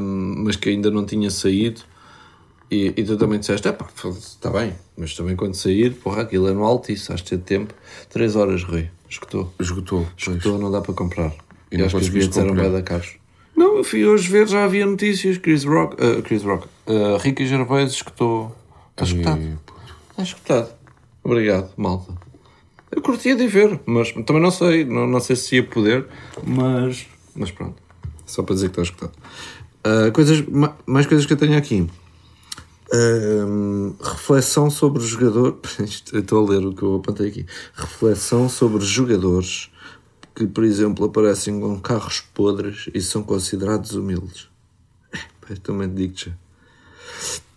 hum, 0.00 0.44
mas 0.46 0.56
que 0.56 0.70
ainda 0.70 0.90
não 0.90 1.04
tinha 1.04 1.30
saído. 1.30 1.82
E, 2.70 2.92
e 2.96 3.04
tu 3.04 3.18
também 3.18 3.38
disseste, 3.38 3.68
é 3.68 3.72
pá, 3.72 3.86
está 4.18 4.50
bem, 4.50 4.74
mas 4.96 5.14
também 5.14 5.36
quando 5.36 5.54
sair, 5.54 5.92
porra, 5.92 6.22
aquilo 6.22 6.48
é 6.48 6.52
no 6.52 6.64
Altice, 6.64 7.12
has 7.12 7.20
de 7.20 7.36
ter 7.36 7.38
tempo. 7.38 7.74
3 8.08 8.34
horas, 8.34 8.64
Rui, 8.64 8.88
escutou. 9.10 9.52
Esgotou. 9.60 10.06
pois. 10.24 10.36
Escutou, 10.36 10.58
não 10.58 10.70
dá 10.70 10.80
para 10.80 10.94
comprar. 10.94 11.34
E 11.70 11.76
E, 11.76 11.82
acho 11.82 11.94
que 11.94 12.02
os 12.02 12.08
bilhetes 12.08 12.38
eram 12.38 12.54
bem 12.54 12.72
da 12.72 12.80
caros. 12.80 13.16
Não, 13.54 13.76
eu 13.76 13.84
fui 13.84 14.06
hoje 14.06 14.30
ver, 14.30 14.48
já 14.48 14.64
havia 14.64 14.86
notícias. 14.86 15.36
Chris 15.36 15.64
Rock, 15.64 15.96
ah, 16.02 16.22
Chris 16.22 16.42
Rock, 16.42 16.66
uh, 16.86 17.18
Ricky 17.18 17.46
Gervais 17.46 17.92
escutou. 17.92 18.56
Está 18.92 19.04
escutado. 19.04 19.58
Está 20.10 20.22
escutado. 20.22 20.70
Obrigado, 21.22 21.70
malta. 21.76 22.27
Eu 22.98 23.02
curtia 23.02 23.36
de 23.36 23.46
ver, 23.46 23.78
mas 23.86 24.10
também 24.10 24.42
não 24.42 24.50
sei, 24.50 24.84
não, 24.84 25.06
não 25.06 25.20
sei 25.20 25.36
se 25.36 25.54
ia 25.54 25.62
poder, 25.64 26.04
mas, 26.44 27.06
mas 27.32 27.48
pronto. 27.48 27.80
Só 28.26 28.42
para 28.42 28.56
dizer 28.56 28.70
que 28.70 28.80
está 28.80 28.82
escutado. 28.82 29.12
Ah, 29.84 30.10
coisas, 30.10 30.44
ma- 30.48 30.76
mais 30.84 31.06
coisas 31.06 31.24
que 31.24 31.32
eu 31.32 31.36
tenho 31.36 31.56
aqui. 31.56 31.88
Ahm, 32.92 33.94
reflexão 34.02 34.68
sobre 34.68 35.00
jogador. 35.04 35.60
Estou 36.12 36.44
a 36.44 36.50
ler 36.50 36.66
o 36.66 36.74
que 36.74 36.82
eu 36.82 36.96
apontei 36.96 37.28
aqui. 37.28 37.46
Reflexão 37.72 38.48
sobre 38.48 38.84
jogadores 38.84 39.70
que, 40.34 40.48
por 40.48 40.64
exemplo, 40.64 41.04
aparecem 41.04 41.60
com 41.60 41.78
carros 41.78 42.20
podres 42.34 42.90
e 42.92 43.00
são 43.00 43.22
considerados 43.22 43.92
humildes. 43.92 44.48
É, 45.50 45.54
também 45.54 45.88
digo-te. 45.88 46.30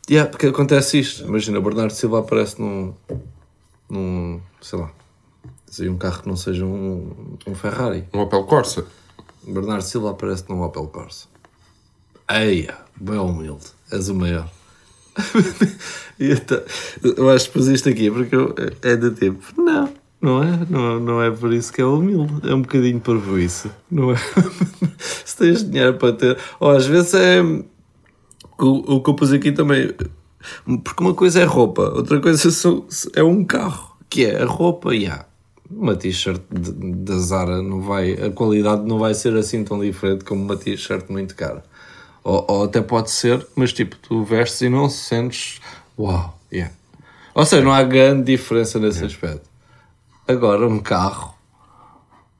Yeah, 0.09 0.29
porque 0.29 0.45
acontece 0.45 0.99
isto. 0.99 1.23
Imagina, 1.25 1.59
Bernardo 1.59 1.91
Silva 1.93 2.19
aparece 2.19 2.61
num. 2.61 2.93
num. 3.89 4.39
sei 4.61 4.79
lá. 4.79 4.91
Sei, 5.71 5.89
um 5.89 5.97
carro 5.97 6.21
que 6.21 6.27
não 6.27 6.35
seja 6.35 6.65
um, 6.65 7.37
um 7.47 7.55
Ferrari. 7.55 8.03
um 8.13 8.19
Opel 8.19 8.43
Corsa. 8.43 8.85
Bernardo 9.47 9.83
Silva 9.83 10.11
aparece 10.11 10.45
num 10.49 10.61
Opel 10.61 10.87
Corsa. 10.87 11.27
Eia, 12.29 12.77
bem 12.99 13.17
humilde. 13.17 13.65
És 13.91 14.09
o 14.09 14.15
maior. 14.15 14.49
Eu 17.17 17.29
acho 17.29 17.47
que 17.47 17.53
pus 17.53 17.67
isto 17.67 17.89
aqui 17.89 18.09
porque 18.11 18.35
é 18.81 18.95
do 18.95 19.11
tipo, 19.11 19.43
não, 19.59 19.91
não 20.21 20.43
é, 20.43 20.65
não, 20.69 20.99
não 20.99 21.21
é 21.21 21.31
por 21.31 21.51
isso 21.51 21.73
que 21.73 21.81
é 21.81 21.85
humilde, 21.85 22.49
é 22.49 22.53
um 22.53 22.61
bocadinho 22.61 22.99
por 22.99 23.17
isso, 23.39 23.69
não 23.89 24.11
é? 24.11 24.15
Se 25.25 25.35
tens 25.35 25.69
dinheiro 25.69 25.97
para 25.97 26.13
ter, 26.13 26.37
ou 26.59 26.69
às 26.69 26.85
vezes 26.85 27.13
é 27.15 27.41
o, 27.41 28.95
o 28.95 29.01
que 29.01 29.09
eu 29.09 29.15
pus 29.15 29.33
aqui 29.33 29.51
também, 29.51 29.93
Porque 30.83 31.03
uma 31.03 31.13
coisa 31.13 31.41
é 31.41 31.43
roupa, 31.43 31.81
outra 31.89 32.21
coisa 32.21 32.47
é 33.15 33.23
um 33.23 33.43
carro, 33.43 33.97
que 34.09 34.25
é 34.25 34.41
a 34.41 34.45
roupa 34.45 34.95
e 34.95 35.07
há. 35.07 35.25
Uma 35.73 35.95
t-shirt 35.95 36.41
da 36.49 37.17
Zara 37.17 37.61
não 37.61 37.81
vai, 37.81 38.13
a 38.13 38.29
qualidade 38.29 38.83
não 38.83 38.99
vai 38.99 39.13
ser 39.13 39.35
assim 39.35 39.63
tão 39.63 39.79
diferente 39.79 40.23
como 40.25 40.43
uma 40.43 40.57
t-shirt 40.57 41.09
muito 41.09 41.35
cara. 41.35 41.63
Ou, 42.23 42.45
ou 42.47 42.63
até 42.65 42.81
pode 42.81 43.09
ser, 43.09 43.45
mas 43.55 43.73
tipo, 43.73 43.95
tu 43.95 44.23
vestes 44.23 44.61
e 44.61 44.69
não 44.69 44.89
sentes, 44.89 45.59
uau, 45.97 46.37
yeah. 46.51 46.73
Ou 47.33 47.45
seja, 47.45 47.63
não 47.63 47.71
há 47.71 47.81
grande 47.83 48.23
diferença 48.23 48.77
nesse 48.79 49.03
aspecto. 49.05 49.49
Agora, 50.27 50.67
um 50.67 50.79
carro, 50.79 51.33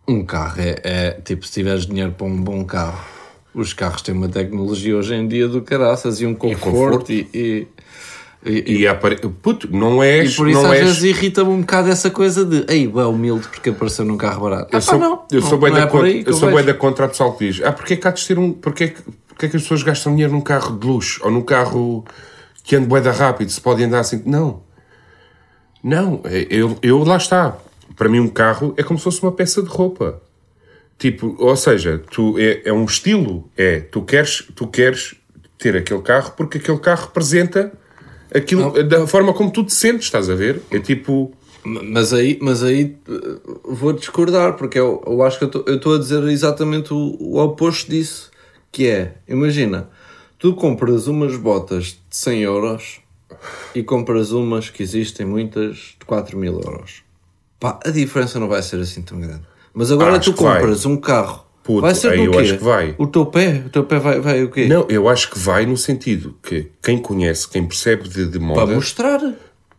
um 0.07 0.23
carro 0.23 0.61
é, 0.61 0.81
é, 0.83 1.11
tipo, 1.11 1.45
se 1.45 1.53
tiveres 1.53 1.85
dinheiro 1.85 2.11
para 2.11 2.27
um 2.27 2.41
bom 2.41 2.63
carro, 2.63 3.03
os 3.53 3.73
carros 3.73 4.01
têm 4.01 4.13
uma 4.13 4.29
tecnologia 4.29 4.95
hoje 4.95 5.15
em 5.15 5.27
dia 5.27 5.47
do 5.47 5.61
caraças 5.61 6.21
e 6.21 6.25
um 6.25 6.35
conforto 6.35 7.07
conforto. 7.07 7.11
e, 7.11 7.67
e, 8.45 8.73
e- 8.73 8.77
E 8.81 8.87
apare... 8.87 9.17
Puto, 9.17 9.67
não 9.71 10.03
e 10.03 10.29
por 10.35 10.49
isso 10.49 10.65
às 10.65 10.73
és... 10.73 10.83
vezes 10.85 11.03
irrita-me 11.03 11.49
um 11.51 11.59
bocado 11.61 11.89
essa 11.89 12.09
coisa 12.09 12.43
de 12.45 12.65
ei, 12.67 12.85
é 12.85 13.05
humilde 13.05 13.47
porque 13.47 13.69
apareceu 13.69 14.03
num 14.05 14.17
carro 14.17 14.41
barato. 14.43 14.73
Eu 14.73 14.77
Ah, 14.77 14.81
sou, 14.81 14.99
pá, 14.99 15.05
não, 15.05 15.23
eu 15.31 15.41
sou 15.41 15.51
não, 15.51 15.57
bué 15.59 15.69
não 15.69 15.77
da 15.77 15.83
é 15.83 15.87
contra, 15.87 16.07
aí 16.07 16.23
eu 16.25 16.33
sou 16.33 16.49
vejo. 16.51 16.63
da 16.65 16.73
contra 16.73 17.05
o 17.05 17.09
pessoal 17.09 17.33
que 17.33 17.47
diz 17.51 17.61
ah, 17.63 17.71
porque 17.71 17.93
é 17.93 17.97
que 17.97 18.07
há 18.07 18.11
de 18.11 18.25
ter 18.27 18.39
um 18.39 18.51
porque 18.53 18.83
é 18.85 18.87
que, 18.89 19.01
porque 19.27 19.45
é 19.45 19.49
que 19.49 19.57
as 19.57 19.61
pessoas 19.63 19.83
gastam 19.83 20.13
dinheiro 20.13 20.33
num 20.33 20.41
carro 20.41 20.77
de 20.77 20.87
luxo 20.87 21.21
ou 21.23 21.29
num 21.31 21.41
carro 21.41 22.03
que 22.63 22.75
anda 22.75 22.87
bué 22.87 23.01
da 23.01 23.11
rápido 23.11 23.49
se 23.51 23.61
pode 23.61 23.83
andar 23.83 23.99
assim? 23.99 24.21
Não. 24.25 24.61
Não, 25.83 26.21
é- 26.25 26.47
eu, 26.49 26.77
eu 26.81 27.03
lá 27.03 27.17
está. 27.17 27.57
Para 27.95 28.09
mim 28.09 28.19
um 28.19 28.27
carro 28.27 28.73
é 28.77 28.83
como 28.83 28.97
se 28.97 29.03
fosse 29.03 29.21
uma 29.21 29.31
peça 29.31 29.61
de 29.61 29.69
roupa. 29.69 30.21
Tipo, 30.97 31.35
ou 31.39 31.55
seja 31.55 32.01
tu, 32.11 32.35
é, 32.39 32.61
é 32.65 32.73
um 32.73 32.85
estilo 32.85 33.49
é, 33.57 33.79
tu 33.79 34.01
queres, 34.03 34.43
tu 34.55 34.67
queres 34.67 35.15
ter 35.57 35.75
aquele 35.75 36.01
carro 36.01 36.33
porque 36.37 36.57
aquele 36.59 36.77
carro 36.79 37.05
representa 37.07 37.71
aquilo, 38.33 38.83
da 38.83 39.05
forma 39.07 39.33
como 39.33 39.51
tu 39.51 39.63
te 39.63 39.73
sentes, 39.73 40.05
estás 40.05 40.29
a 40.29 40.35
ver? 40.35 40.61
É 40.71 40.79
tipo 40.79 41.31
Mas 41.63 42.11
aí, 42.13 42.39
mas 42.41 42.63
aí 42.63 42.95
eh, 43.07 43.37
vou 43.63 43.93
discordar, 43.93 44.53
porque 44.53 44.79
eu, 44.79 45.03
eu 45.05 45.21
acho 45.23 45.37
que 45.37 45.45
eu 45.45 45.75
estou 45.75 45.95
a 45.95 45.99
dizer 45.99 46.23
exatamente 46.25 46.93
o, 46.93 47.15
o 47.19 47.37
oposto 47.39 47.89
disso. 47.91 48.31
Que 48.71 48.87
é, 48.87 49.15
imagina, 49.27 49.89
tu 50.39 50.53
compras 50.55 51.07
umas 51.07 51.35
botas 51.35 51.85
de 52.09 52.17
100 52.17 52.41
euros 52.41 53.01
e 53.75 53.83
compras 53.83 54.31
umas 54.31 54.69
que 54.69 54.81
existem 54.81 55.25
muitas 55.25 55.95
de 55.99 56.05
4 56.05 56.37
mil 56.37 56.53
euros. 56.61 57.03
Pá, 57.59 57.79
a 57.85 57.89
diferença 57.89 58.39
não 58.39 58.47
vai 58.47 58.61
ser 58.63 58.79
assim 58.79 59.01
tão 59.01 59.19
grande. 59.19 59.43
Mas 59.73 59.91
agora 59.91 60.17
Acho 60.17 60.31
tu 60.31 60.37
que 60.37 60.43
vai. 60.43 60.55
compras 60.59 60.85
um 60.85 60.97
carro. 60.97 61.45
Puto, 61.63 61.81
vai 61.81 61.93
ser 61.93 62.09
aí 62.13 62.17
do 62.17 62.23
eu 62.25 62.31
quê? 62.31 62.37
acho 62.39 62.57
que 62.57 62.63
vai. 62.63 62.95
O 62.97 63.05
teu 63.07 63.25
pé? 63.25 63.63
O 63.65 63.69
teu 63.69 63.83
pé 63.83 63.99
vai, 63.99 64.19
vai 64.19 64.43
o 64.43 64.49
quê? 64.49 64.65
Não, 64.67 64.85
eu 64.89 65.07
acho 65.07 65.29
que 65.29 65.37
vai 65.37 65.65
no 65.65 65.77
sentido 65.77 66.35
que 66.41 66.71
quem 66.81 66.97
conhece, 66.97 67.47
quem 67.47 67.65
percebe 67.67 68.09
de, 68.09 68.25
de 68.25 68.39
Para 68.39 68.47
moda. 68.47 68.73
mostrar. 68.73 69.21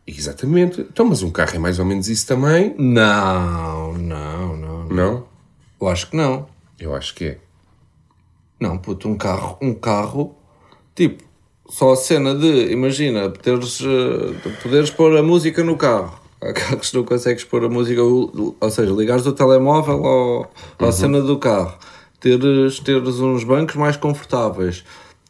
Exatamente. 0.06 0.80
Então, 0.80 1.06
mas 1.06 1.22
um 1.22 1.30
carro 1.30 1.56
é 1.56 1.58
mais 1.58 1.78
ou 1.78 1.84
menos 1.84 2.08
isso 2.08 2.26
também. 2.26 2.74
Não, 2.78 3.94
não, 3.94 4.56
não. 4.56 4.84
Não? 4.88 5.24
Eu 5.80 5.88
acho 5.88 6.08
que 6.10 6.16
não. 6.16 6.46
Eu 6.78 6.94
acho 6.94 7.14
que 7.14 7.24
é. 7.24 7.38
Não, 8.60 8.78
puto, 8.78 9.08
um 9.08 9.16
carro, 9.16 9.58
um 9.60 9.74
carro, 9.74 10.36
tipo, 10.94 11.24
só 11.68 11.92
a 11.92 11.96
cena 11.96 12.32
de, 12.34 12.70
imagina, 12.70 13.28
teres, 13.30 13.80
eh, 13.80 14.48
poderes 14.62 14.90
pôr 14.90 15.16
a 15.16 15.22
música 15.22 15.64
no 15.64 15.76
carro. 15.76 16.20
Há 16.42 16.52
carros 16.52 16.90
que 16.90 16.96
não 16.96 17.04
consegues 17.04 17.44
pôr 17.44 17.64
a 17.64 17.68
música, 17.68 18.02
ou, 18.02 18.56
seja, 18.70 18.92
ligares 18.92 19.24
o 19.24 19.32
telemóvel 19.32 20.04
ao, 20.04 20.52
à 20.80 20.90
cena 20.90 21.20
do 21.22 21.38
carro, 21.38 21.72
teres, 22.18 22.80
teres 22.80 23.20
uns 23.20 23.44
bancos 23.44 23.76
mais 23.76 23.96
confortáveis, 23.96 24.82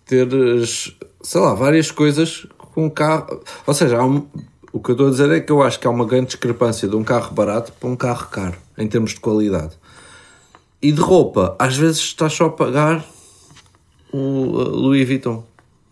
teres, 0.07 0.96
sei 1.22 1.40
lá, 1.40 1.53
várias 1.55 1.90
coisas 1.90 2.46
com 2.75 2.87
o 2.87 2.90
carro. 2.90 3.42
Ou 3.66 3.75
seja, 3.75 4.03
um- 4.03 4.27
o 4.72 4.81
que 4.81 4.90
eu 4.90 4.94
estou 4.94 5.09
a 5.09 5.11
dizer 5.11 5.31
é 5.31 5.40
que 5.40 5.53
eu 5.53 5.62
acho 5.62 5.79
que 5.79 5.87
há 5.87 5.90
uma 5.90 6.07
grande 6.07 6.29
discrepância 6.29 6.88
de 6.88 6.96
um 6.96 7.05
carro 7.05 7.35
barato 7.35 7.72
para 7.72 7.90
um 7.90 7.96
carro 7.96 8.29
caro, 8.31 8.57
em 8.79 8.88
termos 8.88 9.11
de 9.11 9.20
qualidade. 9.20 9.72
E 10.81 10.90
de 10.90 11.01
roupa, 11.01 11.55
às 11.59 11.77
vezes 11.77 11.98
estás 12.01 12.33
só 12.33 12.46
a 12.46 12.51
pagar 12.51 13.05
o 14.11 14.16
uh, 14.16 14.68
Louis 14.70 15.07
Vuitton. 15.07 15.44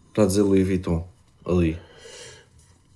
Está 0.08 0.22
a 0.22 0.26
dizer 0.26 0.42
Louis 0.42 0.66
Vuitton 0.66 1.06
ali. 1.44 1.78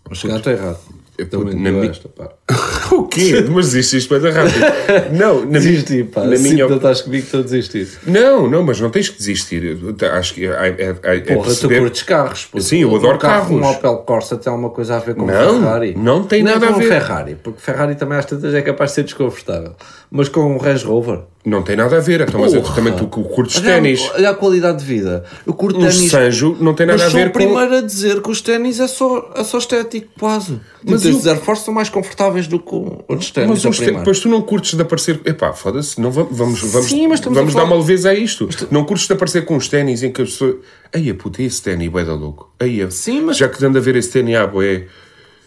Mas 0.09 0.19
chegar 0.19 0.39
está 0.39 0.51
errado. 0.53 0.79
Eu, 1.17 1.29
Também 1.29 1.55
na 1.55 1.71
deu 1.71 1.81
mi- 1.81 1.89
esta, 1.89 2.09
pá. 2.09 2.29
o 2.91 3.05
quê? 3.05 3.45
Mas 3.49 3.73
isto, 3.73 3.97
isto 3.97 4.11
vai 4.11 4.19
dar 4.19 4.33
rápido. 4.43 5.17
Não, 5.17 5.41
na, 5.41 5.47
mi- 5.47 5.53
Desisti, 5.53 6.03
pá. 6.05 6.23
na 6.23 6.31
Na 6.31 6.39
minha 6.39 6.67
op- 6.67 6.75
estás 6.75 7.03
comigo 7.03 7.23
que 7.23 7.27
estou 7.29 7.41
a 7.41 7.43
desistir. 7.45 7.89
Não, 8.05 8.51
não, 8.51 8.65
mas 8.65 8.81
não 8.81 8.91
tens 8.91 9.09
que 9.11 9.19
desistir. 9.19 9.79
Acho 10.13 10.35
que 10.35 10.45
é, 10.47 10.51
é, 10.51 10.97
é, 11.03 11.17
é 11.17 11.21
Porra, 11.21 11.37
tu 11.43 11.45
perceber- 11.45 11.79
curtes 11.81 12.03
carros. 12.03 12.49
Sim, 12.59 12.79
eu 12.83 12.97
adoro 12.97 13.15
um 13.15 13.19
carro, 13.19 13.57
Um 13.57 13.61
carros. 13.61 13.77
Opel 13.77 13.97
Corsa 13.99 14.37
tem 14.37 14.51
alguma 14.51 14.71
coisa 14.71 14.97
a 14.97 14.99
ver 14.99 15.15
com 15.15 15.25
Não, 15.25 15.57
um 15.57 15.61
Ferrari? 15.61 15.95
não 15.97 16.25
tem 16.25 16.41
é 16.41 16.45
nada 16.45 16.67
com 16.67 16.73
a 16.73 16.77
um 16.77 16.79
ver. 16.81 16.89
Ferrari, 16.89 17.37
porque 17.41 17.61
Ferrari 17.61 17.95
também 17.95 18.19
às 18.19 18.25
tantas 18.27 18.53
é 18.53 18.61
capaz 18.63 18.91
de 18.91 18.95
ser 18.97 19.03
desconfortável. 19.05 19.77
Mas 20.11 20.29
com 20.29 20.41
um 20.41 20.57
Range 20.59 20.85
Rover... 20.85 21.21
Não 21.45 21.63
tem 21.63 21.77
nada 21.77 21.99
a 21.99 22.01
ver. 22.01 22.23
Então, 22.23 22.41
mas 22.41 22.55
eu, 22.55 22.63
Porra. 22.63 22.75
também 22.75 22.97
tu 22.97 23.07
curtes 23.07 23.61
ténis. 23.61 24.01
Olha 24.15 24.31
a 24.31 24.35
qualidade 24.35 24.79
de 24.79 24.85
vida. 24.87 25.25
Eu 25.47 25.53
curto 25.53 25.79
ténis. 25.79 26.11
Sanjo 26.11 26.57
não 26.59 26.73
tem 26.73 26.87
nada 26.87 27.05
a 27.05 27.09
ver 27.09 27.11
sou 27.13 27.21
o 27.21 27.25
com- 27.25 27.31
primeiro 27.33 27.77
a 27.77 27.81
dizer 27.83 28.23
que 28.23 28.31
os 28.31 28.41
ténis 28.41 28.81
é 28.81 28.87
só, 28.89 29.31
é 29.37 29.45
só 29.45 29.59
estético, 29.59 30.09
quase. 30.19 30.59
Mas 30.83 31.05
Mas 31.05 31.15
os 31.15 31.27
eu- 31.27 31.33
Air 31.33 31.41
Force 31.43 31.63
são 31.65 31.75
mais 31.75 31.91
confortáveis 31.91 32.47
do 32.47 32.59
que 32.59 32.75
outros 32.75 33.31
ténis. 33.31 33.51
Mas 33.63 33.65
os 33.67 33.79
depois 33.79 34.21
tu 34.21 34.29
não 34.31 34.41
curtes 34.41 34.73
de 34.75 34.81
aparecer. 34.81 35.21
Epá, 35.27 35.53
foda-se, 35.53 36.01
não 36.01 36.11
vamos, 36.11 36.61
vamos, 36.63 36.89
Sim, 36.89 37.09
mas 37.09 37.21
vamos 37.21 37.53
dar 37.55 37.65
uma 37.65 37.77
leveza 37.77 38.09
a 38.11 38.15
isto. 38.15 38.49
Não 38.71 38.85
curtes 38.85 39.07
de 39.07 39.13
aparecer 39.13 39.45
com 39.45 39.57
os 39.57 39.69
ténis 39.69 40.03
em 40.03 40.11
que 40.11 40.23
a 40.23 40.25
pessoa. 40.25 40.59
Ei, 40.95 41.11
a 41.11 41.15
puta, 41.15 41.43
esse 41.43 41.61
ténis, 41.61 41.89
bué 41.91 42.05
da 42.05 42.15
louco. 42.15 42.51
Ei, 42.59 42.91
Sim, 42.91 43.21
mas- 43.21 43.37
Já 43.37 43.49
que 43.51 43.63
anda 43.65 43.79
a 43.79 43.83
ver 43.83 43.97
esse 43.97 44.11
ténis, 44.11 44.35
ah, 44.37 44.47
bué. 44.47 44.87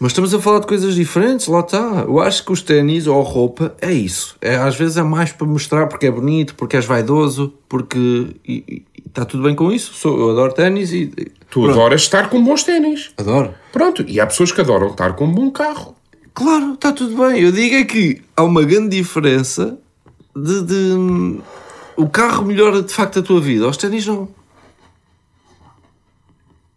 Mas 0.00 0.12
estamos 0.12 0.32
a 0.32 0.40
falar 0.40 0.60
de 0.60 0.66
coisas 0.68 0.94
diferentes, 0.94 1.48
lá 1.48 1.60
está. 1.60 2.04
Eu 2.06 2.20
acho 2.20 2.44
que 2.44 2.52
os 2.52 2.62
ténis 2.62 3.06
ou 3.08 3.20
a 3.20 3.24
roupa 3.24 3.74
é 3.80 3.92
isso. 3.92 4.36
É, 4.40 4.54
às 4.54 4.76
vezes 4.76 4.96
é 4.96 5.02
mais 5.02 5.32
para 5.32 5.46
mostrar 5.46 5.88
porque 5.88 6.06
é 6.06 6.10
bonito, 6.10 6.54
porque 6.54 6.76
és 6.76 6.84
vaidoso, 6.84 7.52
porque 7.68 8.28
e- 8.46 8.64
e 8.68 8.82
está 9.06 9.24
tudo 9.24 9.42
bem 9.42 9.56
com 9.56 9.72
isso. 9.72 9.92
Sou, 9.94 10.16
eu 10.18 10.30
adoro 10.30 10.52
ténis 10.52 10.92
e. 10.92 11.06
Tu 11.06 11.60
Pronto. 11.62 11.70
adoras 11.70 12.02
estar 12.02 12.30
com 12.30 12.42
bons 12.44 12.62
ténis. 12.62 13.10
Adoro. 13.16 13.54
Pronto, 13.72 14.04
e 14.06 14.20
há 14.20 14.26
pessoas 14.26 14.52
que 14.52 14.60
adoram 14.60 14.88
estar 14.90 15.14
com 15.14 15.24
um 15.24 15.32
bom 15.32 15.50
carro. 15.50 15.96
Claro, 16.32 16.74
está 16.74 16.92
tudo 16.92 17.16
bem. 17.16 17.40
Eu 17.42 17.50
digo 17.50 17.74
é 17.74 17.84
que 17.84 18.22
há 18.36 18.44
uma 18.44 18.62
grande 18.62 18.96
diferença 18.96 19.78
de, 20.36 20.62
de- 20.62 21.40
o 21.96 22.08
carro 22.08 22.44
melhora 22.44 22.82
de 22.82 22.92
facto 22.92 23.18
a 23.18 23.22
tua 23.22 23.40
vida, 23.40 23.66
os 23.66 23.76
ténis 23.76 24.06
não. 24.06 24.28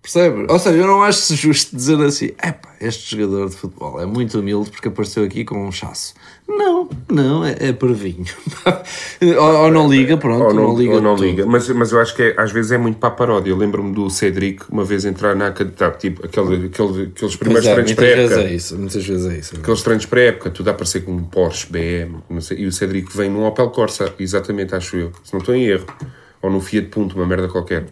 Percebe? 0.01 0.47
Ou 0.49 0.57
seja, 0.57 0.77
eu 0.77 0.87
não 0.87 1.03
acho 1.03 1.35
justo 1.35 1.75
dizer 1.75 1.99
assim: 2.01 2.25
epá, 2.43 2.73
este 2.81 3.15
jogador 3.15 3.49
de 3.49 3.55
futebol 3.55 4.01
é 4.01 4.05
muito 4.05 4.39
humilde 4.39 4.71
porque 4.71 4.87
apareceu 4.87 5.23
aqui 5.23 5.45
com 5.45 5.67
um 5.67 5.71
chasso. 5.71 6.15
Não, 6.47 6.89
não, 7.09 7.45
é, 7.45 7.55
é 7.59 7.71
parvinho. 7.71 8.25
ou, 9.39 9.55
ou 9.65 9.71
não 9.71 9.87
liga, 9.87 10.17
pronto, 10.17 10.43
Ou 10.43 10.53
não, 10.53 10.75
liga. 10.77 10.95
ou 10.95 11.01
não 11.01 11.15
tudo. 11.15 11.25
liga. 11.27 11.45
Mas, 11.45 11.69
mas 11.69 11.91
eu 11.91 11.99
acho 11.99 12.15
que 12.15 12.23
é- 12.23 12.33
às 12.35 12.51
vezes 12.51 12.71
é 12.71 12.77
muito 12.79 12.97
para 12.97 13.09
a 13.09 13.11
paródia. 13.11 13.51
Eu 13.51 13.55
lembro-me 13.57 13.93
do 13.93 14.09
Cedric 14.09 14.63
uma 14.69 14.83
vez 14.83 15.05
entrar 15.05 15.35
na 15.35 15.47
academia, 15.47 15.91
tipo, 15.97 16.25
aquele, 16.25 16.65
aquele, 16.65 17.03
aqueles 17.15 17.35
primeiros 17.35 17.67
é, 17.67 17.73
treinos 17.73 17.91
muitas 17.91 17.95
vezes 17.95 17.95
pré-época. 17.95 18.41
é 18.41 18.53
isso, 18.55 18.77
muitas 18.77 19.05
vezes 19.05 19.25
é 19.31 19.37
isso. 19.37 19.55
Aqueles 19.55 19.81
treinos 19.83 20.05
pré-época, 20.07 20.49
tudo 20.49 20.67
a 20.67 20.71
aparecer 20.71 21.05
com 21.05 21.11
um 21.11 21.23
Porsche, 21.23 21.67
BM, 21.71 22.17
não 22.29 22.41
sei, 22.41 22.57
e 22.57 22.65
o 22.65 22.71
Cedric 22.71 23.15
vem 23.15 23.29
num 23.29 23.45
Opel 23.45 23.69
Corsa, 23.69 24.11
exatamente, 24.19 24.73
acho 24.75 24.97
eu, 24.97 25.11
se 25.23 25.31
não 25.31 25.39
estou 25.39 25.55
em 25.55 25.63
erro, 25.65 25.85
ou 26.41 26.49
num 26.49 26.59
Fiat 26.59 26.87
Punto, 26.87 27.15
uma 27.15 27.25
merda 27.27 27.47
qualquer. 27.47 27.85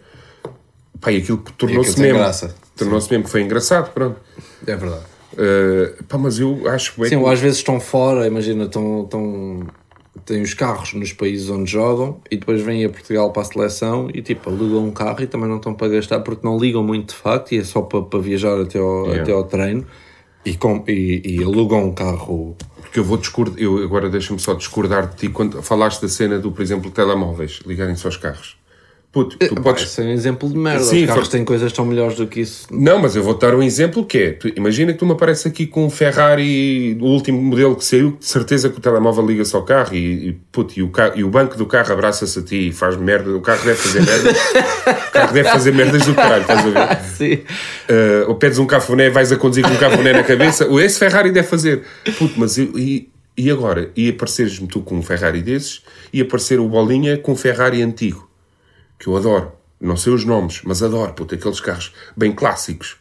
Pá, 1.00 1.10
e 1.12 1.18
aquilo 1.18 1.38
tornou-se 1.56 1.94
tem 1.94 2.12
mesmo. 2.12 2.50
Tornou-se 2.76 3.10
mesmo 3.10 3.24
que 3.24 3.30
foi 3.30 3.42
engraçado, 3.42 3.92
pronto. 3.92 4.20
É 4.66 4.76
verdade. 4.76 5.04
Uh, 5.32 6.02
pá, 6.04 6.18
mas 6.18 6.38
eu 6.40 6.68
acho 6.68 6.94
bem 7.00 7.08
Sim, 7.08 7.16
que- 7.18 7.22
ou 7.24 7.28
às 7.30 7.38
vezes 7.38 7.58
estão 7.58 7.78
fora, 7.78 8.26
imagina, 8.26 8.64
estão, 8.64 9.04
estão, 9.04 9.66
têm 10.24 10.42
os 10.42 10.54
carros 10.54 10.92
nos 10.94 11.12
países 11.12 11.48
onde 11.48 11.70
jogam 11.70 12.20
e 12.30 12.36
depois 12.36 12.60
vêm 12.62 12.84
a 12.84 12.88
Portugal 12.88 13.32
para 13.32 13.42
a 13.42 13.44
seleção 13.44 14.10
e 14.12 14.20
tipo, 14.22 14.50
alugam 14.50 14.84
um 14.86 14.90
carro 14.90 15.22
e 15.22 15.26
também 15.26 15.48
não 15.48 15.56
estão 15.56 15.72
para 15.72 15.88
gastar 15.88 16.20
porque 16.20 16.44
não 16.46 16.58
ligam 16.58 16.82
muito 16.82 17.10
de 17.10 17.14
facto 17.14 17.52
e 17.52 17.58
é 17.58 17.64
só 17.64 17.80
para, 17.82 18.02
para 18.02 18.18
viajar 18.18 18.60
até 18.60 18.78
ao, 18.78 19.04
Yeah. 19.06 19.22
até 19.22 19.32
ao 19.32 19.44
treino 19.44 19.86
e, 20.44 20.56
com, 20.56 20.82
e, 20.88 21.22
e 21.38 21.42
alugam 21.44 21.84
um 21.84 21.92
carro. 21.92 22.56
Porque 22.80 22.98
eu 22.98 23.04
vou 23.04 23.16
discordar, 23.16 23.54
eu 23.58 23.82
agora 23.84 24.10
deixa-me 24.10 24.40
só 24.40 24.52
discordar 24.54 25.06
de 25.10 25.16
ti 25.16 25.28
quando 25.28 25.62
falaste 25.62 26.02
da 26.02 26.08
cena 26.08 26.38
do, 26.40 26.50
por 26.50 26.60
exemplo, 26.60 26.90
telemóveis 26.90 27.60
ligarem-se 27.64 28.04
aos 28.04 28.16
carros. 28.16 28.56
Puto, 29.12 29.36
tu 29.38 29.54
Pá, 29.56 29.60
podes. 29.62 29.82
Isso 29.84 30.00
é 30.00 30.04
um 30.04 30.12
exemplo 30.12 30.48
de 30.48 30.56
merda. 30.56 30.84
Sim, 30.84 31.00
os 31.02 31.06
carros 31.08 31.26
foi- 31.28 31.38
têm 31.38 31.44
coisas 31.44 31.72
tão 31.72 31.84
melhores 31.84 32.14
do 32.16 32.28
que 32.28 32.42
isso. 32.42 32.68
Não, 32.70 32.96
mas 33.00 33.16
eu 33.16 33.24
vou-te 33.24 33.40
dar 33.40 33.56
um 33.56 33.62
exemplo 33.62 34.04
que 34.06 34.18
é, 34.18 34.30
tu- 34.30 34.52
imagina 34.56 34.92
que 34.92 35.00
tu 35.00 35.04
me 35.06 35.10
apareces 35.12 35.46
aqui 35.46 35.66
com 35.66 35.84
um 35.84 35.90
Ferrari, 35.90 36.96
o 37.00 37.06
último 37.06 37.42
modelo 37.42 37.74
que 37.74 37.84
saiu, 37.84 38.16
de 38.20 38.24
certeza 38.24 38.68
que 38.68 38.78
o 38.78 38.80
telemóvel 38.80 39.26
liga-se 39.26 39.56
ao 39.56 39.64
carro 39.64 39.96
e, 39.96 40.28
e, 40.28 40.32
puto, 40.52 40.78
e, 40.78 40.82
o 40.84 40.90
ca- 40.90 41.12
e 41.16 41.24
o 41.24 41.28
banco 41.28 41.56
do 41.56 41.66
carro 41.66 41.92
abraça-se 41.92 42.38
a 42.38 42.42
ti 42.42 42.68
e 42.68 42.72
faz 42.72 42.96
merda, 42.96 43.34
o 43.36 43.40
carro 43.40 43.64
deve 43.64 43.78
fazer 43.78 44.00
merda, 44.00 44.30
o 44.30 45.12
carro 45.12 45.32
deve 45.32 45.48
fazer 45.48 45.72
merdas 45.74 46.06
do 46.06 46.14
caralho, 46.14 46.42
estás 46.42 46.60
a 46.64 46.70
ver? 46.70 47.00
Sim. 47.16 47.34
Uh, 47.34 48.28
ou 48.28 48.36
pedes 48.36 48.58
um 48.60 48.66
cafuné, 48.66 49.10
vais 49.10 49.32
a 49.32 49.36
conduzir 49.36 49.64
com 49.66 49.72
um 49.74 49.76
cafuné 49.76 50.12
na 50.12 50.22
cabeça, 50.22 50.68
ou 50.68 50.80
esse 50.80 51.00
Ferrari 51.00 51.32
deve 51.32 51.48
fazer. 51.48 51.82
Puto, 52.16 52.34
mas 52.36 52.56
eu- 52.58 52.78
e, 52.78 53.08
e 53.36 53.50
agora? 53.50 53.90
E 53.96 54.08
apareceres-me 54.10 54.68
tu 54.68 54.82
com 54.82 54.94
um 54.96 55.02
Ferrari 55.02 55.42
desses 55.42 55.82
e 56.12 56.20
aparecer 56.20 56.60
o 56.60 56.68
Bolinha 56.68 57.16
com 57.18 57.32
um 57.32 57.36
Ferrari 57.36 57.82
antigo, 57.82 58.29
que 59.00 59.08
eu 59.08 59.16
adoro. 59.16 59.50
Não 59.80 59.96
sei 59.96 60.12
os 60.12 60.24
nomes, 60.24 60.60
mas 60.62 60.82
adoro, 60.82 61.12
puto, 61.14 61.34
aqueles 61.34 61.58
carros 61.58 61.92
bem 62.16 62.30
clássicos. 62.32 62.96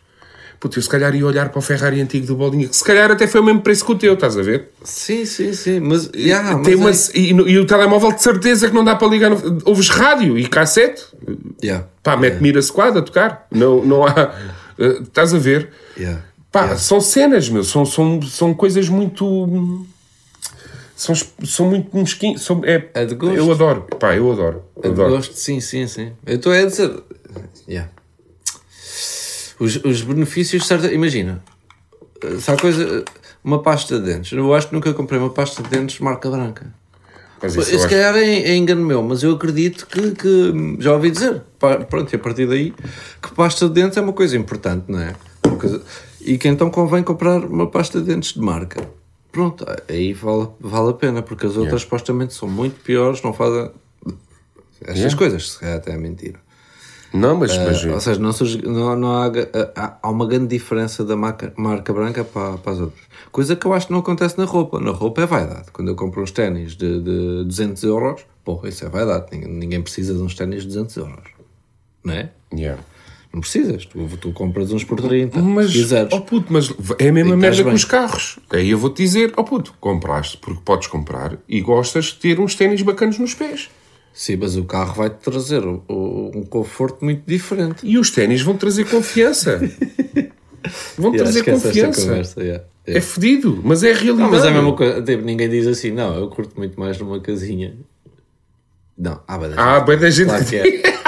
Puto, 0.61 0.77
eu 0.77 0.83
se 0.83 0.89
calhar 0.89 1.13
ia 1.15 1.25
olhar 1.25 1.49
para 1.49 1.59
o 1.59 1.61
Ferrari 1.61 2.01
antigo 2.01 2.25
do 2.27 2.35
Bolinha, 2.35 2.67
que 2.67 2.75
se 2.75 2.83
calhar 2.83 3.09
até 3.11 3.27
foi 3.27 3.39
o 3.39 3.43
mesmo 3.43 3.61
preço 3.61 3.85
que 3.85 3.91
o 3.93 3.95
teu, 3.95 4.13
estás 4.13 4.37
a 4.37 4.41
ver? 4.41 4.69
Sim, 4.83 5.23
sim, 5.25 5.53
sim. 5.53 5.79
Mas, 5.79 6.09
yeah, 6.15 6.57
mas 6.57 6.65
Tem 6.65 6.75
uma- 6.75 6.89
é- 6.89 6.93
e, 7.15 7.29
e 7.53 7.59
o 7.59 7.65
telemóvel 7.65 8.11
de 8.13 8.21
certeza 8.21 8.67
que 8.67 8.73
não 8.75 8.83
dá 8.83 8.93
para 8.95 9.07
ligar. 9.07 9.29
No, 9.29 9.59
ouves 9.65 9.87
rádio 9.89 10.37
e 10.37 10.45
cassete. 10.47 11.03
Yeah. 11.63 11.85
Pá, 12.03 12.17
mete 12.17 12.41
Mira 12.41 12.61
Squad 12.61 12.97
a 12.97 13.01
tocar. 13.01 13.47
Não, 13.51 13.85
não 13.85 14.05
há. 14.05 14.35
eh, 14.77 14.99
estás 15.01 15.33
a 15.33 15.37
ver? 15.37 15.69
Yeah. 15.97 16.21
Pá, 16.51 16.75
são 16.75 16.99
cenas, 16.99 17.47
meu. 17.49 17.63
São, 17.63 17.85
são, 17.85 18.21
são 18.23 18.53
coisas 18.53 18.89
muito. 18.89 19.85
São, 20.99 21.15
são 21.45 21.65
muito 21.69 21.95
mesquinhas. 21.95 22.41
São, 22.41 22.61
é, 22.65 22.89
É 22.93 23.05
de 23.05 23.15
gosto. 23.15 23.37
Eu 23.37 23.49
adoro. 23.49 23.87
Pá, 23.97 24.13
eu 24.17 24.29
adoro. 24.29 24.63
Eu 24.83 24.91
adoro. 24.91 25.11
gosto, 25.11 25.33
sim, 25.33 25.61
sim, 25.61 25.87
sim. 25.87 26.11
Eu 26.25 26.35
estou 26.35 26.51
a 26.51 26.61
dizer. 26.65 26.91
Yeah. 27.69 27.89
Os, 29.61 29.77
os 29.77 30.01
benefícios, 30.01 30.67
certo? 30.67 30.87
Imagina, 30.87 31.41
há 32.45 32.57
coisa. 32.59 33.05
Uma 33.41 33.63
pasta 33.63 33.97
de 33.97 34.07
dentes. 34.13 34.33
Eu 34.33 34.53
acho 34.53 34.67
que 34.67 34.73
nunca 34.75 34.93
comprei 34.93 35.17
uma 35.17 35.29
pasta 35.29 35.63
de 35.63 35.69
dentes 35.69 35.99
marca 35.99 36.29
branca. 36.29 36.65
Mas 37.41 37.55
isso 37.55 37.79
Se 37.79 37.87
calhar 37.87 38.17
é, 38.17 38.33
é 38.41 38.55
engano 38.57 38.83
meu, 38.85 39.01
mas 39.01 39.23
eu 39.23 39.31
acredito 39.31 39.87
que, 39.87 40.11
que 40.11 40.75
já 40.79 40.91
ouvi 40.91 41.11
dizer, 41.11 41.41
pronto, 41.89 42.11
e 42.11 42.17
a 42.17 42.19
partir 42.19 42.45
daí, 42.45 42.73
que 43.21 43.33
pasta 43.33 43.69
de 43.69 43.73
dentes 43.75 43.97
é 43.97 44.01
uma 44.01 44.11
coisa 44.11 44.35
importante, 44.35 44.83
não 44.89 44.99
é? 44.99 45.15
Coisa- 45.57 45.81
e 46.19 46.37
que 46.37 46.49
então 46.49 46.69
convém 46.69 47.01
comprar 47.01 47.39
uma 47.45 47.67
pasta 47.67 48.01
de 48.01 48.07
dentes 48.07 48.33
de 48.33 48.41
marca. 48.41 48.85
Pronto, 49.31 49.65
aí 49.87 50.13
vale, 50.13 50.47
vale 50.59 50.89
a 50.89 50.93
pena, 50.93 51.21
porque 51.21 51.45
as 51.45 51.55
outras 51.55 51.81
supostamente 51.81 52.33
são 52.33 52.47
muito 52.49 52.81
piores, 52.81 53.21
não 53.21 53.31
fazem 53.33 53.69
estas 54.81 54.97
Yeah. 54.97 55.17
coisas, 55.17 55.51
se 55.51 55.59
calhar 55.59 55.77
até 55.77 55.91
é 55.93 55.97
mentira. 55.97 56.39
Não, 57.13 57.35
mas. 57.35 57.57
mas 57.57 57.83
Ou 57.85 57.99
seja, 57.99 58.19
não, 58.19 58.31
surge- 58.31 58.61
não, 58.61 58.95
não 58.95 59.11
há, 59.17 59.27
há, 59.75 59.97
há 60.03 60.09
uma 60.09 60.27
grande 60.27 60.47
diferença 60.47 61.03
da 61.03 61.15
marca, 61.15 61.51
marca 61.57 61.91
branca 61.91 62.23
para, 62.23 62.57
para 62.57 62.71
as 62.71 62.79
outras. 62.79 63.01
Coisa 63.31 63.55
que 63.55 63.65
eu 63.65 63.73
acho 63.73 63.87
que 63.87 63.93
não 63.93 63.99
acontece 63.99 64.37
na 64.37 64.45
roupa. 64.45 64.79
Na 64.79 64.91
roupa 64.91 65.21
é 65.21 65.25
vaidade. 65.25 65.71
Quando 65.73 65.87
eu 65.89 65.95
compro 65.95 66.21
uns 66.21 66.31
ténis 66.31 66.75
de, 66.75 66.99
de 67.01 67.43
200 67.45 67.83
euros, 67.83 68.21
porra, 68.45 68.69
isso 68.69 68.85
é 68.85 68.89
vaidade. 68.89 69.25
Ninguém, 69.31 69.49
ninguém 69.51 69.81
precisa 69.81 70.13
de 70.13 70.21
uns 70.21 70.35
ténis 70.35 70.61
de 70.61 70.67
200 70.67 70.97
euros. 70.97 71.29
Não 72.03 72.13
é? 72.13 72.29
Yeah. 72.53 72.81
Não 73.33 73.41
precisas. 73.41 73.85
Tu, 73.85 73.99
tu 74.19 74.31
compras 74.31 74.71
uns 74.71 74.83
por 74.83 74.99
30, 74.99 75.39
Mas, 75.39 75.67
se 75.67 75.73
quiseres. 75.73 76.11
oh 76.11 76.21
puto, 76.21 76.51
mas 76.51 76.73
é 76.97 77.09
a 77.09 77.11
mesma 77.11 77.35
merda 77.37 77.47
estás 77.49 77.57
que 77.57 77.63
bem. 77.63 77.73
os 77.75 77.85
carros. 77.85 78.39
Aí 78.51 78.71
eu 78.71 78.77
vou-te 78.77 79.03
dizer, 79.03 79.31
oh 79.37 79.43
puto, 79.43 79.73
compraste 79.79 80.37
porque 80.37 80.59
podes 80.65 80.87
comprar 80.87 81.37
e 81.47 81.61
gostas 81.61 82.05
de 82.05 82.15
ter 82.15 82.39
uns 82.39 82.55
ténis 82.55 82.81
bacanos 82.81 83.19
nos 83.19 83.33
pés. 83.35 83.69
Sim, 84.11 84.37
mas 84.37 84.57
o 84.57 84.63
carro 84.65 84.95
vai-te 84.95 85.17
trazer 85.17 85.63
um 85.63 86.43
conforto 86.49 87.05
muito 87.05 87.21
diferente. 87.25 87.85
E 87.85 87.97
os 87.99 88.09
ténis 88.09 88.41
vão 88.41 88.57
trazer 88.57 88.85
confiança. 88.89 89.59
vão 90.97 91.13
Yeah, 91.13 91.17
trazer 91.31 91.39
esta 91.49 91.51
confiança. 91.69 92.01
conversa, 92.01 92.41
yeah. 92.43 92.63
É 92.87 92.91
Yeah. 92.93 93.07
fedido, 93.07 93.61
mas 93.63 93.83
é 93.83 93.91
a 93.91 93.93
realidade. 93.95 94.19
Não, 94.23 94.31
mas 94.31 94.43
é 94.43 94.47
a 94.47 94.51
mesma 94.51 94.73
coisa. 94.75 95.01
Tipo, 95.03 95.23
ninguém 95.23 95.47
diz 95.47 95.67
assim, 95.67 95.91
não, 95.91 96.15
eu 96.15 96.27
curto 96.29 96.57
muito 96.57 96.79
mais 96.79 96.97
numa 96.97 97.19
casinha. 97.19 97.77
Não, 98.97 99.21
ah, 99.27 99.37
mas 99.37 99.55
Ah, 99.57 99.79
bem 99.81 99.97
da 99.99 100.09
gente 100.09 100.25
Claro 100.27 100.43
que 100.45 100.49
que 100.49 100.87
é. 100.87 100.98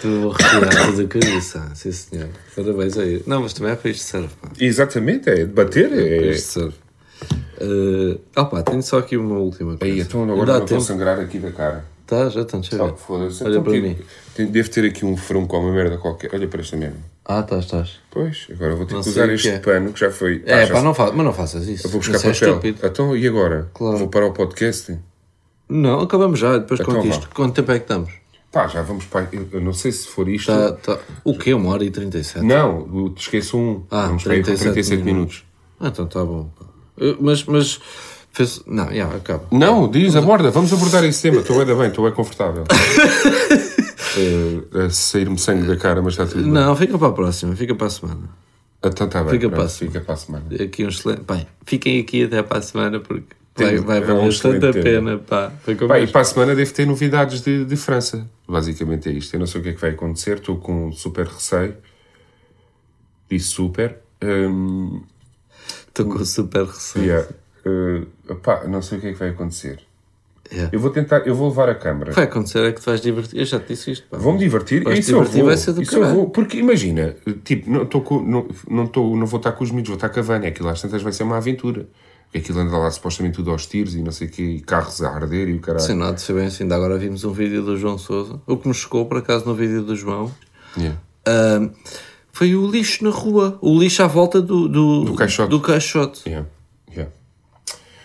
Tu 0.00 0.28
retiras 0.30 0.98
a 1.00 1.04
cabeça, 1.06 1.70
sim 1.74 1.92
senhor. 1.92 2.28
Parabéns 2.56 2.96
aí. 2.96 3.22
Não, 3.26 3.42
mas 3.42 3.52
também 3.52 3.72
é 3.72 3.76
para 3.76 3.90
isto 3.90 4.02
serve, 4.04 4.28
pá. 4.40 4.48
Exatamente, 4.58 5.28
é 5.28 5.34
debater. 5.36 5.88
Para 5.90 6.00
É... 6.00 6.30
isto 6.30 6.52
serve. 6.60 6.74
Uh, 7.60 8.18
opa, 8.34 8.62
tenho 8.62 8.82
só 8.82 8.98
aqui 8.98 9.16
uma 9.16 9.36
última 9.38 9.76
coisa. 9.76 9.92
Aí, 9.94 10.00
então 10.00 10.22
agora 10.22 10.36
não 10.36 10.42
estou 10.44 10.58
a 10.58 10.66
tempo. 10.66 10.80
sangrar 10.80 11.20
aqui 11.20 11.38
da 11.38 11.50
cara. 11.52 11.84
Tá, 12.06 12.28
já 12.30 12.40
estão, 12.40 12.60
deixa 12.60 12.76
eu 12.76 12.86
ver. 12.86 12.94
Foda-se. 12.96 13.44
Olha 13.44 13.50
Então, 13.58 13.62
para 13.62 13.72
mim. 13.74 13.96
Devo 14.50 14.70
ter 14.70 14.84
aqui 14.86 15.04
um 15.04 15.16
frunco 15.16 15.54
ou 15.56 15.62
uma 15.62 15.72
merda 15.72 15.98
qualquer. 15.98 16.30
Olha 16.34 16.48
para 16.48 16.60
esta 16.62 16.76
merda. 16.76 16.96
Ah, 17.26 17.40
estás, 17.40 17.64
estás. 17.66 18.00
Pois, 18.10 18.48
agora 18.50 18.74
vou 18.74 18.86
ter 18.86 18.94
Não 18.94 19.02
que 19.02 19.08
usar 19.10 19.28
este 19.28 19.48
que 19.50 19.54
é. 19.54 19.58
pano 19.58 19.92
que 19.92 20.00
já 20.00 20.10
foi. 20.10 20.42
É, 20.46 20.54
Ah, 20.62 20.66
já 20.66 20.74
pá, 20.74 20.82
não 20.82 20.94
fa 20.94 21.12
mas 21.12 21.24
não 21.24 21.32
faças 21.32 21.68
isso. 21.68 21.88
Vou 21.88 22.00
buscar 22.00 22.16
Isso 22.16 22.26
é 22.26 22.32
papel. 22.32 22.48
estúpido. 22.48 22.86
Então, 22.86 23.16
e 23.16 23.28
agora? 23.28 23.68
Claro. 23.74 23.98
Vou 23.98 24.08
parar 24.08 24.26
o 24.26 24.32
podcast? 24.32 24.96
Não, 25.68 26.00
acabamos 26.00 26.38
já, 26.40 26.56
depois 26.58 26.80
Então 26.80 26.94
conto 26.94 27.06
isto. 27.06 27.28
Quanto 27.32 27.54
tempo 27.54 27.70
é 27.70 27.78
que 27.78 27.84
estamos? 27.84 28.10
Pá, 28.52 28.66
já 28.66 28.82
vamos 28.82 29.04
para. 29.04 29.28
Eu, 29.32 29.60
não 29.60 29.72
sei 29.72 29.92
se 29.92 30.08
for 30.08 30.28
isto. 30.28 30.50
Tá, 30.50 30.72
tá. 30.72 30.98
O 31.22 31.38
quê? 31.38 31.54
Uma 31.54 31.70
hora 31.70 31.84
e 31.84 31.90
37? 31.90 32.44
Não, 32.44 33.10
te 33.10 33.20
esqueço 33.22 33.56
um. 33.56 33.84
Ah, 33.90 34.06
vamos 34.08 34.24
para 34.24 34.32
aí 34.32 34.42
para 34.42 34.56
37 34.56 35.02
minutos. 35.04 35.44
Ah, 35.78 35.88
então 35.88 36.04
está 36.04 36.24
bom. 36.24 36.50
Mas, 37.20 37.44
mas. 37.44 37.80
Não, 38.66 38.92
já, 38.92 39.06
acaba. 39.06 39.44
Não, 39.50 39.88
diz, 39.90 40.14
aborda, 40.16 40.50
vamos 40.50 40.72
abordar 40.72 41.04
esse 41.04 41.22
tema. 41.22 41.40
Estou 41.40 41.64
bem, 41.64 41.76
bem, 41.76 41.88
estou 41.88 42.04
bem 42.04 42.14
confortável. 42.14 42.64
Eh, 44.18 44.86
a 44.86 44.90
sair-me 44.90 45.38
sangue 45.38 45.68
da 45.68 45.76
cara, 45.76 46.02
mas 46.02 46.14
está 46.14 46.26
tudo 46.26 46.42
bem. 46.42 46.50
Não, 46.52 46.74
fica 46.74 46.98
para 46.98 47.06
a 47.06 47.12
próxima, 47.12 47.54
fica 47.54 47.76
para 47.76 47.86
a 47.86 47.90
semana. 47.90 48.28
Então 48.82 49.06
está 49.06 49.22
bem, 49.22 49.32
Fica 49.34 49.48
pronto, 49.48 49.54
para 49.54 49.64
a 49.64 49.68
semana. 49.68 49.92
fica 49.92 50.04
para 50.04 50.14
a 50.14 50.16
semana. 50.16 50.44
Aqui 50.64 50.84
um 50.84 50.88
excelente. 50.88 51.22
Bem, 51.22 51.46
fiquem 51.64 52.00
aqui 52.00 52.24
até 52.24 52.42
para 52.42 52.58
a 52.58 52.62
semana 52.62 52.98
porque 52.98 53.36
Vai, 53.64 53.78
vai 53.78 53.98
é 53.98 54.12
um 54.14 54.18
valer 54.18 54.38
tanta 54.40 54.72
pena. 54.72 55.18
Pá. 55.18 55.52
Pá, 55.88 55.98
e 56.00 56.06
para 56.06 56.20
a 56.20 56.24
semana 56.24 56.54
deve 56.54 56.72
ter 56.72 56.86
novidades 56.86 57.40
de, 57.42 57.64
de 57.64 57.76
França. 57.76 58.28
Basicamente 58.48 59.08
é 59.08 59.12
isto. 59.12 59.34
Eu 59.34 59.40
não 59.40 59.46
sei 59.46 59.60
o 59.60 59.64
que 59.64 59.70
é 59.70 59.72
que 59.72 59.80
vai 59.80 59.90
acontecer, 59.90 60.38
estou 60.38 60.56
com 60.56 60.88
um 60.88 60.92
super 60.92 61.26
receio. 61.26 61.74
Disse 63.30 63.46
super. 63.48 63.96
Hum, 64.22 65.02
Estou 65.88 66.06
com 66.06 66.24
super 66.24 66.64
receio. 66.66 67.04
yeah. 67.04 67.28
Eh, 67.64 68.34
pá, 68.42 68.64
não 68.66 68.80
sei 68.82 68.98
o 68.98 69.00
que 69.00 69.06
é 69.08 69.12
que 69.12 69.18
vai 69.18 69.28
acontecer. 69.30 69.80
Yeah. 70.52 70.70
Eu 70.72 70.80
vou 70.80 70.90
tentar, 70.90 71.18
eu 71.28 71.34
vou 71.34 71.48
levar 71.48 71.68
a 71.68 71.74
câmara. 71.76 72.10
Vai 72.12 72.24
acontecer 72.24 72.58
é 72.64 72.72
que 72.72 72.80
tu 72.80 72.86
vais 72.86 73.00
divertir. 73.00 73.38
Eu 73.38 73.44
já 73.44 73.60
te 73.60 73.68
disse 73.68 73.92
isto. 73.92 74.06
Vou-me 74.10 74.38
divertir, 74.38 74.82
Vais 74.82 74.98
isso 74.98 75.12
eu 75.12 75.18
divertir, 75.18 75.38
vou. 75.40 75.46
vai 75.48 75.56
ser 75.56 75.72
do 75.72 75.82
isso 75.82 75.96
eu 75.96 76.14
vou. 76.14 76.30
Porque 76.30 76.58
imagina, 76.58 77.14
tipo, 77.44 77.70
não, 77.70 77.86
tô 77.86 78.00
com, 78.00 78.20
não, 78.20 78.48
não, 78.68 78.86
tô, 78.86 79.14
não 79.16 79.26
vou 79.26 79.38
estar 79.38 79.52
com 79.52 79.62
os 79.62 79.70
miúdos, 79.70 79.90
vou 79.90 79.94
estar 79.96 80.08
com 80.08 80.18
a 80.18 80.22
Vânia. 80.22 80.48
Aquilo 80.48 80.68
às 80.68 80.80
tantas 80.82 81.02
vai 81.02 81.12
ser 81.12 81.22
uma 81.22 81.36
aventura. 81.36 81.86
Porque 82.32 82.38
aquilo 82.38 82.60
anda 82.60 82.76
lá 82.78 82.88
supostamente 82.90 83.34
tudo 83.36 83.50
aos 83.50 83.66
tiros 83.66 83.94
e 83.96 84.02
não 84.02 84.12
sei 84.12 84.28
o 84.28 84.30
quê, 84.30 84.42
e 84.42 84.60
carros 84.60 85.02
a 85.02 85.10
arder 85.10 85.48
e 85.48 85.54
o 85.54 85.60
caralho. 85.60 85.84
Sem 85.84 85.96
nada 85.96 86.14
de 86.14 86.20
ser 86.20 86.32
bem 86.34 86.46
assim. 86.46 86.62
Ainda 86.62 86.76
agora 86.76 86.96
vimos 86.96 87.24
um 87.24 87.32
vídeo 87.32 87.62
do 87.62 87.76
João 87.76 87.98
Souza. 87.98 88.40
O 88.46 88.56
que 88.56 88.68
nos 88.68 88.76
chocou, 88.76 89.04
por 89.06 89.18
acaso, 89.18 89.44
no 89.46 89.54
vídeo 89.54 89.82
do 89.82 89.96
João. 89.96 90.32
Yeah. 90.76 91.00
ahm, 91.26 91.70
foi 92.32 92.54
o 92.54 92.70
lixo 92.70 93.02
na 93.02 93.10
rua. 93.10 93.58
O 93.60 93.76
lixo 93.76 94.02
à 94.04 94.06
volta 94.06 94.40
do, 94.40 94.68
do, 94.68 95.04
Do 95.06 95.14
caixote. 95.14 95.50
do 95.50 95.60
caixote. 95.60 96.28
Yeah. 96.28 96.48
Yeah. 96.88 97.12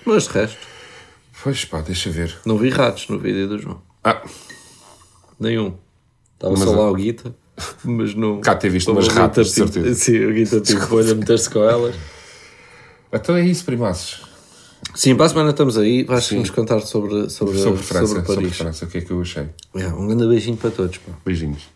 Mas 0.06 0.24
de 0.24 0.30
resto, 0.30 0.58
Pois 1.44 1.64
pá, 1.66 1.82
deixa 1.82 2.10
ver. 2.10 2.36
não 2.46 2.58
vi 2.58 2.70
ratos 2.70 3.08
no 3.08 3.20
vídeo 3.20 3.48
do 3.48 3.60
João. 3.60 3.80
Ah, 4.04 4.24
Nenhum. 5.40 5.76
Estava 6.34 6.56
só 6.58 6.72
lá 6.72 6.90
o 6.90 6.96
Guita, 6.96 7.36
mas 7.84 8.16
não. 8.16 8.42
Cá 8.42 8.56
ter 8.56 8.70
visto 8.70 8.92
umas 8.92 9.08
ratas, 9.08 9.48
de 9.48 9.54
certeza. 9.54 9.94
Sim, 9.94 10.26
o 10.26 10.34
Guita 10.34 10.62
Pimpolho 10.62 11.12
a 11.12 11.16
meter-se 11.16 11.50
com 11.50 11.64
elas. 11.64 11.96
Então 13.16 13.36
é 13.36 13.46
isso, 13.46 13.66
primaços. 13.66 14.22
Sim, 14.94 15.16
para 15.16 15.26
a 15.26 15.30
semana 15.30 15.50
estamos 15.50 15.78
aí. 15.78 16.04
Vais 16.04 16.32
nos 16.32 16.50
contar 16.50 16.80
sobre, 16.82 17.30
sobre, 17.30 17.58
Sobre 17.58 17.82
França, 17.82 18.08
sobre 18.08 18.26
sobre. 18.26 18.50
França, 18.52 18.86
o 18.86 18.88
que 18.88 18.98
é 19.00 19.02
que 19.02 19.12
eu 19.12 19.22
achei? 19.22 19.48
É, 19.76 19.88
um 19.88 20.08
grande 20.08 20.28
beijinho 20.28 20.58
para 20.58 20.72
todos. 20.72 20.98
Pá. 20.98 21.12
Beijinhos. 21.26 21.75